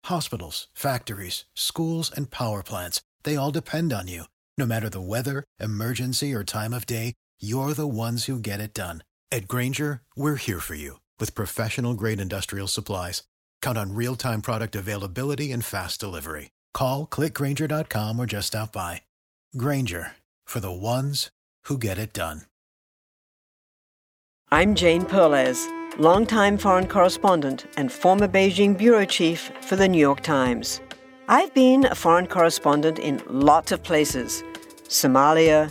Hospitals, 0.07 0.67
factories, 0.75 1.45
schools, 1.55 2.11
and 2.11 2.31
power 2.31 2.63
plants, 2.63 3.01
they 3.23 3.37
all 3.37 3.53
depend 3.53 3.93
on 3.93 4.09
you. 4.09 4.25
No 4.59 4.67
matter 4.67 4.91
the 4.91 5.01
weather, 5.01 5.45
emergency, 5.61 6.35
or 6.35 6.43
time 6.43 6.75
of 6.75 6.85
day, 6.85 7.15
you're 7.41 7.75
the 7.75 7.87
ones 7.87 8.25
who 8.25 8.39
get 8.41 8.59
it 8.59 8.75
done. 8.75 9.05
At 9.31 9.47
Grainger, 9.47 10.01
we're 10.17 10.35
here 10.35 10.59
for 10.61 10.75
you 10.75 10.99
with 11.21 11.35
professional 11.35 11.95
grade 11.95 12.21
industrial 12.21 12.67
supplies. 12.67 13.23
Count 13.63 13.79
on 13.79 13.95
real 13.95 14.17
time 14.17 14.43
product 14.43 14.75
availability 14.75 15.53
and 15.53 15.65
fast 15.65 16.01
delivery. 16.01 16.51
Call 16.75 17.07
clickgrainger.com 17.07 18.19
or 18.19 18.27
just 18.27 18.49
stop 18.49 18.73
by. 18.73 19.03
Grainger 19.57 20.17
for 20.45 20.61
the 20.61 20.73
ones 20.73 21.31
who 21.65 21.79
get 21.79 21.97
it 21.97 22.13
done. 22.13 22.43
I'm 24.53 24.75
Jane 24.75 25.05
Perlez, 25.05 25.69
longtime 25.97 26.59
foreign 26.59 26.89
correspondent 26.89 27.67
and 27.77 27.93
former 27.93 28.27
Beijing 28.27 28.77
bureau 28.77 29.05
chief 29.05 29.53
for 29.61 29.77
the 29.77 29.89
New 29.89 30.01
York 30.01 30.23
Times. 30.23 30.81
I've 31.29 31.55
been 31.55 31.85
a 31.87 31.95
foreign 31.95 32.27
correspondent 32.27 32.99
in 32.99 33.23
lots 33.29 33.71
of 33.71 33.85
places 33.85 34.43
Somalia, 34.89 35.71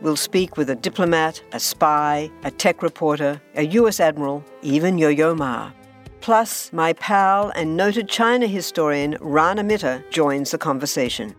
We'll 0.00 0.16
speak 0.16 0.56
with 0.56 0.70
a 0.70 0.76
diplomat, 0.76 1.42
a 1.52 1.58
spy, 1.58 2.30
a 2.44 2.52
tech 2.52 2.82
reporter, 2.82 3.40
a 3.56 3.62
US 3.66 3.98
admiral, 3.98 4.44
even 4.62 4.96
Yo 4.96 5.08
Yo 5.08 5.34
Ma. 5.34 5.72
Plus, 6.20 6.72
my 6.72 6.92
pal 6.94 7.50
and 7.56 7.76
noted 7.76 8.08
China 8.08 8.46
historian 8.46 9.16
Rana 9.20 9.64
Mitter 9.64 10.04
joins 10.10 10.52
the 10.52 10.58
conversation. 10.58 11.34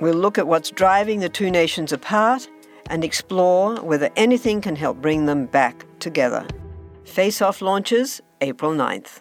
We'll 0.00 0.14
look 0.14 0.38
at 0.38 0.46
what's 0.46 0.70
driving 0.70 1.20
the 1.20 1.28
two 1.28 1.50
nations 1.50 1.92
apart 1.92 2.48
and 2.88 3.02
explore 3.02 3.76
whether 3.82 4.10
anything 4.14 4.60
can 4.60 4.76
help 4.76 4.98
bring 4.98 5.26
them 5.26 5.46
back 5.46 5.84
together. 5.98 6.46
Face 7.04 7.42
Off 7.42 7.60
launches 7.62 8.20
April 8.40 8.72
9th. 8.72 9.20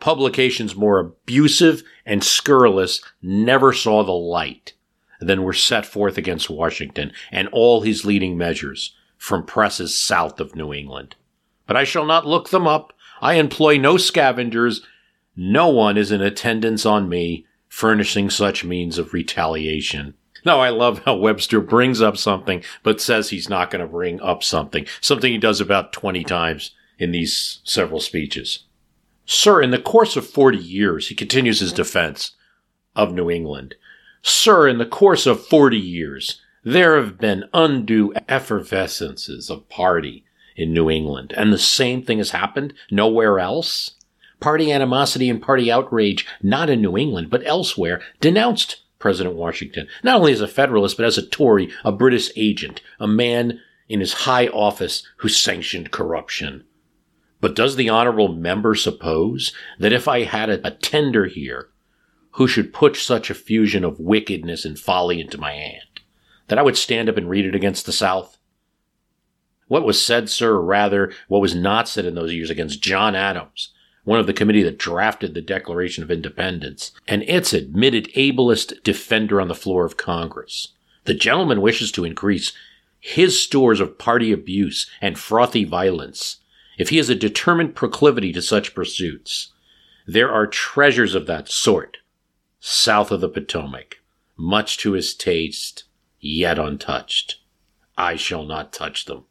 Publications 0.00 0.74
more 0.74 0.98
abusive 0.98 1.82
and 2.06 2.22
scurrilous 2.22 3.02
never 3.22 3.72
saw 3.72 4.02
the 4.02 4.12
light 4.12 4.74
than 5.26 5.42
were 5.42 5.52
set 5.52 5.86
forth 5.86 6.18
against 6.18 6.50
Washington 6.50 7.12
and 7.30 7.48
all 7.48 7.82
his 7.82 8.04
leading 8.04 8.36
measures 8.36 8.94
from 9.16 9.44
presses 9.44 9.98
south 9.98 10.40
of 10.40 10.54
New 10.54 10.72
England. 10.72 11.16
But 11.66 11.76
I 11.76 11.84
shall 11.84 12.04
not 12.04 12.26
look 12.26 12.50
them 12.50 12.66
up. 12.66 12.92
I 13.20 13.34
employ 13.34 13.78
no 13.78 13.96
scavengers. 13.96 14.82
No 15.36 15.68
one 15.68 15.96
is 15.96 16.12
in 16.12 16.20
attendance 16.20 16.84
on 16.84 17.08
me, 17.08 17.46
furnishing 17.68 18.30
such 18.30 18.64
means 18.64 18.98
of 18.98 19.12
retaliation. 19.12 20.14
Now, 20.44 20.60
I 20.60 20.68
love 20.68 21.00
how 21.04 21.16
Webster 21.16 21.60
brings 21.60 22.02
up 22.02 22.18
something, 22.18 22.62
but 22.82 23.00
says 23.00 23.30
he's 23.30 23.48
not 23.48 23.70
going 23.70 23.80
to 23.80 23.90
bring 23.90 24.20
up 24.20 24.42
something, 24.42 24.86
something 25.00 25.32
he 25.32 25.38
does 25.38 25.60
about 25.60 25.92
20 25.92 26.22
times 26.24 26.72
in 26.98 27.12
these 27.12 27.60
several 27.64 28.00
speeches. 28.00 28.64
Sir, 29.24 29.62
in 29.62 29.70
the 29.70 29.78
course 29.78 30.16
of 30.16 30.28
40 30.28 30.58
years, 30.58 31.08
he 31.08 31.14
continues 31.14 31.60
his 31.60 31.72
defense 31.72 32.32
of 32.94 33.14
New 33.14 33.30
England. 33.30 33.74
Sir, 34.26 34.66
in 34.66 34.78
the 34.78 34.86
course 34.86 35.26
of 35.26 35.44
40 35.44 35.76
years, 35.76 36.40
there 36.62 36.96
have 36.96 37.18
been 37.18 37.44
undue 37.52 38.10
effervescences 38.26 39.50
of 39.50 39.68
party 39.68 40.24
in 40.56 40.72
New 40.72 40.88
England, 40.88 41.34
and 41.36 41.52
the 41.52 41.58
same 41.58 42.02
thing 42.02 42.16
has 42.16 42.30
happened 42.30 42.72
nowhere 42.90 43.38
else. 43.38 43.90
Party 44.40 44.72
animosity 44.72 45.28
and 45.28 45.42
party 45.42 45.70
outrage, 45.70 46.26
not 46.42 46.70
in 46.70 46.80
New 46.80 46.96
England, 46.96 47.28
but 47.28 47.42
elsewhere, 47.44 48.00
denounced 48.22 48.80
President 48.98 49.34
Washington, 49.34 49.88
not 50.02 50.20
only 50.20 50.32
as 50.32 50.40
a 50.40 50.48
Federalist, 50.48 50.96
but 50.96 51.04
as 51.04 51.18
a 51.18 51.26
Tory, 51.26 51.70
a 51.84 51.92
British 51.92 52.30
agent, 52.34 52.80
a 52.98 53.06
man 53.06 53.60
in 53.90 54.00
his 54.00 54.14
high 54.24 54.48
office 54.48 55.06
who 55.18 55.28
sanctioned 55.28 55.90
corruption. 55.90 56.64
But 57.42 57.54
does 57.54 57.76
the 57.76 57.90
honorable 57.90 58.28
member 58.28 58.74
suppose 58.74 59.52
that 59.78 59.92
if 59.92 60.08
I 60.08 60.22
had 60.22 60.48
a 60.48 60.70
tender 60.70 61.26
here 61.26 61.68
who 62.34 62.48
should 62.48 62.72
put 62.72 62.96
such 62.96 63.30
a 63.30 63.34
fusion 63.34 63.84
of 63.84 64.00
wickedness 64.00 64.64
and 64.64 64.78
folly 64.78 65.20
into 65.20 65.38
my 65.38 65.52
hand, 65.52 66.00
that 66.48 66.58
I 66.58 66.62
would 66.62 66.76
stand 66.76 67.08
up 67.08 67.16
and 67.16 67.30
read 67.30 67.46
it 67.46 67.54
against 67.54 67.86
the 67.86 67.92
South? 67.92 68.38
What 69.68 69.84
was 69.84 70.04
said, 70.04 70.28
sir, 70.28 70.54
or 70.54 70.62
rather, 70.62 71.12
what 71.28 71.40
was 71.40 71.54
not 71.54 71.88
said 71.88 72.04
in 72.04 72.16
those 72.16 72.34
years 72.34 72.50
against 72.50 72.82
John 72.82 73.14
Adams, 73.14 73.72
one 74.02 74.18
of 74.18 74.26
the 74.26 74.32
committee 74.32 74.64
that 74.64 74.78
drafted 74.78 75.34
the 75.34 75.40
Declaration 75.40 76.02
of 76.02 76.10
Independence, 76.10 76.90
and 77.06 77.22
its 77.22 77.52
admitted 77.52 78.10
ablest 78.16 78.82
defender 78.82 79.40
on 79.40 79.48
the 79.48 79.54
floor 79.54 79.84
of 79.84 79.96
Congress. 79.96 80.68
The 81.04 81.14
gentleman 81.14 81.60
wishes 81.60 81.92
to 81.92 82.04
increase 82.04 82.52
his 82.98 83.40
stores 83.40 83.78
of 83.78 83.96
party 83.96 84.32
abuse 84.32 84.90
and 85.00 85.18
frothy 85.18 85.62
violence, 85.64 86.38
if 86.78 86.88
he 86.88 86.96
has 86.96 87.08
a 87.08 87.14
determined 87.14 87.76
proclivity 87.76 88.32
to 88.32 88.42
such 88.42 88.74
pursuits, 88.74 89.52
there 90.04 90.32
are 90.32 90.48
treasures 90.48 91.14
of 91.14 91.26
that 91.26 91.48
sort 91.48 91.98
south 92.66 93.10
of 93.10 93.20
the 93.20 93.28
Potomac, 93.28 93.98
much 94.38 94.78
to 94.78 94.92
his 94.92 95.14
taste, 95.14 95.84
yet 96.18 96.58
untouched. 96.58 97.36
I 97.98 98.16
shall 98.16 98.42
not 98.46 98.72
touch 98.72 99.04
them. 99.04 99.24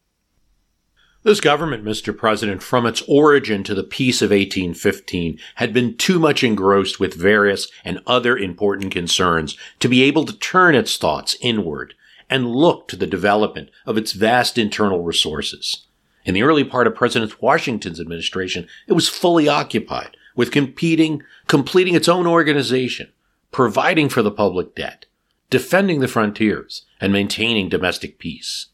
This 1.24 1.42
government, 1.42 1.84
Mr. 1.84 2.16
President, 2.16 2.62
from 2.62 2.86
its 2.86 3.02
origin 3.08 3.64
to 3.64 3.74
the 3.74 3.84
peace 3.84 4.22
of 4.22 4.30
1815, 4.30 5.40
had 5.56 5.74
been 5.74 5.98
too 5.98 6.20
much 6.20 6.44
engrossed 6.44 7.00
with 7.00 7.16
various 7.16 7.72
and 7.84 8.02
other 8.06 8.38
important 8.38 8.92
concerns 8.92 9.58
to 9.80 9.90
be 9.90 10.04
able 10.04 10.26
to 10.26 10.38
turn 10.38 10.76
its 10.76 10.96
thoughts 10.98 11.36
inward 11.42 11.96
and 12.30 12.52
look 12.56 12.88
to 12.90 12.96
the 12.96 13.08
development 13.08 13.72
of 13.88 13.98
its 13.98 14.12
vast 14.12 14.60
internal 14.60 15.02
resources. 15.02 15.88
In 16.24 16.36
the 16.36 16.44
early 16.44 16.64
part 16.64 16.86
of 16.86 16.94
President 16.94 17.42
Washington's 17.42 18.00
administration, 18.00 18.68
it 18.88 18.94
was 18.94 19.10
fully 19.10 19.48
occupied 19.48 20.18
with 20.36 20.52
competing, 20.52 21.24
completing 21.48 21.96
its 21.96 22.08
own 22.08 22.28
organization, 22.28 23.12
providing 23.54 24.10
for 24.10 24.22
the 24.22 24.32
public 24.32 24.76
debt, 24.76 25.06
defending 25.50 26.00
the 26.00 26.08
frontiers, 26.08 26.86
and 27.00 27.14
maintaining 27.14 27.70
domestic 27.70 28.18
peace. 28.18 28.68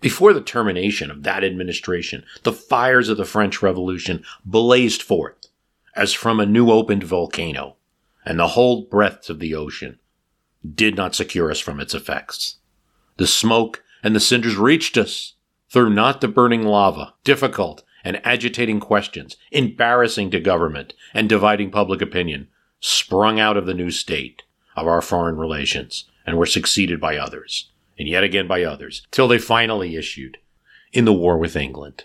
Before 0.00 0.34
the 0.34 0.42
termination 0.42 1.10
of 1.10 1.22
that 1.22 1.44
administration, 1.44 2.24
the 2.42 2.52
fires 2.52 3.08
of 3.08 3.16
the 3.16 3.24
French 3.24 3.62
Revolution 3.62 4.24
blazed 4.44 5.00
forth 5.00 5.46
as 5.94 6.12
from 6.12 6.38
a 6.38 6.44
new 6.44 6.70
opened 6.70 7.04
volcano, 7.04 7.76
and 8.24 8.38
the 8.38 8.48
whole 8.48 8.82
breadth 8.82 9.30
of 9.30 9.38
the 9.38 9.54
ocean 9.54 9.98
did 10.74 10.96
not 10.96 11.14
secure 11.14 11.50
us 11.50 11.60
from 11.60 11.80
its 11.80 11.94
effects. 11.94 12.56
The 13.16 13.26
smoke 13.26 13.84
and 14.02 14.14
the 14.14 14.20
cinders 14.20 14.56
reached 14.56 14.98
us 14.98 15.34
through 15.70 15.90
not 15.90 16.20
the 16.20 16.28
burning 16.28 16.64
lava, 16.64 17.14
difficult 17.24 17.84
and 18.04 18.20
agitating 18.24 18.80
questions, 18.80 19.36
embarrassing 19.52 20.30
to 20.32 20.40
government 20.40 20.94
and 21.14 21.28
dividing 21.28 21.70
public 21.70 22.02
opinion, 22.02 22.48
sprung 22.80 23.40
out 23.40 23.56
of 23.56 23.66
the 23.66 23.74
new 23.74 23.90
state 23.90 24.42
of 24.76 24.86
our 24.86 25.00
foreign 25.00 25.36
relations 25.36 26.04
and 26.26 26.36
were 26.36 26.46
succeeded 26.46 27.00
by 27.00 27.16
others, 27.16 27.70
and 27.98 28.08
yet 28.08 28.24
again 28.24 28.46
by 28.46 28.62
others, 28.62 29.06
till 29.10 29.28
they 29.28 29.38
finally 29.38 29.96
issued 29.96 30.38
in 30.92 31.04
the 31.04 31.12
war 31.12 31.38
with 31.38 31.56
England. 31.56 32.04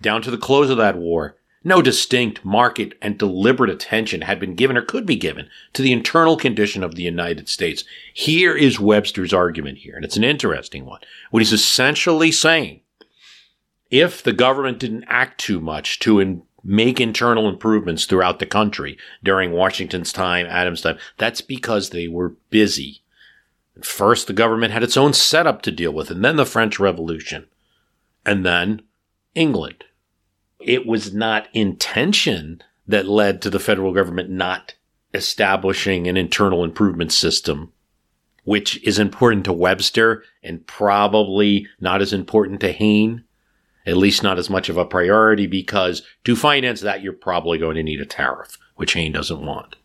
Down 0.00 0.22
to 0.22 0.30
the 0.30 0.38
close 0.38 0.68
of 0.68 0.76
that 0.78 0.96
war, 0.96 1.36
no 1.64 1.80
distinct, 1.80 2.44
marked, 2.44 2.94
and 3.00 3.16
deliberate 3.16 3.70
attention 3.70 4.22
had 4.22 4.40
been 4.40 4.56
given 4.56 4.76
or 4.76 4.82
could 4.82 5.06
be 5.06 5.14
given 5.14 5.48
to 5.74 5.82
the 5.82 5.92
internal 5.92 6.36
condition 6.36 6.82
of 6.82 6.96
the 6.96 7.04
United 7.04 7.48
States. 7.48 7.84
Here 8.12 8.56
is 8.56 8.80
Webster's 8.80 9.32
argument 9.32 9.78
here, 9.78 9.94
and 9.94 10.04
it's 10.04 10.16
an 10.16 10.24
interesting 10.24 10.84
one. 10.84 11.00
What 11.30 11.40
he's 11.40 11.52
essentially 11.52 12.32
saying, 12.32 12.80
if 13.90 14.22
the 14.22 14.32
government 14.32 14.80
didn't 14.80 15.04
act 15.06 15.38
too 15.38 15.60
much 15.60 16.00
to 16.00 16.18
make 16.64 17.00
internal 17.00 17.48
improvements 17.48 18.04
throughout 18.04 18.38
the 18.38 18.46
country 18.46 18.98
during 19.22 19.52
Washington's 19.52 20.12
time, 20.12 20.46
Adams' 20.46 20.82
time, 20.82 20.98
that's 21.18 21.40
because 21.40 21.90
they 21.90 22.08
were 22.08 22.34
busy. 22.50 23.02
First, 23.82 24.26
the 24.26 24.32
government 24.32 24.72
had 24.72 24.82
its 24.82 24.96
own 24.96 25.12
setup 25.12 25.62
to 25.62 25.72
deal 25.72 25.92
with, 25.92 26.10
and 26.10 26.24
then 26.24 26.36
the 26.36 26.46
French 26.46 26.78
Revolution, 26.78 27.46
and 28.24 28.44
then 28.44 28.82
England. 29.34 29.84
It 30.60 30.86
was 30.86 31.12
not 31.12 31.48
intention 31.52 32.62
that 32.86 33.08
led 33.08 33.42
to 33.42 33.50
the 33.50 33.58
federal 33.58 33.92
government 33.92 34.30
not 34.30 34.74
establishing 35.14 36.06
an 36.06 36.16
internal 36.16 36.64
improvement 36.64 37.12
system, 37.12 37.72
which 38.44 38.82
is 38.82 38.98
important 38.98 39.44
to 39.44 39.52
Webster 39.52 40.22
and 40.42 40.66
probably 40.66 41.66
not 41.80 42.02
as 42.02 42.12
important 42.12 42.60
to 42.60 42.72
Hayne, 42.72 43.24
at 43.86 43.96
least 43.96 44.22
not 44.22 44.38
as 44.38 44.50
much 44.50 44.68
of 44.68 44.76
a 44.76 44.84
priority 44.84 45.46
because 45.46 46.02
to 46.24 46.36
finance 46.36 46.80
that, 46.80 47.02
you're 47.02 47.12
probably 47.12 47.58
going 47.58 47.76
to 47.76 47.82
need 47.82 48.00
a 48.00 48.06
tariff, 48.06 48.58
which 48.76 48.92
Hayne 48.92 49.12
doesn't 49.12 49.44
want. 49.44 49.76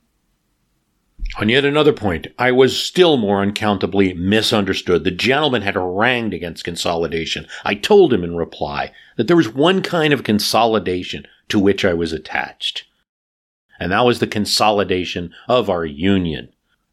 On 1.39 1.49
yet 1.49 1.65
another 1.65 1.93
point, 1.93 2.27
I 2.39 2.51
was 2.51 2.79
still 2.79 3.17
more 3.17 3.41
uncountably 3.41 4.13
misunderstood. 4.13 5.03
The 5.03 5.11
gentleman 5.11 5.61
had 5.61 5.75
harangued 5.75 6.33
against 6.33 6.63
consolidation. 6.63 7.47
I 7.65 7.75
told 7.75 8.13
him 8.13 8.23
in 8.23 8.35
reply 8.35 8.91
that 9.17 9.27
there 9.27 9.35
was 9.35 9.49
one 9.53 9.81
kind 9.81 10.13
of 10.13 10.23
consolidation 10.23 11.27
to 11.49 11.59
which 11.59 11.83
I 11.83 11.93
was 11.93 12.13
attached, 12.13 12.85
and 13.79 13.91
that 13.91 14.05
was 14.05 14.19
the 14.19 14.27
consolidation 14.27 15.33
of 15.47 15.69
our 15.69 15.85
union. 15.85 16.49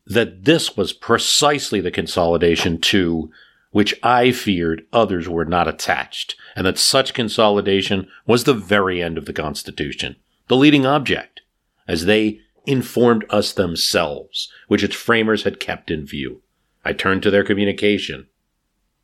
That 0.06 0.44
this 0.44 0.76
was 0.76 0.92
precisely 0.92 1.80
the 1.80 1.90
consolidation 1.90 2.78
to 2.82 3.30
which 3.74 3.92
I 4.04 4.30
feared 4.30 4.86
others 4.92 5.28
were 5.28 5.44
not 5.44 5.66
attached, 5.66 6.36
and 6.54 6.64
that 6.64 6.78
such 6.78 7.12
consolidation 7.12 8.06
was 8.24 8.44
the 8.44 8.54
very 8.54 9.02
end 9.02 9.18
of 9.18 9.24
the 9.24 9.32
Constitution, 9.32 10.14
the 10.46 10.54
leading 10.54 10.86
object, 10.86 11.40
as 11.88 12.04
they 12.04 12.38
informed 12.66 13.24
us 13.30 13.52
themselves, 13.52 14.48
which 14.68 14.84
its 14.84 14.94
framers 14.94 15.42
had 15.42 15.58
kept 15.58 15.90
in 15.90 16.06
view. 16.06 16.40
I 16.84 16.92
turned 16.92 17.24
to 17.24 17.32
their 17.32 17.42
communication, 17.42 18.28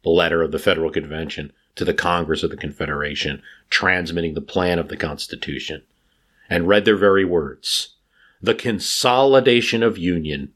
the 0.05 0.11
letter 0.11 0.41
of 0.41 0.53
the 0.53 0.59
Federal 0.61 0.93
Convention 0.93 1.51
to 1.75 1.85
the 1.85 1.93
Congress 1.93 2.45
of 2.45 2.51
the 2.51 2.57
Confederation, 2.57 3.43
transmitting 3.71 4.35
the 4.35 4.41
plan 4.41 4.79
of 4.79 4.87
the 4.87 4.97
Constitution, 4.97 5.83
and 6.49 6.69
read 6.69 6.85
their 6.85 6.97
very 6.97 7.25
words, 7.25 7.97
the 8.41 8.55
consolidation 8.55 9.83
of 9.83 9.99
union, 9.99 10.53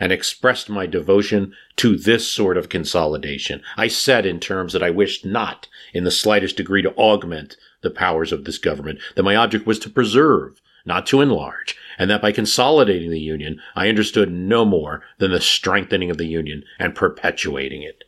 and 0.00 0.10
expressed 0.10 0.70
my 0.70 0.86
devotion 0.86 1.52
to 1.76 1.94
this 1.94 2.26
sort 2.26 2.56
of 2.56 2.70
consolidation. 2.70 3.62
I 3.76 3.86
said 3.86 4.24
in 4.24 4.40
terms 4.40 4.72
that 4.72 4.82
I 4.82 4.90
wished 4.90 5.26
not 5.26 5.68
in 5.92 6.04
the 6.04 6.10
slightest 6.10 6.56
degree 6.56 6.82
to 6.82 6.94
augment 6.94 7.56
the 7.82 7.90
powers 7.90 8.32
of 8.32 8.44
this 8.44 8.58
government, 8.58 8.98
that 9.14 9.22
my 9.22 9.36
object 9.36 9.66
was 9.66 9.78
to 9.80 9.90
preserve, 9.90 10.60
not 10.86 11.06
to 11.06 11.20
enlarge, 11.20 11.76
and 11.98 12.10
that 12.10 12.22
by 12.22 12.32
consolidating 12.32 13.10
the 13.10 13.20
Union, 13.20 13.60
I 13.76 13.88
understood 13.90 14.32
no 14.32 14.64
more 14.64 15.02
than 15.18 15.30
the 15.30 15.40
strengthening 15.40 16.10
of 16.10 16.16
the 16.16 16.26
Union 16.26 16.64
and 16.78 16.94
perpetuating 16.94 17.82
it. 17.82 18.04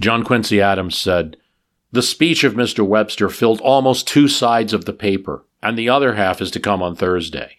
John 0.00 0.22
Quincy 0.24 0.60
Adams 0.60 0.96
said, 0.96 1.36
The 1.90 2.02
speech 2.02 2.44
of 2.44 2.54
Mr. 2.54 2.86
Webster 2.86 3.28
filled 3.28 3.60
almost 3.60 4.06
two 4.06 4.28
sides 4.28 4.72
of 4.72 4.84
the 4.84 4.92
paper, 4.92 5.44
and 5.62 5.76
the 5.76 5.88
other 5.88 6.14
half 6.14 6.40
is 6.40 6.50
to 6.52 6.60
come 6.60 6.82
on 6.82 6.94
Thursday. 6.94 7.57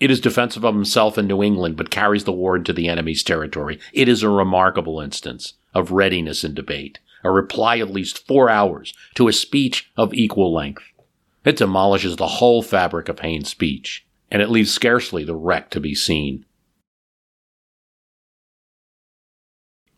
It 0.00 0.10
is 0.10 0.20
defensive 0.20 0.64
of 0.64 0.74
himself 0.74 1.18
and 1.18 1.26
New 1.26 1.42
England, 1.42 1.76
but 1.76 1.90
carries 1.90 2.24
the 2.24 2.32
war 2.32 2.54
into 2.56 2.72
the 2.72 2.88
enemy's 2.88 3.22
territory. 3.22 3.80
It 3.92 4.08
is 4.08 4.22
a 4.22 4.28
remarkable 4.28 5.00
instance 5.00 5.54
of 5.74 5.90
readiness 5.90 6.44
in 6.44 6.54
debate, 6.54 7.00
a 7.24 7.30
reply 7.30 7.78
at 7.78 7.90
least 7.90 8.26
four 8.26 8.48
hours 8.48 8.94
to 9.16 9.26
a 9.26 9.32
speech 9.32 9.90
of 9.96 10.14
equal 10.14 10.52
length. 10.52 10.84
It 11.44 11.56
demolishes 11.56 12.16
the 12.16 12.26
whole 12.26 12.62
fabric 12.62 13.08
of 13.08 13.20
Hayne's 13.20 13.48
speech, 13.48 14.06
and 14.30 14.40
it 14.40 14.50
leaves 14.50 14.72
scarcely 14.72 15.24
the 15.24 15.34
wreck 15.34 15.70
to 15.70 15.80
be 15.80 15.94
seen. 15.94 16.44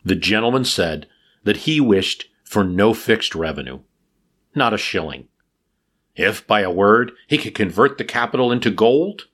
The 0.05 0.17
gentleman 0.17 0.65
said 0.65 1.07
that 1.45 1.59
he 1.59 1.81
wished 1.81 2.29
for 2.43 2.65
no 2.65 2.95
fixed 2.95 3.35
revenue, 3.35 3.81
not 4.55 4.73
a 4.73 4.79
shilling. 4.79 5.29
If 6.17 6.47
by 6.47 6.63
a 6.63 6.71
word 6.71 7.13
he 7.27 7.37
could 7.37 7.55
convert 7.55 7.99
the 7.99 8.05
capital 8.05 8.51
into 8.51 8.71
gold, 8.71 9.27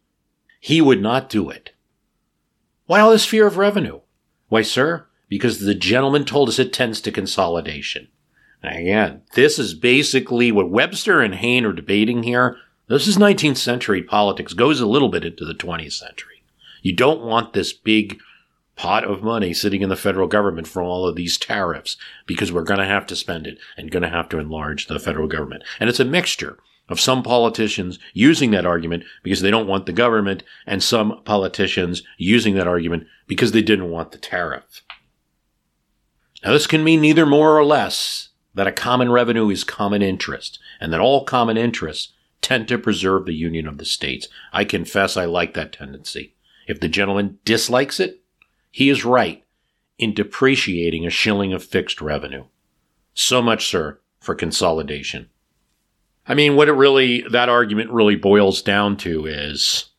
he 0.61 0.81
would 0.81 1.01
not 1.01 1.29
do 1.29 1.51
it. 1.51 1.73
Why 2.87 3.01
all 3.01 3.11
this 3.11 3.27
fear 3.27 3.47
of 3.47 3.57
revenue? 3.57 4.01
Why, 4.49 4.62
sir, 4.62 5.07
because 5.29 5.61
the 5.61 5.75
gentleman 5.75 6.25
told 6.25 6.49
us 6.49 6.59
it 6.59 6.73
tends 6.73 7.01
to 7.03 7.11
consolidation. 7.11 8.09
Again, 8.62 9.23
this 9.35 9.59
is 9.59 9.75
basically 9.75 10.51
what 10.51 10.71
Webster 10.71 11.21
and 11.21 11.35
Hayne 11.35 11.64
are 11.64 11.73
debating 11.73 12.23
here. 12.23 12.57
This 12.88 13.07
is 13.07 13.16
19th 13.16 13.59
century 13.59 14.03
politics, 14.03 14.53
goes 14.53 14.81
a 14.81 14.87
little 14.87 15.09
bit 15.09 15.25
into 15.25 15.45
the 15.45 15.55
20th 15.55 15.92
century. 15.92 16.42
You 16.83 16.95
don't 16.95 17.25
want 17.25 17.53
this 17.53 17.73
big 17.73 18.19
pot 18.77 19.05
of 19.05 19.23
money 19.23 19.53
sitting 19.55 19.83
in 19.83 19.88
the 19.88 19.97
federal 19.97 20.29
government 20.29 20.69
for 20.69 20.83
all 20.83 21.07
of 21.07 21.16
these 21.16 21.38
tariffs 21.38 21.97
because 22.27 22.53
we're 22.53 22.62
going 22.62 22.79
to 22.79 22.87
have 22.87 23.07
to 23.07 23.16
spend 23.16 23.47
it 23.47 23.59
and 23.77 23.90
going 23.90 24.03
to 24.03 24.09
have 24.09 24.29
to 24.29 24.38
enlarge 24.38 24.87
the 24.87 24.99
federal 24.99 25.27
government. 25.27 25.64
And 25.81 25.88
it's 25.88 26.01
a 26.01 26.05
mixture 26.05 26.59
of 26.88 27.01
some 27.01 27.22
politicians 27.22 27.99
using 28.12 28.51
that 28.53 28.66
argument 28.66 29.05
because 29.22 29.40
they 29.40 29.51
don't 29.51 29.66
want 29.66 29.87
the 29.87 29.92
government 29.92 30.42
and 30.66 30.83
some 30.83 31.20
politicians 31.25 32.03
using 32.16 32.55
that 32.55 32.68
argument 32.68 33.07
because 33.26 33.53
they 33.53 33.62
didn't 33.62 33.91
want 33.91 34.12
the 34.12 34.18
tariff. 34.18 34.82
Now, 36.45 36.53
this 36.53 36.66
can 36.66 36.84
mean 36.84 37.01
neither 37.01 37.26
more 37.26 37.59
or 37.59 37.64
less 37.64 38.28
that 38.55 38.66
a 38.66 38.72
common 38.72 39.11
revenue 39.11 39.51
is 39.51 39.64
common 39.64 40.01
interest, 40.01 40.59
and 40.80 40.93
that 40.93 41.01
all 41.01 41.24
common 41.24 41.57
interests 41.57 42.12
tend 42.41 42.68
to 42.68 42.78
preserve 42.78 43.26
the 43.26 43.34
union 43.34 43.66
of 43.66 43.78
the 43.78 43.84
states. 43.84 44.28
I 44.53 44.64
confess 44.64 45.16
I 45.16 45.26
like 45.26 45.55
that 45.55 45.72
tendency. 45.72 46.34
If 46.66 46.80
the 46.80 46.89
gentleman 46.89 47.39
dislikes 47.45 48.01
it, 48.01 48.22
he 48.70 48.89
is 48.89 49.05
right 49.05 49.45
in 49.99 50.14
depreciating 50.14 51.07
a 51.07 51.11
shilling 51.11 51.53
of 51.53 51.64
fixed 51.64 52.01
revenue. 52.01 52.45
So 53.14 53.43
much, 53.43 53.66
sir, 53.66 54.01
for 54.20 54.34
consolidation. 54.34 55.28
I 56.29 56.35
mean, 56.35 56.57
what 56.57 56.68
it 56.68 56.72
really, 56.72 57.22
that 57.31 57.49
argument 57.49 57.91
really 57.91 58.16
boils 58.16 58.62
down 58.62 58.97
to 58.99 59.27
is 59.27 59.91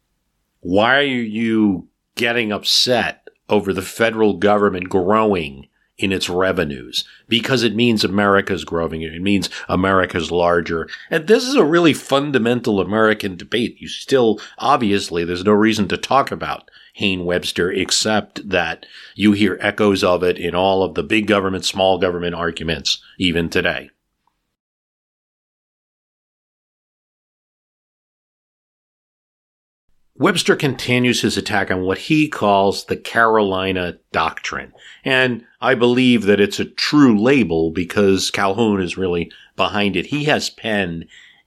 why 0.59 0.97
are 0.97 1.01
you 1.01 1.87
getting 2.15 2.51
upset 2.51 3.27
over 3.49 3.71
the 3.71 3.81
federal 3.81 4.33
government 4.33 4.89
growing 4.89 5.67
in 5.97 6.11
its 6.11 6.29
revenues 6.29 7.05
because 7.27 7.63
it 7.63 7.75
means 7.75 8.03
America's 8.03 8.63
growing. 8.63 9.01
It 9.01 9.21
means 9.21 9.49
America's 9.67 10.31
larger. 10.31 10.87
And 11.09 11.27
this 11.27 11.43
is 11.43 11.55
a 11.55 11.65
really 11.65 11.93
fundamental 11.93 12.79
American 12.79 13.35
debate. 13.35 13.77
You 13.79 13.87
still, 13.87 14.39
obviously, 14.59 15.25
there's 15.25 15.43
no 15.43 15.53
reason 15.53 15.87
to 15.87 15.97
talk 15.97 16.31
about 16.31 16.69
Hayne 16.93 17.25
Webster 17.25 17.71
except 17.71 18.47
that 18.47 18.85
you 19.15 19.31
hear 19.31 19.57
echoes 19.59 20.03
of 20.03 20.23
it 20.23 20.37
in 20.37 20.53
all 20.53 20.83
of 20.83 20.93
the 20.93 21.03
big 21.03 21.25
government, 21.25 21.65
small 21.65 21.97
government 21.97 22.35
arguments 22.35 23.01
even 23.17 23.49
today. 23.49 23.89
Webster 30.19 30.55
continues 30.55 31.21
his 31.21 31.37
attack 31.37 31.69
on 31.69 31.81
what 31.81 31.99
he 31.99 32.27
calls 32.27 32.85
the 32.85 32.97
Carolina 32.97 33.99
Doctrine. 34.11 34.73
And 35.05 35.45
I 35.61 35.75
believe 35.75 36.23
that 36.23 36.39
it's 36.39 36.59
a 36.59 36.65
true 36.65 37.19
label 37.19 37.69
because 37.69 38.31
Calhoun 38.31 38.81
is 38.81 38.97
really 38.97 39.31
behind 39.55 39.95
it. 39.95 40.07
He 40.07 40.23
has 40.23 40.49
penned 40.49 41.05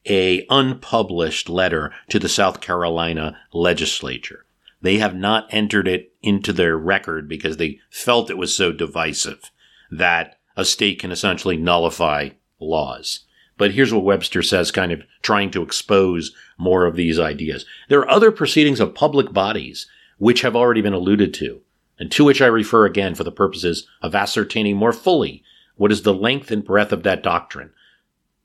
a 0.09 0.47
unpublished 0.49 1.49
letter 1.49 1.93
to 2.11 2.21
the 2.21 2.29
South 2.29 2.61
Carolina 2.61 3.39
legislature. 3.53 4.45
They 4.81 4.99
have 4.99 5.17
not 5.17 5.49
entered 5.51 5.89
it 5.89 6.13
into 6.23 6.53
their 6.53 6.79
record 6.79 7.29
because 7.29 7.57
they 7.57 7.81
felt 7.91 8.31
it 8.31 8.39
was 8.39 8.57
so 8.57 8.73
divisive 8.73 9.51
that 9.91 10.39
a 10.57 10.65
state 10.65 11.01
can 11.01 11.11
essentially 11.11 11.57
nullify 11.57 12.31
laws. 12.61 13.27
But 13.61 13.73
here's 13.73 13.93
what 13.93 14.05
Webster 14.05 14.43
says, 14.43 14.71
kind 14.71 14.91
of 14.91 15.03
trying 15.21 15.51
to 15.51 15.61
expose 15.61 16.35
more 16.57 16.87
of 16.87 16.97
these 16.97 17.21
ideas. 17.21 17.67
There 17.91 18.01
are 18.01 18.09
other 18.09 18.33
proceedings 18.33 18.81
of 18.81 18.95
public 18.95 19.35
bodies 19.35 19.85
which 20.17 20.41
have 20.41 20.57
already 20.57 20.81
been 20.81 20.95
alluded 20.95 21.35
to, 21.35 21.61
and 21.99 22.11
to 22.13 22.25
which 22.25 22.41
I 22.41 22.47
refer 22.47 22.87
again 22.87 23.15
for 23.15 23.23
the 23.23 23.31
purposes 23.31 23.87
of 24.01 24.15
ascertaining 24.15 24.77
more 24.77 24.95
fully 24.95 25.45
what 25.77 25.93
is 25.93 26.05
the 26.05 26.15
length 26.15 26.51
and 26.51 26.65
breadth 26.65 26.91
of 26.91 27.03
that 27.03 27.23
doctrine, 27.23 27.73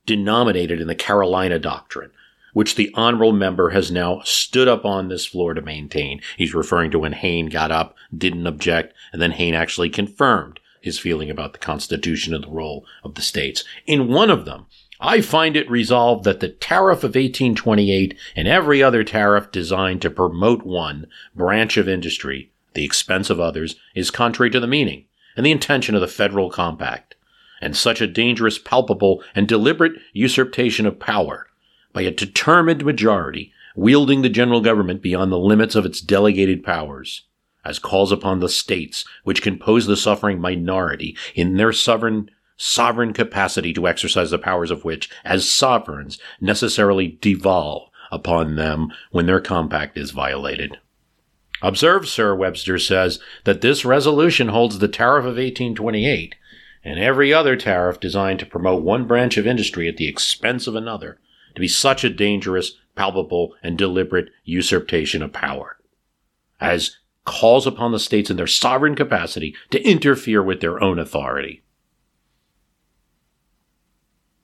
denominated 0.06 0.82
in 0.82 0.88
the 0.88 0.96
Carolina 0.96 1.60
Doctrine, 1.60 2.12
which 2.52 2.76
the 2.76 2.92
honorable 2.94 3.32
member 3.32 3.70
has 3.70 3.90
now 3.90 4.20
stood 4.26 4.68
up 4.68 4.84
on 4.84 5.08
this 5.08 5.26
floor 5.26 5.54
to 5.54 5.62
maintain. 5.62 6.20
He's 6.36 6.54
referring 6.54 6.92
to 6.92 7.00
when 7.00 7.14
Hayne 7.14 7.46
got 7.46 7.72
up, 7.72 7.96
didn't 8.14 8.48
object, 8.48 8.94
and 9.14 9.22
then 9.22 9.32
Hayne 9.32 9.56
actually 9.56 9.90
confirmed 9.90 10.60
his 10.82 11.00
feeling 11.00 11.32
about 11.32 11.54
the 11.54 11.60
Constitution 11.60 12.34
and 12.34 12.44
the 12.44 12.50
role 12.50 12.86
of 13.04 13.16
the 13.16 13.22
states. 13.22 13.64
In 13.88 14.08
one 14.08 14.30
of 14.30 14.46
them, 14.46 14.68
I 15.00 15.22
find 15.22 15.58
it 15.58 15.70
resolved 15.70 16.24
that 16.24 16.40
the 16.40 16.50
tariff 16.50 17.00
of 17.00 17.16
1828 17.16 18.18
and 18.36 18.48
every 18.48 18.82
other 18.82 19.04
tariff 19.04 19.52
designed 19.52 20.02
to 20.04 20.10
promote 20.10 20.66
one 20.66 21.08
branch 21.36 21.78
of 21.78 21.90
industry 21.90 22.52
the 22.76 22.86
expense 22.86 23.30
of 23.30 23.40
others 23.40 23.76
is 23.96 24.12
contrary 24.12 24.52
to 24.52 24.60
the 24.60 24.68
meaning 24.68 25.06
and 25.36 25.46
the 25.46 25.52
intention 25.52 25.96
of 25.96 26.02
the 26.02 26.08
federal 26.08 26.50
compact, 26.50 27.16
and 27.62 27.76
such 27.76 28.00
a 28.00 28.08
dangerous, 28.08 28.60
palpable, 28.60 29.24
and 29.34 29.48
deliberate 29.48 29.94
usurpation 30.14 30.86
of 30.86 31.00
power 31.00 31.48
by 31.94 32.02
a 32.02 32.12
determined 32.12 32.86
majority 32.86 33.52
wielding 33.76 34.22
the 34.22 34.30
general 34.30 34.62
government 34.62 35.02
beyond 35.02 35.32
the 35.32 35.40
limits 35.40 35.76
of 35.76 35.86
its 35.86 36.00
delegated 36.00 36.64
powers, 36.64 37.24
as 37.66 37.80
calls 37.80 38.12
upon 38.12 38.40
the 38.40 38.48
states 38.48 39.04
which 39.24 39.42
compose 39.42 39.88
the 39.88 39.98
suffering 39.98 40.40
minority 40.40 41.18
in 41.34 41.58
their 41.58 41.74
sovereign 41.74 42.30
sovereign 42.58 43.14
capacity 43.14 43.74
to 43.74 43.88
exercise 43.88 44.32
the 44.32 44.40
powers 44.40 44.72
of 44.72 44.86
which, 44.86 45.10
as 45.24 45.50
sovereigns, 45.50 46.20
necessarily 46.40 47.18
devolve 47.22 47.90
upon 48.12 48.56
them 48.56 48.92
when 49.12 49.26
their 49.26 49.42
compact 49.42 49.98
is 49.98 50.12
violated. 50.12 50.78
Observe, 51.62 52.08
Sir, 52.08 52.36
Webster 52.36 52.78
says, 52.78 53.20
that 53.44 53.62
this 53.62 53.86
resolution 53.86 54.50
holds 54.50 54.80
the 54.80 54.88
tariff 54.88 55.24
of 55.24 55.38
1828 55.38 56.36
and 56.84 57.00
every 57.00 57.34
other 57.34 57.56
tariff 57.56 58.00
designed 58.00 58.40
to 58.40 58.46
promote 58.46 58.84
one 58.84 59.06
branch 59.06 59.38
of 59.38 59.48
industry 59.48 59.88
at 59.88 59.98
the 59.98 60.08
expense 60.08 60.68
of 60.68 60.76
another 60.76 61.18
to 61.56 61.62
be 61.62 61.68
such 61.68 62.04
a 62.04 62.10
dangerous, 62.10 62.74
palpable, 62.96 63.56
and 63.64 63.78
deliberate 63.78 64.30
usurpation 64.44 65.24
of 65.24 65.34
power 65.34 65.78
as 66.62 66.98
calls 67.26 67.66
upon 67.66 67.92
the 67.92 68.00
states 68.00 68.30
in 68.30 68.38
their 68.38 68.48
sovereign 68.48 68.96
capacity 68.96 69.56
to 69.72 69.84
interfere 69.84 70.44
with 70.44 70.62
their 70.62 70.82
own 70.82 71.00
authority. 71.00 71.64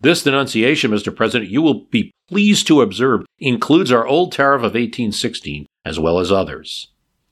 This 0.02 0.24
denunciation, 0.24 0.90
Mr. 0.90 1.16
President, 1.16 1.52
you 1.52 1.62
will 1.62 1.86
be 1.86 2.12
pleased 2.28 2.66
to 2.68 2.82
observe, 2.82 3.24
includes 3.38 3.92
our 3.92 4.08
old 4.08 4.32
tariff 4.32 4.60
of 4.60 4.74
1816 4.74 5.68
as 5.86 6.00
well 6.00 6.18
as 6.18 6.32
others. 6.32 6.88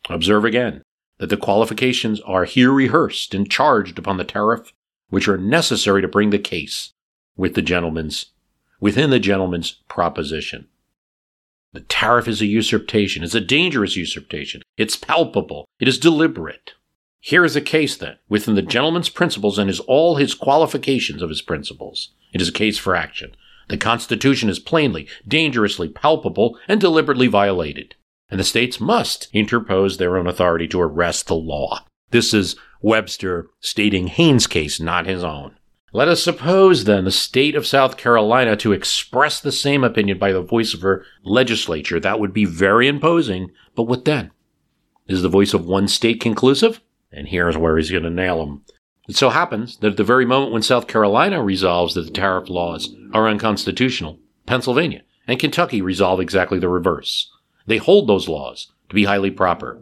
Observe 0.08 0.46
again 0.46 0.84
that 1.18 1.30
the 1.30 1.38
qualifications 1.38 2.22
are 2.22 2.46
here 2.46 2.72
rehearsed 2.72 3.34
and 3.34 3.50
charged 3.50 3.98
upon 3.98 4.18
the 4.18 4.24
tariff 4.24 4.72
which 5.10 5.28
are 5.28 5.38
necessary 5.38 6.02
to 6.02 6.08
bring 6.08 6.30
the 6.30 6.40
case 6.40 6.92
with 7.36 7.56
the 7.56 7.62
gentleman's 7.62 8.28
within 8.80 9.10
the 9.10 9.20
gentleman's 9.20 9.82
proposition. 9.88 10.68
The 11.74 11.82
tariff 11.82 12.28
is 12.28 12.42
a 12.42 12.46
usurpation. 12.46 13.24
It's 13.24 13.36
a 13.36 13.42
dangerous 13.42 13.96
usurpation. 13.96 14.62
It's 14.78 14.96
palpable. 14.96 15.66
It 15.80 15.88
is 15.88 16.00
deliberate. 16.00 16.74
Here 17.22 17.44
is 17.44 17.56
a 17.56 17.62
case 17.62 17.98
then, 17.98 18.18
within 18.30 18.56
the 18.56 18.62
gentleman's 18.62 19.10
principles 19.10 19.60
and 19.60 19.68
his 19.68 19.80
all 19.82 20.16
his 20.16 20.34
qualifications 20.34 21.22
of 21.22 21.30
his 21.30 21.42
principles. 21.42 22.14
It 22.34 22.42
is 22.42 22.50
a 22.50 22.54
case 22.54 22.78
for 22.78 22.96
action. 22.96 23.36
The 23.68 23.78
Constitution 23.78 24.50
is 24.50 24.60
plainly, 24.60 25.08
dangerously 25.28 25.90
palpable, 25.90 26.58
and 26.68 26.80
deliberately 26.80 27.28
violated. 27.28 27.96
And 28.30 28.40
the 28.40 28.44
states 28.44 28.80
must 28.80 29.28
interpose 29.34 29.98
their 29.98 30.18
own 30.18 30.28
authority 30.28 30.68
to 30.70 30.82
arrest 30.82 31.28
the 31.28 31.36
law. 31.36 31.86
This 32.12 32.34
is 32.34 32.56
Webster 32.82 33.50
stating 33.60 34.08
Hayne's 34.08 34.48
case, 34.48 34.80
not 34.80 35.06
his 35.06 35.24
own. 35.24 35.56
Let 35.92 36.08
us 36.08 36.24
suppose, 36.24 36.86
then, 36.86 37.06
the 37.06 37.12
state 37.12 37.56
of 37.56 37.66
South 37.66 37.98
Carolina 37.98 38.56
to 38.58 38.72
express 38.72 39.40
the 39.40 39.52
same 39.52 39.84
opinion 39.84 40.20
by 40.20 40.32
the 40.32 40.42
voice 40.42 40.74
of 40.74 40.82
her 40.82 41.04
legislature. 41.24 42.00
That 42.00 42.20
would 42.20 42.34
be 42.34 42.46
very 42.46 42.88
imposing, 42.88 43.52
but 43.76 43.84
what 43.84 44.06
then? 44.06 44.32
Is 45.08 45.24
the 45.24 45.30
voice 45.30 45.54
of 45.56 45.66
one 45.66 45.88
state 45.88 46.22
conclusive? 46.22 46.80
And 47.12 47.28
here's 47.28 47.58
where 47.58 47.78
he's 47.78 47.92
going 47.92 48.04
to 48.04 48.10
nail 48.10 48.42
him. 48.44 48.64
It 49.08 49.16
so 49.16 49.30
happens 49.30 49.78
that 49.78 49.92
at 49.92 49.98
the 49.98 50.04
very 50.04 50.26
moment 50.26 50.52
when 50.52 50.62
South 50.62 50.88
Carolina 50.88 51.44
resolves 51.44 51.96
that 51.96 52.04
the 52.04 52.12
tariff 52.12 52.50
laws 52.50 52.96
are 53.14 53.28
unconstitutional, 53.28 54.20
Pennsylvania 54.46 55.02
and 55.28 55.40
Kentucky 55.40 55.82
resolve 55.82 56.20
exactly 56.20 56.60
the 56.60 56.70
reverse. 56.70 57.32
They 57.66 57.78
hold 57.78 58.08
those 58.08 58.28
laws 58.28 58.72
to 58.90 58.96
be 58.96 59.06
highly 59.06 59.32
proper. 59.32 59.80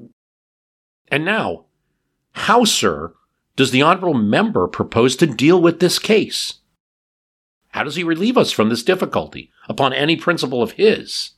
And 1.09 1.25
now, 1.25 1.65
how, 2.32 2.63
sir, 2.63 3.13
does 3.55 3.71
the 3.71 3.82
honorable 3.82 4.13
member 4.13 4.67
propose 4.67 5.15
to 5.17 5.25
deal 5.25 5.61
with 5.61 5.80
this 5.80 5.99
case? 5.99 6.55
How 7.69 7.84
does 7.84 7.95
he 7.95 8.03
relieve 8.03 8.38
us 8.38 8.51
from 8.51 8.69
this 8.69 8.84
difficulty 8.84 9.51
upon 9.67 9.93
any 9.93 10.15
principle 10.15 10.61
of 10.61 10.73
his? 10.73 11.32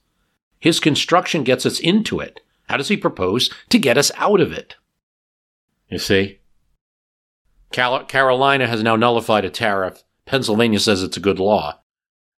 His 0.59 0.79
construction 0.79 1.43
gets 1.43 1.65
us 1.65 1.79
into 1.79 2.19
it. 2.19 2.41
How 2.67 2.77
does 2.77 2.89
he 2.89 2.97
propose 2.97 3.49
to 3.69 3.79
get 3.79 3.97
us 3.97 4.11
out 4.17 4.41
of 4.41 4.51
it? 4.51 4.75
You 5.89 5.97
see? 5.97 6.39
Carolina 7.71 8.67
has 8.67 8.83
now 8.83 8.95
nullified 8.95 9.45
a 9.45 9.49
tariff. 9.49 10.03
Pennsylvania 10.25 10.79
says 10.79 11.03
it's 11.03 11.17
a 11.17 11.21
good 11.21 11.39
law. 11.39 11.79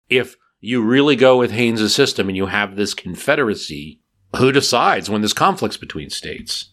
If 0.09 0.37
you 0.61 0.83
really 0.83 1.17
go 1.17 1.39
with 1.39 1.51
Haynes' 1.53 1.95
system 1.95 2.29
and 2.29 2.37
you 2.37 2.47
have 2.47 2.77
this 2.77 2.95
confederacy, 2.95 4.01
who 4.37 4.53
decides 4.53 5.09
when 5.09 5.21
there's 5.21 5.33
conflicts 5.33 5.77
between 5.77 6.11
states? 6.11 6.71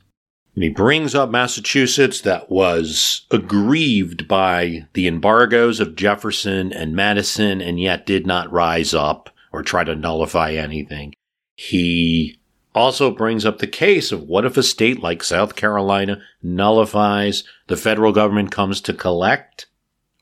And 0.55 0.63
he 0.63 0.69
brings 0.69 1.13
up 1.13 1.30
Massachusetts 1.30 2.21
that 2.21 2.49
was 2.49 3.28
aggrieved 3.30 4.28
by 4.28 4.88
the 4.93 5.07
embargoes 5.07 5.80
of 5.80 5.95
Jefferson 5.95 6.73
and 6.73 6.95
Madison 6.95 7.61
and 7.61 7.80
yet 7.80 8.07
did 8.07 8.25
not 8.25 8.51
rise 8.51 8.93
up 8.93 9.30
or 9.53 9.61
try 9.61 9.84
to 9.84 9.95
nullify 9.95 10.53
anything. 10.53 11.13
He 11.55 12.39
also 12.78 13.09
brings 13.09 13.43
up 13.43 13.57
the 13.57 13.67
case 13.67 14.11
of 14.11 14.21
what 14.21 14.45
if 14.45 14.55
a 14.55 14.63
state 14.63 15.01
like 15.01 15.23
South 15.23 15.55
Carolina 15.55 16.21
nullifies, 16.43 17.43
the 17.65 17.75
federal 17.75 18.11
government 18.11 18.51
comes 18.51 18.80
to 18.82 18.93
collect? 18.93 19.65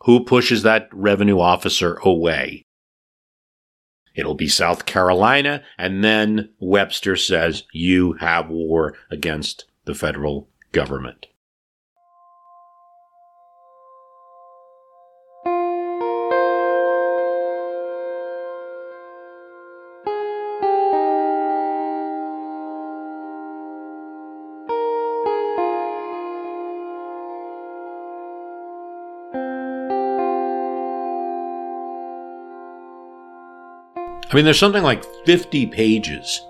Who 0.05 0.23
pushes 0.23 0.63
that 0.63 0.87
revenue 0.93 1.39
officer 1.39 1.99
away? 2.03 2.63
It'll 4.15 4.35
be 4.35 4.47
South 4.47 4.85
Carolina, 4.85 5.63
and 5.77 6.01
then 6.01 6.53
Webster 6.59 7.17
says 7.17 7.63
you 7.73 8.13
have 8.13 8.49
war 8.49 8.95
against 9.11 9.65
the 9.83 9.93
federal 9.93 10.47
government. 10.71 11.27
I 34.35 34.37
mean, 34.37 34.43
there's 34.43 34.59
something 34.59 34.83
like 34.83 35.05
50 35.25 35.67
pages 35.67 36.45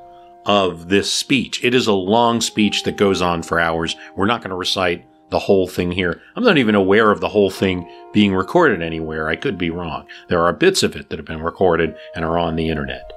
of 0.48 0.90
this 0.90 1.14
speech. 1.14 1.64
It 1.64 1.76
is 1.76 1.86
a 1.86 1.94
long 1.94 2.42
speech 2.42 2.82
that 2.82 2.98
goes 2.98 3.22
on 3.22 3.44
for 3.44 3.60
hours. 3.60 3.96
We're 4.16 4.26
not 4.26 4.42
going 4.42 4.50
to 4.50 4.56
recite 4.56 5.06
the 5.30 5.38
whole 5.38 5.68
thing 5.68 5.92
here. 5.92 6.20
I'm 6.36 6.44
not 6.44 6.58
even 6.58 6.74
aware 6.74 7.12
of 7.12 7.22
the 7.22 7.30
whole 7.30 7.52
thing 7.52 7.88
being 8.12 8.34
recorded 8.34 8.82
anywhere. 8.82 9.30
I 9.30 9.36
could 9.36 9.60
be 9.60 9.70
wrong. 9.70 10.08
There 10.30 10.42
are 10.42 10.52
bits 10.52 10.82
of 10.82 10.96
it 10.96 11.12
that 11.12 11.20
have 11.20 11.28
been 11.28 11.44
recorded 11.44 11.96
and 12.16 12.26
are 12.26 12.40
on 12.40 12.56
the 12.56 12.70
internet. 12.70 13.14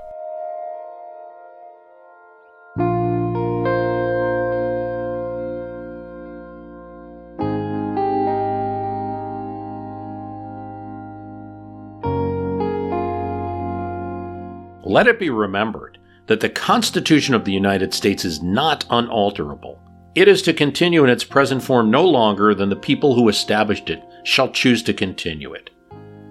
Let 14.98 15.06
it 15.06 15.20
be 15.20 15.30
remembered 15.30 15.96
that 16.26 16.40
the 16.40 16.48
Constitution 16.48 17.32
of 17.32 17.44
the 17.44 17.52
United 17.52 17.94
States 17.94 18.24
is 18.24 18.42
not 18.42 18.84
unalterable. 18.90 19.80
It 20.16 20.26
is 20.26 20.42
to 20.42 20.52
continue 20.52 21.04
in 21.04 21.08
its 21.08 21.22
present 21.22 21.62
form 21.62 21.88
no 21.88 22.04
longer 22.04 22.52
than 22.52 22.68
the 22.68 22.74
people 22.74 23.14
who 23.14 23.28
established 23.28 23.90
it 23.90 24.02
shall 24.24 24.50
choose 24.50 24.82
to 24.82 24.92
continue 24.92 25.52
it. 25.52 25.70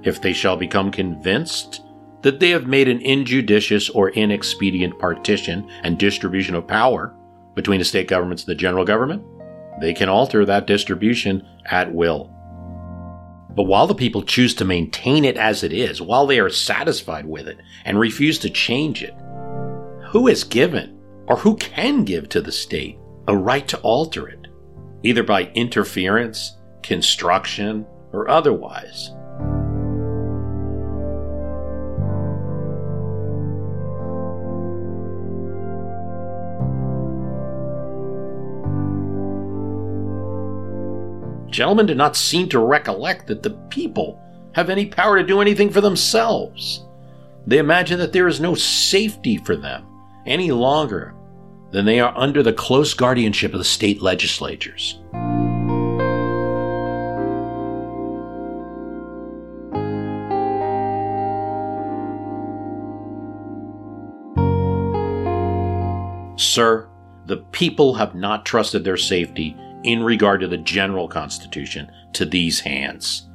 If 0.03 0.21
they 0.21 0.33
shall 0.33 0.57
become 0.57 0.91
convinced 0.91 1.79
that 2.23 2.41
they 2.41 2.49
have 2.49 2.67
made 2.67 2.89
an 2.89 2.99
injudicious 2.99 3.89
or 3.89 4.09
inexpedient 4.09 4.99
partition 4.99 5.65
and 5.83 5.97
distribution 5.97 6.53
of 6.53 6.67
power 6.67 7.15
between 7.55 7.79
the 7.79 7.85
state 7.85 8.09
governments 8.09 8.43
and 8.43 8.51
the 8.51 8.59
general 8.59 8.83
government, 8.83 9.23
they 9.79 9.93
can 9.93 10.09
alter 10.09 10.43
that 10.43 10.67
distribution 10.67 11.41
at 11.67 11.93
will. 11.93 12.36
But 13.57 13.63
while 13.63 13.87
the 13.87 13.95
people 13.95 14.21
choose 14.21 14.53
to 14.55 14.65
maintain 14.65 15.25
it 15.25 15.35
as 15.35 15.63
it 15.63 15.73
is, 15.73 15.99
while 15.99 16.27
they 16.27 16.39
are 16.39 16.49
satisfied 16.49 17.25
with 17.25 17.47
it 17.47 17.57
and 17.85 17.99
refuse 17.99 18.37
to 18.39 18.51
change 18.51 19.01
it, 19.01 19.15
who 20.09 20.27
has 20.27 20.43
given, 20.43 20.99
or 21.25 21.37
who 21.37 21.55
can 21.55 22.03
give 22.03 22.29
to 22.29 22.39
the 22.39 22.51
state, 22.51 22.99
a 23.27 23.35
right 23.35 23.67
to 23.67 23.79
alter 23.79 24.27
it, 24.27 24.45
either 25.01 25.23
by 25.23 25.51
interference, 25.55 26.55
construction, 26.83 27.87
or 28.13 28.29
otherwise? 28.29 29.09
Gentlemen 41.57 41.87
do 41.87 41.95
not 41.95 42.15
seem 42.15 42.47
to 42.47 42.59
recollect 42.59 43.25
that 43.25 43.41
the 43.41 43.49
people 43.71 44.21
have 44.53 44.69
any 44.69 44.85
power 44.85 45.17
to 45.17 45.25
do 45.25 45.41
anything 45.41 45.71
for 45.71 45.81
themselves. 45.81 46.85
They 47.47 47.57
imagine 47.57 47.97
that 47.97 48.13
there 48.13 48.27
is 48.27 48.39
no 48.39 48.53
safety 48.53 49.37
for 49.37 49.55
them 49.55 49.83
any 50.27 50.51
longer 50.51 51.15
than 51.71 51.83
they 51.83 51.99
are 51.99 52.15
under 52.15 52.43
the 52.43 52.53
close 52.53 52.93
guardianship 52.93 53.53
of 53.53 53.57
the 53.57 53.63
state 53.63 54.03
legislatures. 54.03 54.99
Sir, 66.37 66.87
the 67.25 67.43
people 67.51 67.95
have 67.95 68.13
not 68.13 68.45
trusted 68.45 68.83
their 68.83 68.95
safety 68.95 69.57
in 69.87 70.03
regard 70.03 70.41
to 70.41 70.47
the 70.49 70.57
general 70.57 71.07
constitution 71.07 71.89
to 72.11 72.25
these 72.25 72.59
hands. 72.59 73.25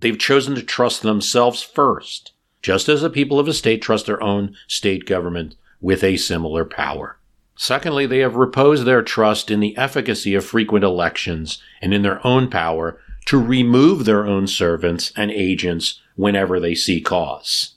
They've 0.00 0.18
chosen 0.18 0.56
to 0.56 0.62
trust 0.62 1.02
themselves 1.02 1.62
first, 1.62 2.32
just 2.60 2.88
as 2.88 3.02
the 3.02 3.08
people 3.08 3.38
of 3.38 3.46
a 3.46 3.54
state 3.54 3.80
trust 3.80 4.06
their 4.06 4.20
own 4.20 4.56
state 4.66 5.06
government 5.06 5.54
with 5.80 6.02
a 6.02 6.16
similar 6.16 6.64
power. 6.64 7.20
Secondly, 7.54 8.04
they 8.04 8.18
have 8.18 8.34
reposed 8.34 8.84
their 8.84 9.02
trust 9.02 9.48
in 9.48 9.60
the 9.60 9.76
efficacy 9.76 10.34
of 10.34 10.44
frequent 10.44 10.84
elections 10.84 11.62
and 11.80 11.94
in 11.94 12.02
their 12.02 12.26
own 12.26 12.50
power 12.50 12.98
to 13.26 13.40
remove 13.40 14.06
their 14.06 14.26
own 14.26 14.48
servants 14.48 15.12
and 15.16 15.30
agents 15.30 16.00
whenever 16.16 16.58
they 16.58 16.74
see 16.74 17.00
cause. 17.00 17.76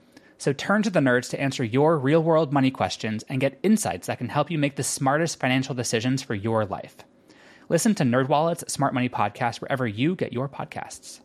So 0.41 0.53
turn 0.53 0.81
to 0.81 0.89
the 0.89 1.01
nerds 1.01 1.29
to 1.29 1.39
answer 1.39 1.63
your 1.63 1.99
real 1.99 2.23
world 2.23 2.51
money 2.51 2.71
questions 2.71 3.23
and 3.29 3.39
get 3.39 3.59
insights 3.61 4.07
that 4.07 4.17
can 4.17 4.27
help 4.27 4.49
you 4.49 4.57
make 4.57 4.75
the 4.75 4.81
smartest 4.81 5.39
financial 5.39 5.75
decisions 5.75 6.23
for 6.23 6.33
your 6.33 6.65
life. 6.65 6.95
Listen 7.69 7.93
to 7.93 8.03
NerdWallet's 8.03 8.73
Smart 8.73 8.95
Money 8.95 9.07
Podcast 9.07 9.61
wherever 9.61 9.85
you 9.85 10.15
get 10.15 10.33
your 10.33 10.49
podcasts. 10.49 11.19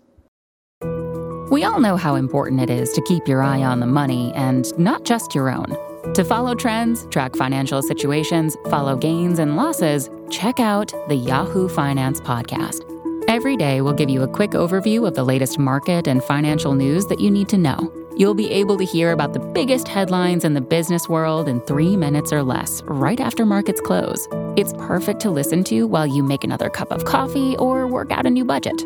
We 1.50 1.64
all 1.64 1.80
know 1.80 1.96
how 1.96 2.14
important 2.14 2.60
it 2.60 2.68
is 2.68 2.92
to 2.92 3.00
keep 3.08 3.26
your 3.26 3.42
eye 3.42 3.62
on 3.62 3.80
the 3.80 3.86
money 3.86 4.34
and 4.34 4.78
not 4.78 5.06
just 5.06 5.34
your 5.34 5.48
own. 5.48 5.74
To 6.12 6.22
follow 6.22 6.54
trends, 6.54 7.06
track 7.06 7.36
financial 7.36 7.80
situations, 7.80 8.54
follow 8.68 8.96
gains 8.96 9.38
and 9.38 9.56
losses, 9.56 10.10
check 10.30 10.60
out 10.60 10.92
the 11.08 11.16
Yahoo 11.16 11.70
Finance 11.70 12.20
Podcast. 12.20 12.82
Every 13.28 13.56
day, 13.56 13.80
we'll 13.80 13.94
give 13.94 14.10
you 14.10 14.22
a 14.22 14.28
quick 14.28 14.50
overview 14.50 15.08
of 15.08 15.14
the 15.14 15.24
latest 15.24 15.58
market 15.58 16.06
and 16.06 16.22
financial 16.22 16.74
news 16.74 17.06
that 17.06 17.18
you 17.18 17.30
need 17.30 17.48
to 17.48 17.56
know. 17.56 18.05
You'll 18.18 18.34
be 18.34 18.50
able 18.50 18.78
to 18.78 18.84
hear 18.84 19.12
about 19.12 19.34
the 19.34 19.40
biggest 19.40 19.86
headlines 19.86 20.46
in 20.46 20.54
the 20.54 20.62
business 20.62 21.06
world 21.06 21.48
in 21.48 21.60
three 21.60 21.98
minutes 21.98 22.32
or 22.32 22.42
less, 22.42 22.80
right 22.84 23.20
after 23.20 23.44
markets 23.44 23.78
close. 23.82 24.26
It's 24.56 24.72
perfect 24.78 25.20
to 25.20 25.30
listen 25.30 25.62
to 25.64 25.86
while 25.86 26.06
you 26.06 26.22
make 26.22 26.42
another 26.42 26.70
cup 26.70 26.90
of 26.90 27.04
coffee 27.04 27.58
or 27.58 27.86
work 27.86 28.10
out 28.10 28.24
a 28.24 28.30
new 28.30 28.46
budget. 28.46 28.82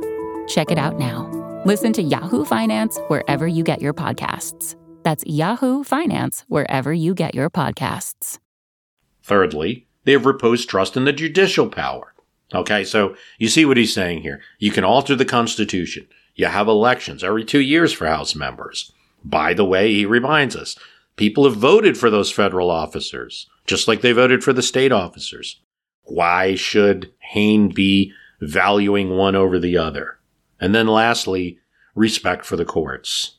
Check 0.48 0.72
it 0.72 0.78
out 0.78 0.98
now. 0.98 1.30
Listen 1.64 1.92
to 1.92 2.02
Yahoo 2.02 2.44
Finance 2.44 2.98
wherever 3.06 3.46
you 3.46 3.62
get 3.62 3.80
your 3.80 3.94
podcasts. 3.94 4.74
That's 5.04 5.24
Yahoo 5.24 5.84
Finance 5.84 6.44
wherever 6.48 6.92
you 6.92 7.14
get 7.14 7.32
your 7.32 7.50
podcasts. 7.50 8.40
Thirdly, 9.22 9.86
they 10.02 10.12
have 10.12 10.26
reposed 10.26 10.68
trust 10.68 10.96
in 10.96 11.04
the 11.04 11.12
judicial 11.12 11.68
power. 11.68 12.14
Okay, 12.52 12.82
so 12.82 13.14
you 13.38 13.48
see 13.48 13.64
what 13.64 13.76
he's 13.76 13.94
saying 13.94 14.22
here. 14.22 14.40
You 14.58 14.72
can 14.72 14.82
alter 14.82 15.14
the 15.14 15.24
Constitution. 15.24 16.08
You 16.34 16.46
have 16.46 16.66
elections 16.66 17.22
every 17.22 17.44
two 17.44 17.60
years 17.60 17.92
for 17.92 18.08
House 18.08 18.34
members. 18.34 18.92
By 19.24 19.54
the 19.54 19.64
way, 19.64 19.92
he 19.92 20.06
reminds 20.06 20.56
us 20.56 20.76
people 21.16 21.44
have 21.44 21.56
voted 21.56 21.98
for 21.98 22.10
those 22.10 22.32
federal 22.32 22.70
officers, 22.70 23.48
just 23.66 23.86
like 23.86 24.00
they 24.00 24.12
voted 24.12 24.42
for 24.42 24.52
the 24.52 24.62
state 24.62 24.92
officers. 24.92 25.60
Why 26.04 26.54
should 26.54 27.12
Hayne 27.32 27.68
be 27.68 28.12
valuing 28.40 29.10
one 29.10 29.36
over 29.36 29.58
the 29.58 29.76
other? 29.76 30.18
And 30.58 30.74
then 30.74 30.86
lastly, 30.86 31.58
respect 31.94 32.44
for 32.44 32.56
the 32.56 32.64
courts. 32.64 33.36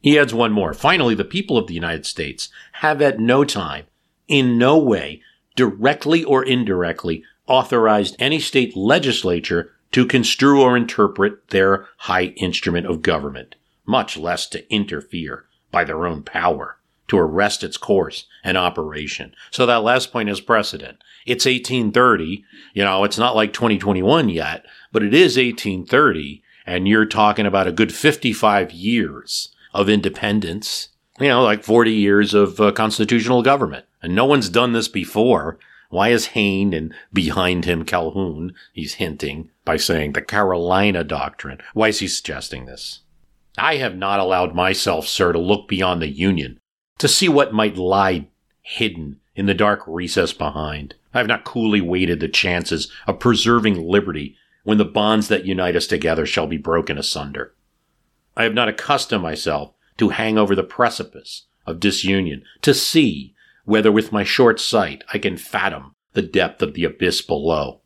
He 0.00 0.18
adds 0.18 0.34
one 0.34 0.52
more. 0.52 0.72
Finally, 0.72 1.14
the 1.14 1.24
people 1.24 1.56
of 1.56 1.66
the 1.66 1.74
United 1.74 2.06
States 2.06 2.48
have 2.72 3.00
at 3.00 3.20
no 3.20 3.44
time, 3.44 3.86
in 4.26 4.58
no 4.58 4.78
way, 4.78 5.22
directly 5.54 6.24
or 6.24 6.44
indirectly, 6.44 7.24
authorized 7.46 8.16
any 8.18 8.40
state 8.40 8.76
legislature 8.76 9.72
to 9.92 10.06
construe 10.06 10.60
or 10.60 10.76
interpret 10.76 11.48
their 11.48 11.86
high 11.98 12.26
instrument 12.36 12.86
of 12.86 13.02
government 13.02 13.54
much 13.86 14.16
less 14.16 14.46
to 14.48 14.72
interfere 14.72 15.46
by 15.70 15.84
their 15.84 16.06
own 16.06 16.22
power 16.22 16.78
to 17.08 17.18
arrest 17.18 17.62
its 17.62 17.76
course 17.76 18.24
and 18.42 18.56
operation. 18.56 19.34
So 19.50 19.66
that 19.66 19.82
last 19.82 20.12
point 20.12 20.30
is 20.30 20.40
precedent. 20.40 20.98
It's 21.26 21.44
1830. 21.44 22.44
You 22.72 22.84
know, 22.84 23.04
it's 23.04 23.18
not 23.18 23.36
like 23.36 23.52
2021 23.52 24.30
yet, 24.30 24.64
but 24.92 25.02
it 25.02 25.12
is 25.12 25.36
1830. 25.36 26.42
And 26.66 26.88
you're 26.88 27.04
talking 27.04 27.44
about 27.44 27.66
a 27.66 27.72
good 27.72 27.92
55 27.92 28.70
years 28.70 29.54
of 29.74 29.88
independence, 29.90 30.88
you 31.20 31.28
know, 31.28 31.42
like 31.42 31.64
40 31.64 31.92
years 31.92 32.34
of 32.34 32.60
uh, 32.60 32.72
constitutional 32.72 33.42
government. 33.42 33.84
And 34.02 34.14
no 34.14 34.24
one's 34.24 34.48
done 34.48 34.72
this 34.72 34.88
before. 34.88 35.58
Why 35.90 36.08
is 36.08 36.28
Hayne 36.28 36.72
and 36.72 36.94
behind 37.12 37.66
him 37.66 37.84
Calhoun, 37.84 38.54
he's 38.72 38.94
hinting 38.94 39.50
by 39.66 39.76
saying 39.76 40.14
the 40.14 40.22
Carolina 40.22 41.04
Doctrine? 41.04 41.58
Why 41.74 41.88
is 41.88 41.98
he 41.98 42.08
suggesting 42.08 42.64
this? 42.64 43.00
I 43.58 43.76
have 43.76 43.96
not 43.96 44.20
allowed 44.20 44.54
myself, 44.54 45.06
sir, 45.06 45.32
to 45.32 45.38
look 45.38 45.68
beyond 45.68 46.00
the 46.00 46.08
Union, 46.08 46.58
to 46.98 47.08
see 47.08 47.28
what 47.28 47.52
might 47.52 47.76
lie 47.76 48.28
hidden 48.62 49.20
in 49.34 49.46
the 49.46 49.54
dark 49.54 49.82
recess 49.86 50.32
behind. 50.32 50.94
I 51.12 51.18
have 51.18 51.26
not 51.26 51.44
coolly 51.44 51.80
waited 51.80 52.20
the 52.20 52.28
chances 52.28 52.90
of 53.06 53.18
preserving 53.18 53.86
liberty 53.86 54.36
when 54.64 54.78
the 54.78 54.84
bonds 54.84 55.28
that 55.28 55.44
unite 55.44 55.76
us 55.76 55.86
together 55.86 56.24
shall 56.24 56.46
be 56.46 56.56
broken 56.56 56.96
asunder. 56.96 57.54
I 58.36 58.44
have 58.44 58.54
not 58.54 58.68
accustomed 58.68 59.22
myself 59.22 59.74
to 59.98 60.10
hang 60.10 60.38
over 60.38 60.54
the 60.54 60.62
precipice 60.62 61.46
of 61.66 61.80
disunion, 61.80 62.44
to 62.62 62.72
see 62.72 63.34
whether 63.64 63.92
with 63.92 64.12
my 64.12 64.24
short 64.24 64.60
sight 64.60 65.04
I 65.12 65.18
can 65.18 65.36
fathom 65.36 65.94
the 66.12 66.22
depth 66.22 66.62
of 66.62 66.74
the 66.74 66.84
abyss 66.84 67.20
below. 67.22 67.80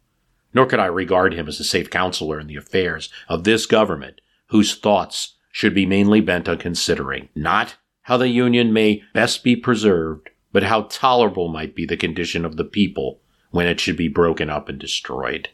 Nor 0.55 0.67
could 0.67 0.79
I 0.81 0.87
regard 0.87 1.35
him 1.35 1.49
as 1.49 1.61
a 1.61 1.65
safe 1.65 1.91
counselor 1.91 2.41
in 2.41 2.47
the 2.47 2.57
affairs 2.57 3.11
of 3.29 3.45
this 3.45 3.67
government, 3.67 4.21
whose 4.49 4.75
thoughts 4.75 5.36
should 5.57 5.73
be 5.73 5.87
mainly 5.87 6.21
bent 6.21 6.51
on 6.51 6.59
considering 6.59 7.31
not 7.35 7.77
how 8.03 8.19
the 8.19 8.29
Union 8.29 8.75
may 8.75 9.03
best 9.15 9.43
be 9.43 9.57
preserved, 9.57 10.29
but 10.53 10.63
how 10.63 10.83
tolerable 10.83 11.49
might 11.49 11.75
be 11.75 11.87
the 11.87 11.97
condition 11.97 12.45
of 12.45 12.59
the 12.59 12.65
people 12.65 13.23
when 13.53 13.67
it 13.67 13.81
should 13.81 13.97
be 13.97 14.07
broken 14.07 14.51
up 14.51 14.69
and 14.69 14.79
destroyed. 14.79 15.49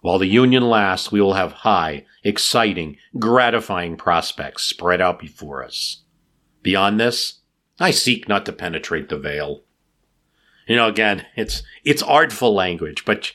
While 0.00 0.18
the 0.18 0.26
Union 0.26 0.70
lasts, 0.70 1.12
we 1.12 1.20
will 1.20 1.34
have 1.34 1.52
high, 1.52 2.06
exciting, 2.24 2.96
gratifying 3.18 3.98
prospects 3.98 4.62
spread 4.62 5.02
out 5.02 5.18
before 5.18 5.62
us. 5.62 6.00
Beyond 6.62 6.98
this, 6.98 7.40
I 7.78 7.90
seek 7.90 8.30
not 8.30 8.46
to 8.46 8.54
penetrate 8.54 9.10
the 9.10 9.18
veil. 9.18 9.64
You 10.66 10.76
know, 10.76 10.88
again, 10.88 11.26
it's, 11.36 11.62
it's 11.84 12.02
artful 12.02 12.54
language, 12.54 13.04
but 13.04 13.32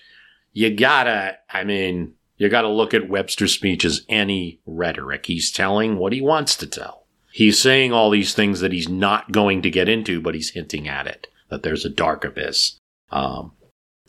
you 0.52 0.76
gotta, 0.76 1.38
I 1.48 1.64
mean, 1.64 2.16
you 2.38 2.50
gotta 2.50 2.70
look 2.70 2.94
at 2.94 3.10
Webster's 3.10 3.54
speech 3.54 3.84
as 3.84 4.06
any 4.08 4.60
rhetoric. 4.66 5.26
He's 5.26 5.52
telling 5.52 5.98
what 5.98 6.14
he 6.14 6.22
wants 6.22 6.56
to 6.58 6.68
tell. 6.68 7.06
He's 7.32 7.62
saying 7.62 7.94
all 7.94 8.10
these 8.10 8.34
things 8.34 8.62
that 8.62 8.72
he's 8.72 8.90
not 8.90 9.32
going 9.32 9.62
to 9.62 9.70
get 9.70 9.90
into, 9.90 10.22
but 10.22 10.34
he's 10.34 10.52
hinting 10.52 10.88
at 10.88 11.06
it, 11.06 11.28
that 11.50 11.62
there's 11.62 11.86
a 11.86 11.90
dark 11.90 12.26
abyss, 12.26 12.80
um, 13.12 13.52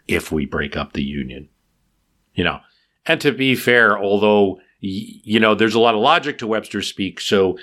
if 0.06 0.32
we 0.32 0.46
break 0.46 0.76
up 0.76 0.92
the 0.92 1.02
Union. 1.02 1.48
You 2.34 2.44
know, 2.44 2.60
and 3.04 3.20
to 3.20 3.32
be 3.32 3.54
fair, 3.54 3.98
although, 3.98 4.60
you 4.80 5.40
know, 5.40 5.54
there's 5.54 5.74
a 5.74 5.80
lot 5.80 5.94
of 5.94 6.00
logic 6.00 6.38
to 6.38 6.46
Webster's 6.46 6.86
speech, 6.86 7.28
so 7.28 7.58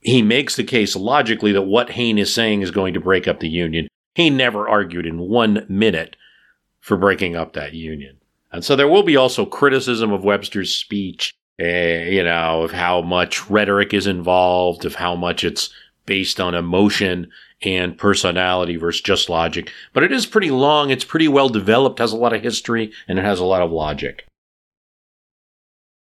he 0.00 0.22
makes 0.22 0.56
the 0.56 0.64
case 0.64 0.94
logically 0.94 1.52
that 1.52 1.62
what 1.62 1.90
Hayne 1.90 2.18
is 2.18 2.32
saying 2.32 2.62
is 2.62 2.70
going 2.70 2.94
to 2.94 3.00
break 3.00 3.26
up 3.26 3.40
the 3.40 3.48
union. 3.48 3.88
He 4.14 4.30
never 4.30 4.68
argued 4.68 5.06
in 5.06 5.18
one 5.18 5.66
minute 5.68 6.16
for 6.80 6.96
breaking 6.96 7.36
up 7.36 7.52
that 7.54 7.74
union. 7.74 8.18
And 8.52 8.64
so 8.64 8.76
there 8.76 8.88
will 8.88 9.02
be 9.02 9.16
also 9.16 9.44
criticism 9.44 10.12
of 10.12 10.24
Webster's 10.24 10.74
speech, 10.74 11.34
uh, 11.60 11.64
you 11.64 12.22
know, 12.22 12.62
of 12.62 12.72
how 12.72 13.02
much 13.02 13.48
rhetoric 13.50 13.92
is 13.92 14.06
involved, 14.06 14.84
of 14.84 14.96
how 14.96 15.14
much 15.14 15.44
it's 15.44 15.70
based 16.06 16.40
on 16.40 16.54
emotion 16.54 17.30
and 17.62 17.98
personality 17.98 18.76
versus 18.76 19.00
just 19.00 19.28
logic. 19.28 19.72
But 19.92 20.04
it 20.04 20.12
is 20.12 20.26
pretty 20.26 20.50
long, 20.50 20.90
it's 20.90 21.04
pretty 21.04 21.28
well 21.28 21.48
developed, 21.48 21.98
has 21.98 22.12
a 22.12 22.16
lot 22.16 22.32
of 22.32 22.42
history, 22.42 22.92
and 23.08 23.18
it 23.18 23.24
has 23.24 23.40
a 23.40 23.44
lot 23.44 23.62
of 23.62 23.72
logic. 23.72 24.26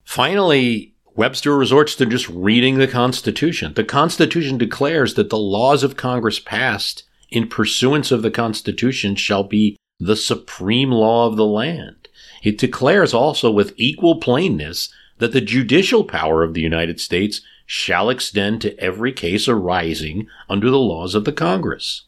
Finally, 0.03 0.93
Webster 1.15 1.55
resorts 1.55 1.95
to 1.95 2.05
just 2.05 2.27
reading 2.29 2.77
the 2.77 2.87
Constitution. 2.87 3.73
The 3.73 3.83
Constitution 3.83 4.57
declares 4.57 5.13
that 5.15 5.29
the 5.29 5.37
laws 5.37 5.83
of 5.83 5.97
Congress 5.97 6.39
passed 6.39 7.03
in 7.29 7.47
pursuance 7.47 8.11
of 8.11 8.21
the 8.21 8.31
Constitution 8.31 9.15
shall 9.15 9.43
be 9.43 9.77
the 9.99 10.15
supreme 10.15 10.91
law 10.91 11.27
of 11.27 11.35
the 11.35 11.45
land. 11.45 12.00
It 12.41 12.57
declares 12.57 13.13
also 13.13 13.51
with 13.51 13.73
equal 13.77 14.19
plainness 14.19 14.93
that 15.19 15.31
the 15.31 15.41
judicial 15.41 16.03
power 16.03 16.43
of 16.43 16.53
the 16.53 16.61
United 16.61 16.99
States 16.99 17.41
shall 17.65 18.09
extend 18.09 18.61
to 18.61 18.77
every 18.79 19.13
case 19.13 19.47
arising 19.47 20.27
under 20.49 20.69
the 20.69 20.79
laws 20.79 21.15
of 21.15 21.25
the 21.25 21.31
Congress. 21.31 22.05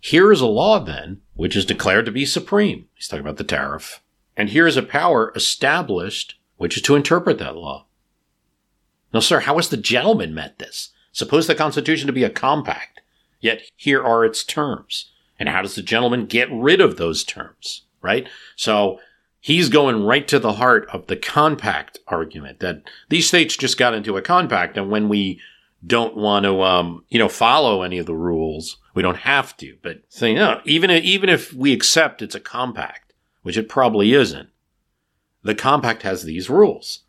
Here 0.00 0.30
is 0.30 0.40
a 0.40 0.46
law, 0.46 0.78
then, 0.78 1.22
which 1.34 1.56
is 1.56 1.64
declared 1.64 2.06
to 2.06 2.12
be 2.12 2.26
supreme. 2.26 2.88
He's 2.94 3.08
talking 3.08 3.24
about 3.24 3.36
the 3.36 3.44
tariff. 3.44 4.02
And 4.36 4.50
here 4.50 4.66
is 4.66 4.76
a 4.76 4.82
power 4.82 5.32
established 5.34 6.36
which 6.56 6.76
is 6.76 6.82
to 6.84 6.94
interpret 6.94 7.38
that 7.38 7.56
law. 7.56 7.86
Now, 9.12 9.18
sir, 9.18 9.40
how 9.40 9.56
has 9.56 9.68
the 9.68 9.76
gentleman 9.76 10.32
met 10.32 10.60
this? 10.60 10.90
Suppose 11.10 11.48
the 11.48 11.56
Constitution 11.56 12.06
to 12.06 12.12
be 12.12 12.22
a 12.22 12.30
compact, 12.30 13.00
yet 13.40 13.62
here 13.74 14.00
are 14.00 14.24
its 14.24 14.44
terms. 14.44 15.10
And 15.40 15.48
how 15.48 15.62
does 15.62 15.74
the 15.74 15.82
gentleman 15.82 16.26
get 16.26 16.48
rid 16.52 16.80
of 16.80 16.98
those 16.98 17.24
terms? 17.24 17.82
Right? 18.00 18.28
So 18.54 19.00
he's 19.42 19.68
going 19.68 20.04
right 20.04 20.26
to 20.28 20.38
the 20.38 20.54
heart 20.54 20.88
of 20.92 21.08
the 21.08 21.16
compact 21.16 21.98
argument 22.06 22.60
that 22.60 22.82
these 23.10 23.26
states 23.26 23.56
just 23.56 23.76
got 23.76 23.92
into 23.92 24.16
a 24.16 24.22
compact. 24.22 24.78
And 24.78 24.88
when 24.88 25.10
we 25.10 25.40
don't 25.84 26.16
want 26.16 26.44
to, 26.44 26.62
um, 26.62 27.04
you 27.08 27.18
know, 27.18 27.28
follow 27.28 27.82
any 27.82 27.98
of 27.98 28.06
the 28.06 28.14
rules, 28.14 28.78
we 28.94 29.02
don't 29.02 29.16
have 29.16 29.54
to. 29.58 29.76
But 29.82 30.02
saying, 30.08 30.36
no, 30.36 30.62
even 30.64 30.88
if, 30.90 31.04
even 31.04 31.28
if 31.28 31.52
we 31.52 31.72
accept 31.72 32.22
it's 32.22 32.36
a 32.36 32.40
compact, 32.40 33.12
which 33.42 33.58
it 33.58 33.68
probably 33.68 34.14
isn't, 34.14 34.48
the 35.42 35.56
compact 35.56 36.02
has 36.02 36.22
these 36.22 36.48
rules. 36.48 37.00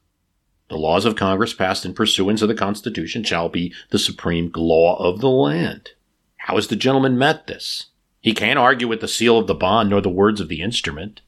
The 0.69 0.75
laws 0.75 1.05
of 1.05 1.15
Congress 1.15 1.53
passed 1.53 1.85
in 1.85 1.93
pursuance 1.93 2.41
of 2.41 2.47
the 2.47 2.55
Constitution 2.55 3.23
shall 3.23 3.47
be 3.47 3.71
the 3.91 3.99
supreme 3.99 4.51
law 4.55 4.95
of 4.97 5.21
the 5.21 5.29
land. 5.29 5.91
How 6.37 6.55
has 6.55 6.67
the 6.67 6.75
gentleman 6.75 7.15
met 7.15 7.45
this? 7.45 7.91
He 8.21 8.33
can't 8.33 8.57
argue 8.57 8.87
with 8.87 9.01
the 9.01 9.07
seal 9.07 9.37
of 9.37 9.45
the 9.45 9.53
bond 9.53 9.91
nor 9.91 10.01
the 10.01 10.09
words 10.09 10.41
of 10.41 10.47
the 10.47 10.61
instrument. 10.61 11.21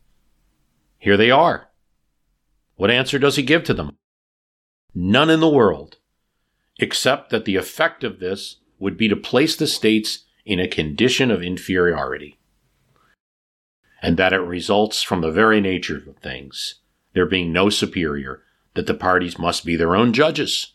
Here 1.06 1.18
they 1.18 1.30
are. 1.30 1.70
What 2.78 2.90
answer 2.90 3.20
does 3.20 3.36
he 3.36 3.44
give 3.44 3.64
to 3.66 3.76
them? 3.76 3.96
None 4.96 5.30
in 5.30 5.40
the 5.40 5.48
world, 5.48 5.98
except 6.80 7.30
that 7.30 7.46
the 7.46 7.58
effect 7.58 8.04
of 8.04 8.20
this 8.20 8.56
would 8.80 8.98
be 8.98 9.08
to 9.10 9.16
place 9.16 9.56
the 9.56 9.68
states 9.68 10.26
in 10.48 10.60
a 10.60 10.68
condition 10.68 11.30
of 11.30 11.44
inferiority, 11.44 12.40
and 14.02 14.18
that 14.18 14.34
it 14.34 14.40
results 14.40 15.04
from 15.04 15.22
the 15.22 15.32
very 15.32 15.62
nature 15.62 15.98
of 15.98 16.18
things, 16.18 16.80
there 17.14 17.28
being 17.28 17.54
no 17.54 17.70
superior 17.70 18.42
that 18.74 18.88
the 18.88 18.96
parties 18.96 19.38
must 19.38 19.64
be 19.64 19.76
their 19.76 19.96
own 19.96 20.12
judges. 20.12 20.74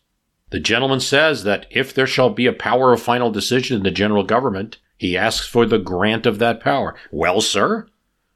The 0.50 0.60
gentleman 0.60 1.00
says 1.00 1.42
that 1.42 1.66
if 1.70 1.92
there 1.92 2.06
shall 2.06 2.30
be 2.30 2.46
a 2.46 2.52
power 2.52 2.92
of 2.92 3.02
final 3.02 3.32
decision 3.32 3.78
in 3.78 3.82
the 3.82 3.90
general 3.90 4.22
government, 4.22 4.78
he 4.96 5.16
asks 5.16 5.48
for 5.48 5.66
the 5.66 5.80
grant 5.80 6.24
of 6.24 6.38
that 6.38 6.60
power. 6.60 6.94
Well, 7.10 7.40
sir, 7.40 7.88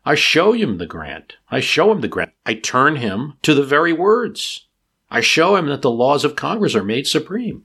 I 0.05 0.15
show 0.15 0.53
him 0.53 0.79
the 0.79 0.87
grant. 0.87 1.37
I 1.51 1.61
show 1.61 1.91
him 1.91 2.01
the 2.01 2.09
grant. 2.09 2.33
I 2.45 2.55
turn 2.55 2.97
him 2.97 3.35
to 3.43 3.55
the 3.55 3.63
very 3.63 3.93
words. 3.93 4.67
I 5.11 5.21
show 5.21 5.57
him 5.57 5.67
that 5.67 5.83
the 5.83 5.91
laws 5.91 6.25
of 6.25 6.37
Congress 6.37 6.75
are 6.75 6.85
made 6.85 7.07
supreme. 7.07 7.65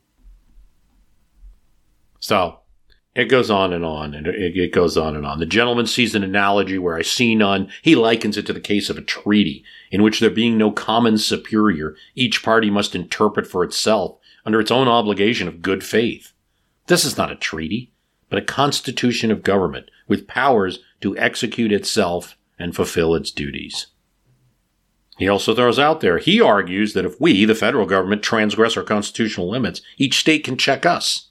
So, 2.20 2.60
it 3.16 3.26
goes 3.26 3.50
on 3.50 3.74
and 3.74 3.84
on, 3.84 4.14
and 4.14 4.28
it, 4.28 4.72
goes 4.72 4.96
on 4.96 5.16
and 5.16 5.26
on. 5.26 5.40
The 5.40 5.46
gentleman 5.46 5.88
sees 5.88 6.16
an 6.16 6.24
analogy 6.24 6.78
where 6.78 6.96
I 6.96 7.02
see 7.02 7.36
none. 7.36 7.70
He 7.82 7.96
likens 7.96 8.38
it 8.38 8.46
to 8.46 8.54
the 8.54 8.62
case 8.62 8.90
of 8.90 8.98
a 8.98 9.02
treaty, 9.02 9.64
in 9.92 10.04
which 10.04 10.20
there 10.20 10.30
being 10.30 10.58
no 10.58 10.72
common 10.72 11.18
superior, 11.18 11.96
each 12.16 12.44
party 12.44 12.70
must 12.70 12.96
interpret 12.96 13.48
for 13.48 13.64
itself 13.64 14.18
under 14.46 14.60
its 14.60 14.72
own 14.72 14.88
obligation 14.88 15.48
of 15.48 15.62
good 15.62 15.84
faith. 15.84 16.34
This 16.88 17.04
is 17.04 17.18
not 17.18 17.32
a 17.32 17.36
treaty, 17.36 17.92
but 18.30 18.40
a 18.40 18.46
constitution 18.46 19.32
of 19.32 19.44
government 19.44 19.90
with 20.08 20.28
powers 20.28 20.80
to 21.02 21.18
execute 21.18 21.72
itself 21.72 22.36
and 22.58 22.76
fulfill 22.76 23.16
its 23.16 23.32
duties. 23.32 23.88
He 25.18 25.28
also 25.28 25.54
throws 25.54 25.78
out 25.78 26.00
there, 26.00 26.18
he 26.18 26.40
argues 26.40 26.94
that 26.94 27.06
if 27.06 27.20
we, 27.20 27.44
the 27.44 27.54
federal 27.54 27.86
government, 27.86 28.24
transgress 28.24 28.78
our 28.78 28.84
constitutional 28.84 29.50
limits, 29.50 29.82
each 29.98 30.18
state 30.18 30.46
can 30.46 30.58
check 30.58 30.86
us. 30.86 31.30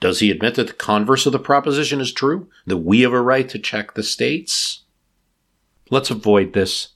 Does 0.00 0.20
he 0.20 0.30
admit 0.30 0.54
that 0.54 0.68
the 0.68 0.72
converse 0.72 1.26
of 1.26 1.32
the 1.32 1.38
proposition 1.38 2.00
is 2.00 2.12
true? 2.12 2.48
That 2.66 2.78
we 2.78 3.02
have 3.02 3.12
a 3.12 3.20
right 3.20 3.48
to 3.48 3.58
check 3.58 3.94
the 3.94 4.02
states? 4.02 4.84
Let's 5.90 6.10
avoid 6.10 6.52
this. 6.52 6.88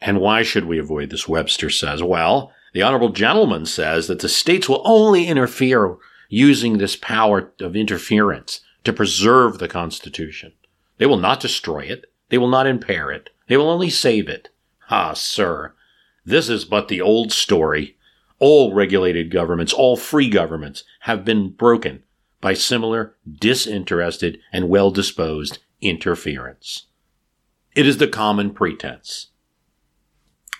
And 0.00 0.20
why 0.20 0.42
should 0.42 0.64
we 0.64 0.78
avoid 0.78 1.10
this? 1.10 1.28
Webster 1.28 1.70
says. 1.70 2.02
Well, 2.02 2.52
the 2.72 2.82
Honorable 2.82 3.10
Gentleman 3.10 3.66
says 3.66 4.08
that 4.08 4.20
the 4.20 4.28
states 4.28 4.68
will 4.68 4.82
only 4.84 5.26
interfere 5.26 5.96
using 6.28 6.78
this 6.78 6.96
power 6.96 7.52
of 7.60 7.76
interference 7.76 8.60
to 8.84 8.92
preserve 8.92 9.58
the 9.58 9.68
Constitution. 9.68 10.52
They 11.02 11.06
will 11.06 11.18
not 11.18 11.40
destroy 11.40 11.80
it. 11.80 12.04
They 12.28 12.38
will 12.38 12.46
not 12.46 12.68
impair 12.68 13.10
it. 13.10 13.30
They 13.48 13.56
will 13.56 13.68
only 13.68 13.90
save 13.90 14.28
it. 14.28 14.50
Ah, 14.88 15.14
sir, 15.14 15.74
this 16.24 16.48
is 16.48 16.64
but 16.64 16.86
the 16.86 17.00
old 17.00 17.32
story 17.32 17.96
all 18.38 18.72
regulated 18.72 19.28
governments, 19.28 19.72
all 19.72 19.96
free 19.96 20.30
governments 20.30 20.84
have 21.00 21.24
been 21.24 21.50
broken 21.50 22.04
by 22.40 22.54
similar 22.54 23.16
disinterested 23.28 24.38
and 24.52 24.68
well 24.68 24.92
disposed 24.92 25.58
interference. 25.80 26.86
It 27.74 27.84
is 27.84 27.96
the 27.96 28.06
common 28.06 28.54
pretense. 28.54 29.30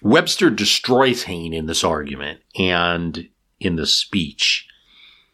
Webster 0.03 0.51
destroys 0.51 1.23
Hayne 1.23 1.55
in 1.55 1.67
this 1.67 1.85
argument 1.85 2.41
and 2.59 3.29
in 3.61 3.77
the 3.77 3.87
speech. 3.87 4.67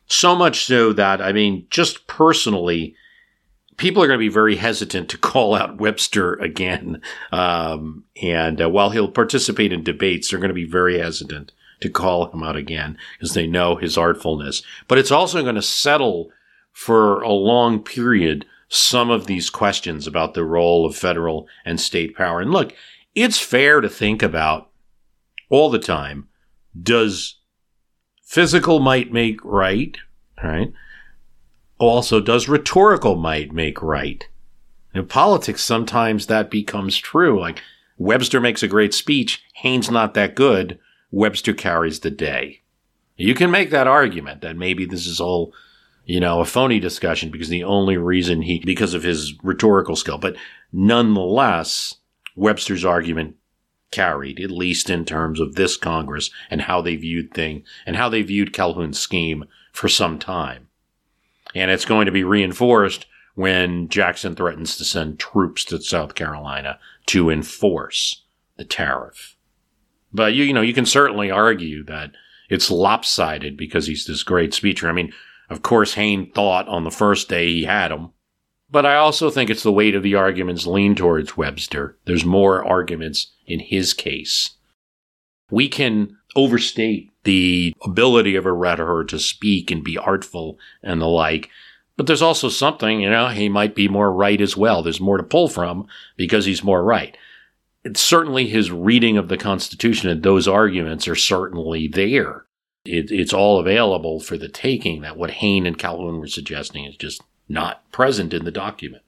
So 0.07 0.37
much 0.37 0.67
so 0.67 0.93
that, 0.93 1.23
I 1.23 1.33
mean, 1.33 1.67
just 1.71 2.07
personally, 2.07 2.95
people 3.79 4.03
are 4.03 4.07
going 4.07 4.19
to 4.19 4.25
be 4.25 4.29
very 4.29 4.57
hesitant 4.57 5.09
to 5.09 5.17
call 5.17 5.55
out 5.55 5.81
Webster 5.81 6.35
again. 6.35 7.01
Um, 7.33 8.05
and 8.23 8.61
uh, 8.61 8.69
while 8.69 8.91
he'll 8.91 9.11
participate 9.11 9.73
in 9.73 9.83
debates, 9.83 10.31
they're 10.31 10.41
going 10.41 10.49
to 10.51 10.55
be 10.55 10.67
very 10.67 10.99
hesitant 10.99 11.53
to 11.81 11.89
call 11.89 12.31
him 12.31 12.43
out 12.43 12.57
again 12.57 12.99
because 13.17 13.35
they 13.35 13.47
know 13.47 13.77
his 13.77 13.97
artfulness. 13.97 14.63
But 14.89 14.99
it's 14.99 15.13
also 15.13 15.43
going 15.43 15.55
to 15.55 15.63
settle 15.63 16.31
for 16.73 17.23
a 17.23 17.31
long 17.31 17.83
period 17.83 18.45
some 18.69 19.11
of 19.11 19.27
these 19.27 19.49
questions 19.49 20.07
about 20.07 20.35
the 20.35 20.45
role 20.45 20.85
of 20.85 20.95
federal 20.95 21.49
and 21.65 21.81
state 21.81 22.15
power. 22.15 22.41
And 22.41 22.51
look, 22.51 22.75
it's 23.15 23.39
fair 23.39 23.81
to 23.81 23.89
think 23.89 24.23
about 24.23 24.71
all 25.49 25.71
the 25.71 25.79
time 25.79 26.29
does 26.81 27.37
physical 28.23 28.81
might 28.81 29.13
make 29.13 29.43
right? 29.45 29.97
Right. 30.43 30.73
Also, 31.79 32.21
does 32.21 32.49
rhetorical 32.49 33.17
might 33.17 33.53
make 33.53 33.81
right? 33.83 34.27
In 34.95 35.07
politics, 35.07 35.63
sometimes 35.63 36.27
that 36.27 36.51
becomes 36.51 36.99
true. 36.99 37.41
Like 37.41 37.63
Webster 37.97 38.41
makes 38.41 38.63
a 38.63 38.69
great 38.69 38.93
speech, 38.95 39.43
Hayne's 39.55 39.91
not 39.91 40.15
that 40.15 40.35
good. 40.35 40.79
Webster 41.11 41.55
carries 41.55 42.01
the 42.01 42.11
day. 42.11 42.63
You 43.17 43.35
can 43.35 43.51
make 43.51 43.71
that 43.71 43.87
argument 43.87 44.41
that 44.43 44.57
maybe 44.57 44.85
this 44.85 45.07
is 45.07 45.21
all, 45.21 45.53
you 46.05 46.21
know, 46.21 46.41
a 46.41 46.45
phony 46.45 46.79
discussion 46.79 47.31
because 47.31 47.49
the 47.49 47.65
only 47.65 47.97
reason 47.97 48.43
he, 48.43 48.61
because 48.65 48.95
of 48.95 49.03
his 49.03 49.35
rhetorical 49.43 49.97
skill. 49.97 50.19
But 50.19 50.37
nonetheless, 50.73 51.97
Webster's 52.37 52.85
argument 52.85 53.37
carried, 53.91 54.39
at 54.39 54.51
least 54.51 54.91
in 54.91 55.05
terms 55.05 55.41
of 55.41 55.55
this 55.55 55.77
Congress 55.77 56.31
and 56.51 56.63
how 56.63 56.81
they 56.81 56.97
viewed 56.97 57.35
things 57.35 57.67
and 57.87 57.97
how 57.97 58.09
they 58.09 58.23
viewed 58.23 58.53
Calhoun's 58.53 58.99
scheme 58.99 59.45
for 59.73 59.89
some 59.89 60.19
time. 60.19 60.68
And 61.55 61.71
it's 61.71 61.85
going 61.85 62.07
to 62.07 62.13
be 62.13 62.25
reinforced 62.25 63.07
when 63.35 63.89
Jackson 63.89 64.35
threatens 64.35 64.77
to 64.77 64.85
send 64.85 65.19
troops 65.19 65.65
to 65.67 65.81
South 65.81 66.15
Carolina 66.15 66.79
to 67.07 67.31
enforce 67.31 68.25
the 68.57 68.65
tariff. 68.65 69.37
But 70.13 70.35
you, 70.35 70.45
you 70.45 70.53
know, 70.53 70.61
you 70.61 70.75
can 70.75 70.87
certainly 70.87 71.31
argue 71.31 71.85
that 71.85 72.13
it's 72.49 72.71
lopsided 72.71 73.57
because 73.57 73.87
he's 73.87 74.07
this 74.07 74.23
great 74.23 74.55
speaker. 74.55 74.89
I 74.89 74.93
mean, 74.93 75.13
of 75.51 75.63
course, 75.63 75.95
Hayne 75.95 76.31
thought 76.33 76.69
on 76.69 76.85
the 76.85 76.91
first 76.91 77.29
day 77.29 77.47
he 77.47 77.65
had 77.65 77.93
him, 77.93 78.11
but 78.71 78.85
I 78.85 78.97
also 78.97 79.31
think 79.31 79.51
it's 79.51 79.63
the 79.63 79.73
weight 79.73 79.95
of 79.95 80.03
the 80.03 80.15
arguments 80.15 80.67
lean 80.67 80.95
towards 80.95 81.37
Webster. 81.37 81.97
There's 82.05 82.25
more 82.25 82.65
arguments 82.65 83.33
in 83.47 83.61
his 83.61 83.95
case. 83.95 84.57
We 85.51 85.69
can 85.69 86.17
overstate 86.37 87.11
the 87.25 87.75
ability 87.85 88.37
of 88.37 88.47
a 88.47 88.53
rhetor 88.53 89.05
to 89.05 89.19
speak 89.19 89.71
and 89.71 89.85
be 89.85 89.99
artful 89.99 90.59
and 90.83 91.01
the 91.01 91.07
like. 91.07 91.51
But 91.97 92.07
there's 92.07 92.23
also 92.23 92.49
something, 92.49 93.01
you 93.01 93.11
know, 93.11 93.29
he 93.29 93.49
might 93.49 93.75
be 93.75 93.89
more 93.89 94.13
right 94.13 94.41
as 94.41 94.57
well. 94.57 94.83
There's 94.83 95.01
more 95.01 95.17
to 95.17 95.23
pull 95.23 95.49
from 95.49 95.89
because 96.17 96.45
he's 96.45 96.63
more 96.63 96.85
right 96.85 97.17
it's 97.85 98.01
certainly 98.01 98.47
his 98.47 98.71
reading 98.71 99.17
of 99.17 99.29
the 99.29 99.37
Constitution 99.37 100.11
and 100.11 100.23
those 100.23 100.49
arguments 100.49 101.07
are 101.09 101.15
certainly 101.15 101.89
there. 101.89 102.45
It, 102.85 103.11
it's 103.11 103.33
all 103.33 103.59
available 103.59 104.21
for 104.21 104.37
the 104.37 104.49
taking. 104.49 105.03
That 105.03 105.17
what 105.17 105.31
Hayne 105.31 105.67
and 105.67 105.79
Calhoun 105.79 106.21
were 106.21 106.27
suggesting 106.27 106.85
is 106.85 106.97
just 106.97 107.23
not 107.49 107.91
present 107.93 108.35
in 108.35 108.45
the 108.45 108.51
document. 108.51 109.03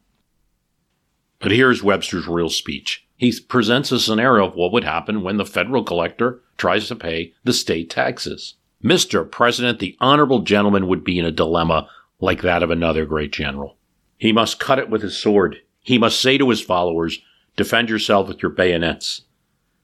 But 1.40 1.52
here's 1.52 1.82
Webster's 1.82 2.26
real 2.26 2.50
speech. 2.50 3.06
He 3.20 3.38
presents 3.38 3.92
a 3.92 4.00
scenario 4.00 4.46
of 4.46 4.54
what 4.54 4.72
would 4.72 4.84
happen 4.84 5.20
when 5.20 5.36
the 5.36 5.44
federal 5.44 5.84
collector 5.84 6.40
tries 6.56 6.88
to 6.88 6.96
pay 6.96 7.34
the 7.44 7.52
state 7.52 7.90
taxes. 7.90 8.54
Mr. 8.82 9.30
President, 9.30 9.78
the 9.78 9.94
honorable 10.00 10.40
gentleman 10.40 10.86
would 10.86 11.04
be 11.04 11.18
in 11.18 11.26
a 11.26 11.30
dilemma 11.30 11.86
like 12.18 12.40
that 12.40 12.62
of 12.62 12.70
another 12.70 13.04
great 13.04 13.30
general. 13.30 13.76
He 14.16 14.32
must 14.32 14.58
cut 14.58 14.78
it 14.78 14.88
with 14.88 15.02
his 15.02 15.18
sword. 15.18 15.58
He 15.80 15.98
must 15.98 16.18
say 16.18 16.38
to 16.38 16.48
his 16.48 16.62
followers, 16.62 17.20
Defend 17.58 17.90
yourself 17.90 18.26
with 18.26 18.40
your 18.40 18.52
bayonets. 18.52 19.24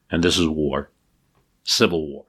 And 0.09 0.23
this 0.23 0.39
is 0.39 0.47
war. 0.47 0.89
Civil 1.63 2.09
war. 2.09 2.25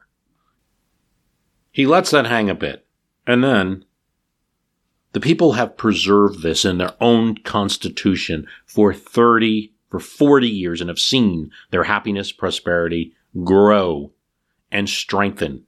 He 1.71 1.87
lets 1.87 2.11
that 2.11 2.27
hang 2.27 2.51
a 2.51 2.55
bit. 2.55 2.87
And 3.27 3.43
then 3.43 3.87
the 5.13 5.21
people 5.21 5.53
have 5.53 5.79
preserved 5.79 6.43
this 6.43 6.67
in 6.67 6.77
their 6.77 6.97
own 7.01 7.39
constitution 7.39 8.47
for 8.67 8.93
30, 8.93 9.73
for 9.89 10.01
40 10.01 10.49
years 10.49 10.81
and 10.81 10.89
have 10.89 10.99
seen 10.99 11.51
their 11.71 11.85
happiness, 11.85 12.33
prosperity 12.33 13.15
grow 13.45 14.13
and 14.71 14.89
strengthen. 14.89 15.65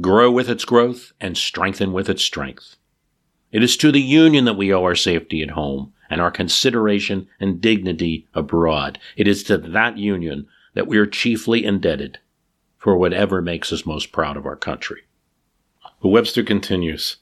Grow 0.00 0.30
with 0.30 0.48
its 0.48 0.64
growth 0.64 1.12
and 1.20 1.36
strengthen 1.36 1.92
with 1.92 2.08
its 2.08 2.22
strength. 2.22 2.76
It 3.50 3.62
is 3.62 3.76
to 3.78 3.92
the 3.92 4.00
Union 4.00 4.46
that 4.46 4.56
we 4.56 4.72
owe 4.72 4.82
our 4.82 4.94
safety 4.94 5.42
at 5.42 5.50
home 5.50 5.92
and 6.12 6.20
our 6.20 6.30
consideration 6.30 7.26
and 7.40 7.58
dignity 7.58 8.28
abroad. 8.34 8.98
It 9.16 9.26
is 9.26 9.42
to 9.44 9.56
that 9.56 9.96
union 9.96 10.46
that 10.74 10.86
we 10.86 10.98
are 10.98 11.06
chiefly 11.06 11.64
indebted 11.64 12.18
for 12.76 12.98
whatever 12.98 13.40
makes 13.40 13.72
us 13.72 13.86
most 13.86 14.12
proud 14.12 14.36
of 14.36 14.44
our 14.44 14.56
country. 14.56 15.04
But 16.02 16.10
Webster 16.10 16.42
continues 16.42 17.16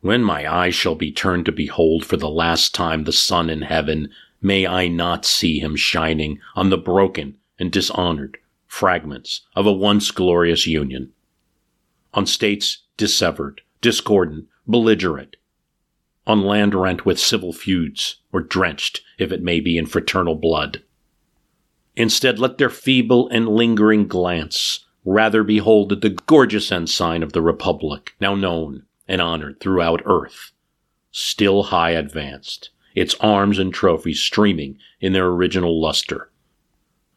When 0.00 0.24
my 0.24 0.52
eyes 0.52 0.74
shall 0.74 0.96
be 0.96 1.12
turned 1.12 1.46
to 1.46 1.52
behold 1.52 2.04
for 2.04 2.16
the 2.16 2.28
last 2.28 2.74
time 2.74 3.04
the 3.04 3.12
sun 3.12 3.48
in 3.48 3.62
heaven, 3.62 4.10
may 4.40 4.66
I 4.66 4.88
not 4.88 5.24
see 5.24 5.58
him 5.58 5.76
shining 5.76 6.40
on 6.54 6.70
the 6.70 6.78
broken 6.78 7.36
and 7.58 7.72
dishonored 7.72 8.38
fragments 8.66 9.42
of 9.56 9.66
a 9.66 9.72
once 9.72 10.10
glorious 10.10 10.66
union, 10.66 11.12
on 12.14 12.26
states 12.26 12.82
dissevered, 12.96 13.62
discordant, 13.80 14.46
belligerent, 14.66 15.36
on 16.26 16.42
land 16.42 16.74
rent 16.74 17.06
with 17.06 17.18
civil 17.18 17.52
feuds, 17.52 18.16
or 18.32 18.40
drenched, 18.40 19.00
if 19.18 19.32
it 19.32 19.42
may 19.42 19.60
be, 19.60 19.78
in 19.78 19.86
fraternal 19.86 20.34
blood. 20.34 20.82
Instead, 21.96 22.38
let 22.38 22.58
their 22.58 22.70
feeble 22.70 23.28
and 23.30 23.48
lingering 23.48 24.06
glance 24.06 24.84
rather 25.04 25.42
behold 25.42 26.02
the 26.02 26.10
gorgeous 26.10 26.70
ensign 26.70 27.22
of 27.22 27.32
the 27.32 27.42
Republic, 27.42 28.14
now 28.20 28.34
known 28.34 28.84
and 29.08 29.22
honored 29.22 29.58
throughout 29.58 30.02
earth, 30.04 30.52
still 31.10 31.64
high 31.64 31.92
advanced, 31.92 32.70
its 32.98 33.14
arms 33.20 33.58
and 33.58 33.72
trophies 33.72 34.20
streaming 34.20 34.78
in 35.00 35.12
their 35.12 35.26
original 35.26 35.80
luster. 35.80 36.30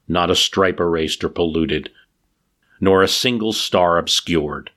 Not 0.08 0.30
a 0.30 0.36
stripe 0.36 0.80
erased 0.80 1.24
or 1.24 1.30
polluted, 1.30 1.90
nor 2.80 3.02
a 3.02 3.08
single 3.08 3.52
star 3.52 3.98
obscured, 3.98 4.72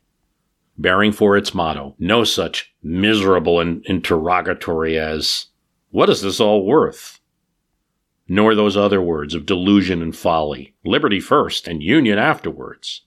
bearing 0.78 1.12
for 1.12 1.36
its 1.36 1.54
motto 1.54 1.94
no 1.98 2.24
such 2.24 2.74
miserable 2.82 3.60
interrogatory 3.60 4.98
as, 4.98 5.46
What 5.90 6.08
is 6.08 6.22
this 6.22 6.40
all 6.40 6.64
worth? 6.64 7.20
Nor 8.26 8.54
those 8.54 8.76
other 8.76 9.02
words 9.02 9.34
of 9.34 9.44
delusion 9.44 10.00
and 10.00 10.16
folly, 10.16 10.74
liberty 10.84 11.20
first 11.20 11.68
and 11.68 11.82
union 11.82 12.18
afterwards. 12.18 13.02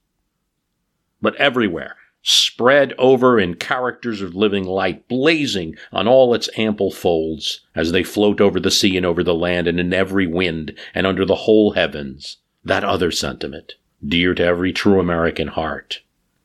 But 1.20 1.36
everywhere, 1.36 1.96
spread 2.30 2.94
over 2.98 3.40
in 3.40 3.54
characters 3.54 4.22
of 4.22 4.36
living 4.36 4.66
light, 4.66 5.08
blazing 5.08 5.74
on 5.94 6.10
all 6.10 6.34
its 6.34 6.50
ample 6.58 6.92
folds, 6.92 7.62
as 7.74 7.94
they 7.94 8.04
float 8.04 8.42
over 8.42 8.60
the 8.60 8.70
sea 8.70 8.98
and 8.98 9.06
over 9.06 9.24
the 9.24 9.34
land 9.34 9.66
and 9.66 9.80
in 9.80 9.94
every 9.94 10.28
wind 10.28 10.78
and 10.94 11.08
under 11.08 11.24
the 11.24 11.36
whole 11.36 11.72
heavens, 11.72 12.40
that 12.66 12.84
other 12.84 13.12
sentiment, 13.12 13.76
dear 14.06 14.36
to 14.36 14.44
every 14.44 14.74
true 14.74 15.00
American 15.00 15.48
heart. 15.48 16.02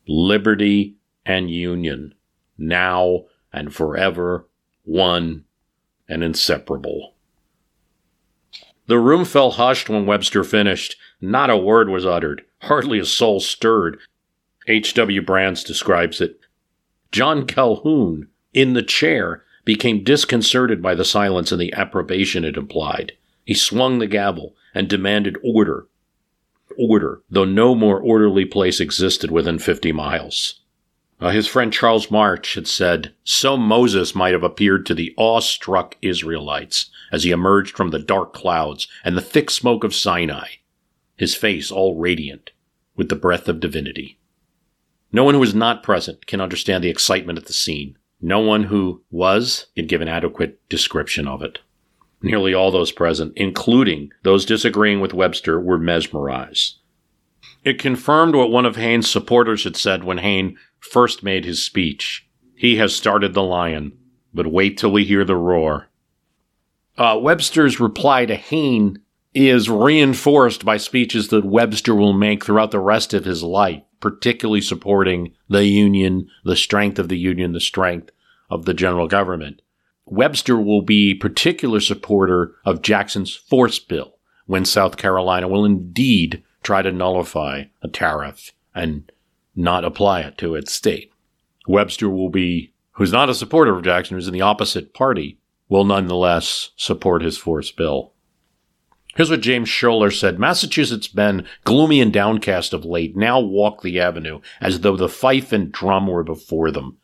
Liberty 0.06 0.94
and 1.26 1.50
union, 1.50 2.14
now 2.56 3.24
and 3.52 3.74
forever, 3.74 4.46
one 4.84 5.44
and 6.08 6.22
inseparable. 6.22 7.14
The 8.86 9.00
room 9.00 9.24
fell 9.24 9.50
hushed 9.50 9.88
when 9.88 10.06
Webster 10.06 10.44
finished. 10.44 10.94
Not 11.20 11.50
a 11.50 11.56
word 11.56 11.88
was 11.88 12.06
uttered, 12.06 12.42
hardly 12.62 13.00
a 13.00 13.04
soul 13.04 13.40
stirred. 13.40 13.98
H. 14.72 14.94
W. 14.94 15.20
Brands 15.20 15.62
describes 15.62 16.18
it. 16.22 16.40
John 17.10 17.46
Calhoun, 17.46 18.28
in 18.54 18.72
the 18.72 18.82
chair, 18.82 19.44
became 19.66 20.02
disconcerted 20.02 20.80
by 20.80 20.94
the 20.94 21.04
silence 21.04 21.52
and 21.52 21.60
the 21.60 21.74
approbation 21.74 22.42
it 22.42 22.56
implied. 22.56 23.12
He 23.44 23.52
swung 23.52 23.98
the 23.98 24.06
gavel 24.06 24.56
and 24.74 24.88
demanded 24.88 25.36
order. 25.44 25.88
Order, 26.78 27.20
though 27.28 27.44
no 27.44 27.74
more 27.74 28.00
orderly 28.00 28.46
place 28.46 28.80
existed 28.80 29.30
within 29.30 29.58
fifty 29.58 29.92
miles. 29.92 30.60
Uh, 31.20 31.28
his 31.28 31.46
friend 31.46 31.70
Charles 31.70 32.10
March 32.10 32.54
had 32.54 32.66
said, 32.66 33.12
So 33.24 33.58
Moses 33.58 34.14
might 34.14 34.32
have 34.32 34.42
appeared 34.42 34.86
to 34.86 34.94
the 34.94 35.12
awe-struck 35.18 35.98
Israelites 36.00 36.90
as 37.12 37.24
he 37.24 37.30
emerged 37.30 37.76
from 37.76 37.90
the 37.90 37.98
dark 37.98 38.32
clouds 38.32 38.88
and 39.04 39.18
the 39.18 39.20
thick 39.20 39.50
smoke 39.50 39.84
of 39.84 39.94
Sinai, 39.94 40.48
his 41.14 41.34
face 41.34 41.70
all 41.70 41.98
radiant 41.98 42.52
with 42.96 43.10
the 43.10 43.16
breath 43.16 43.48
of 43.48 43.60
divinity. 43.60 44.18
No 45.12 45.24
one 45.24 45.34
who 45.34 45.40
was 45.40 45.54
not 45.54 45.82
present 45.82 46.26
can 46.26 46.40
understand 46.40 46.82
the 46.82 46.90
excitement 46.90 47.38
at 47.38 47.46
the 47.46 47.52
scene. 47.52 47.98
No 48.20 48.40
one 48.40 48.64
who 48.64 49.02
was 49.10 49.66
can 49.76 49.86
give 49.86 50.00
an 50.00 50.08
adequate 50.08 50.66
description 50.68 51.28
of 51.28 51.42
it. 51.42 51.58
Nearly 52.22 52.54
all 52.54 52.70
those 52.70 52.92
present, 52.92 53.32
including 53.36 54.10
those 54.22 54.46
disagreeing 54.46 55.00
with 55.00 55.12
Webster, 55.12 55.60
were 55.60 55.78
mesmerized. 55.78 56.78
It 57.64 57.78
confirmed 57.78 58.34
what 58.34 58.50
one 58.50 58.64
of 58.64 58.76
Hayne's 58.76 59.10
supporters 59.10 59.64
had 59.64 59.76
said 59.76 60.04
when 60.04 60.18
Hayne 60.18 60.56
first 60.78 61.22
made 61.22 61.44
his 61.44 61.62
speech. 61.62 62.28
He 62.54 62.76
has 62.76 62.94
started 62.94 63.34
the 63.34 63.42
lion. 63.42 63.92
But 64.34 64.46
wait 64.46 64.78
till 64.78 64.92
we 64.92 65.04
hear 65.04 65.24
the 65.24 65.36
roar. 65.36 65.88
Uh, 66.96 67.18
Webster's 67.20 67.80
reply 67.80 68.24
to 68.26 68.34
Hayne 68.34 68.98
is 69.34 69.68
reinforced 69.68 70.64
by 70.64 70.76
speeches 70.76 71.28
that 71.28 71.44
Webster 71.44 71.94
will 71.94 72.12
make 72.12 72.44
throughout 72.44 72.70
the 72.70 72.80
rest 72.80 73.14
of 73.14 73.24
his 73.24 73.42
life, 73.42 73.82
particularly 74.02 74.60
supporting 74.60 75.32
the 75.48 75.64
Union, 75.64 76.28
the 76.44 76.56
strength 76.56 76.98
of 76.98 77.08
the 77.08 77.18
Union, 77.18 77.52
the 77.52 77.60
strength 77.60 78.10
of 78.50 78.66
the 78.66 78.74
general 78.74 79.08
government. 79.08 79.62
Webster 80.04 80.58
will 80.58 80.82
be 80.82 81.14
particular 81.14 81.80
supporter 81.80 82.56
of 82.66 82.82
Jackson's 82.82 83.34
force 83.34 83.78
bill 83.78 84.18
when 84.46 84.66
South 84.66 84.98
Carolina 84.98 85.48
will 85.48 85.64
indeed 85.64 86.42
try 86.62 86.82
to 86.82 86.92
nullify 86.92 87.64
a 87.80 87.88
tariff 87.88 88.52
and 88.74 89.10
not 89.56 89.84
apply 89.84 90.20
it 90.20 90.36
to 90.38 90.54
its 90.54 90.72
state. 90.72 91.12
Webster 91.66 92.10
will 92.10 92.28
be, 92.28 92.72
who's 92.92 93.12
not 93.12 93.30
a 93.30 93.34
supporter 93.34 93.74
of 93.76 93.84
Jackson, 93.84 94.16
who's 94.16 94.26
in 94.26 94.34
the 94.34 94.40
opposite 94.40 94.92
party, 94.92 95.38
will 95.68 95.84
nonetheless 95.84 96.70
support 96.76 97.22
his 97.22 97.38
force 97.38 97.70
bill. 97.70 98.11
Here's 99.14 99.28
what 99.28 99.42
James 99.42 99.68
Schouler 99.68 100.10
said 100.10 100.38
Massachusetts 100.38 101.06
been 101.06 101.46
gloomy 101.64 102.00
and 102.00 102.12
downcast 102.12 102.72
of 102.72 102.86
late, 102.86 103.14
now 103.14 103.38
walk 103.40 103.82
the 103.82 104.00
avenue 104.00 104.40
as 104.60 104.80
though 104.80 104.96
the 104.96 105.08
fife 105.08 105.52
and 105.52 105.70
drum 105.70 106.06
were 106.06 106.24
before 106.24 106.70
them. 106.70 106.96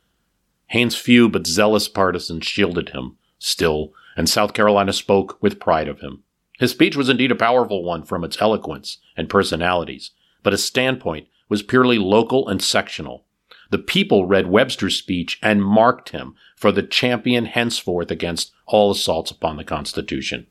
Hayne's 0.69 0.97
few 0.97 1.29
but 1.29 1.47
zealous 1.47 1.87
partisans 1.87 2.47
shielded 2.47 2.91
him, 2.91 3.17
still, 3.39 3.93
and 4.17 4.29
South 4.29 4.55
Carolina 4.55 4.93
spoke 4.93 5.37
with 5.43 5.61
pride 5.61 5.89
of 5.89 6.01
him. 6.01 6.23
His 6.59 6.71
speech 6.71 6.97
was 6.97 7.11
indeed 7.11 7.31
a 7.31 7.37
powerful 7.37 7.85
one 7.85 8.05
from 8.05 8.25
its 8.25 8.41
eloquence 8.41 8.99
and 9.17 9.29
personalities, 9.29 10.11
but 10.43 10.53
his 10.53 10.65
standpoint 10.65 11.29
was 11.49 11.63
purely 11.63 11.99
local 11.99 12.49
and 12.49 12.63
sectional. 12.63 13.27
The 13.71 13.79
people 13.79 14.27
read 14.27 14.49
Webster's 14.49 14.97
speech 14.97 15.39
and 15.43 15.63
marked 15.63 16.11
him 16.11 16.35
for 16.57 16.73
the 16.73 16.83
champion 16.83 17.45
henceforth 17.45 18.11
against 18.11 18.53
all 18.67 18.91
assaults 18.91 19.31
upon 19.31 19.59
the 19.59 19.65
Constitution. 19.65 20.47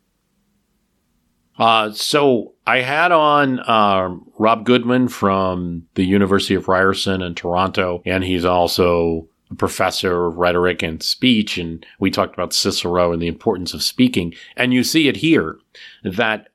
Uh, 1.58 1.92
so 1.92 2.54
I 2.68 2.82
had 2.82 3.12
on 3.12 3.60
uh, 3.60 4.16
Rob 4.38 4.66
Goodman 4.66 5.08
from 5.08 5.88
the 5.96 6.06
University 6.06 6.56
of 6.56 6.68
Ryerson 6.68 7.22
in 7.22 7.36
Toronto, 7.36 8.02
and 8.06 8.24
he's 8.24 8.46
also 8.46 9.28
a 9.50 9.56
professor 9.56 10.26
of 10.26 10.38
rhetoric 10.38 10.84
and 10.84 11.02
speech. 11.02 11.58
And 11.58 11.86
we 12.00 12.12
talked 12.12 12.34
about 12.34 12.54
Cicero 12.54 13.12
and 13.12 13.22
the 13.22 13.28
importance 13.28 13.74
of 13.74 13.82
speaking. 13.82 14.34
And 14.56 14.74
you 14.74 14.84
see 14.84 15.08
it 15.08 15.18
here 15.18 15.58
that 16.04 16.50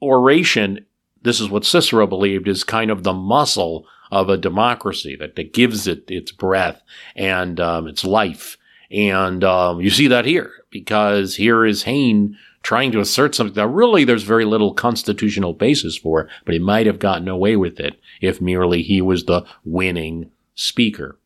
oration, 0.00 0.86
this 1.22 1.40
is 1.40 1.50
what 1.50 1.64
Cicero 1.64 2.06
believed, 2.06 2.48
is 2.48 2.64
kind 2.64 2.90
of 2.90 3.02
the 3.02 3.12
muscle 3.12 3.86
of 4.10 4.28
a 4.28 4.36
democracy 4.36 5.16
that, 5.16 5.36
that 5.36 5.54
gives 5.54 5.86
it 5.86 6.10
its 6.10 6.32
breath 6.32 6.82
and 7.16 7.58
um, 7.58 7.86
its 7.86 8.04
life. 8.04 8.56
And 8.90 9.42
um, 9.42 9.80
you 9.80 9.90
see 9.90 10.06
that 10.08 10.26
here 10.26 10.52
because 10.70 11.36
here 11.36 11.64
is 11.64 11.84
Hayne 11.84 12.36
trying 12.62 12.92
to 12.92 13.00
assert 13.00 13.34
something 13.34 13.54
that 13.54 13.68
really 13.68 14.04
there's 14.04 14.22
very 14.22 14.44
little 14.44 14.72
constitutional 14.72 15.52
basis 15.52 15.96
for, 15.96 16.28
but 16.44 16.54
he 16.54 16.58
might 16.58 16.86
have 16.86 16.98
gotten 16.98 17.28
away 17.28 17.56
with 17.56 17.80
it 17.80 17.98
if 18.20 18.40
merely 18.40 18.82
he 18.82 19.00
was 19.00 19.24
the 19.24 19.44
winning 19.64 20.30
speaker. 20.54 21.18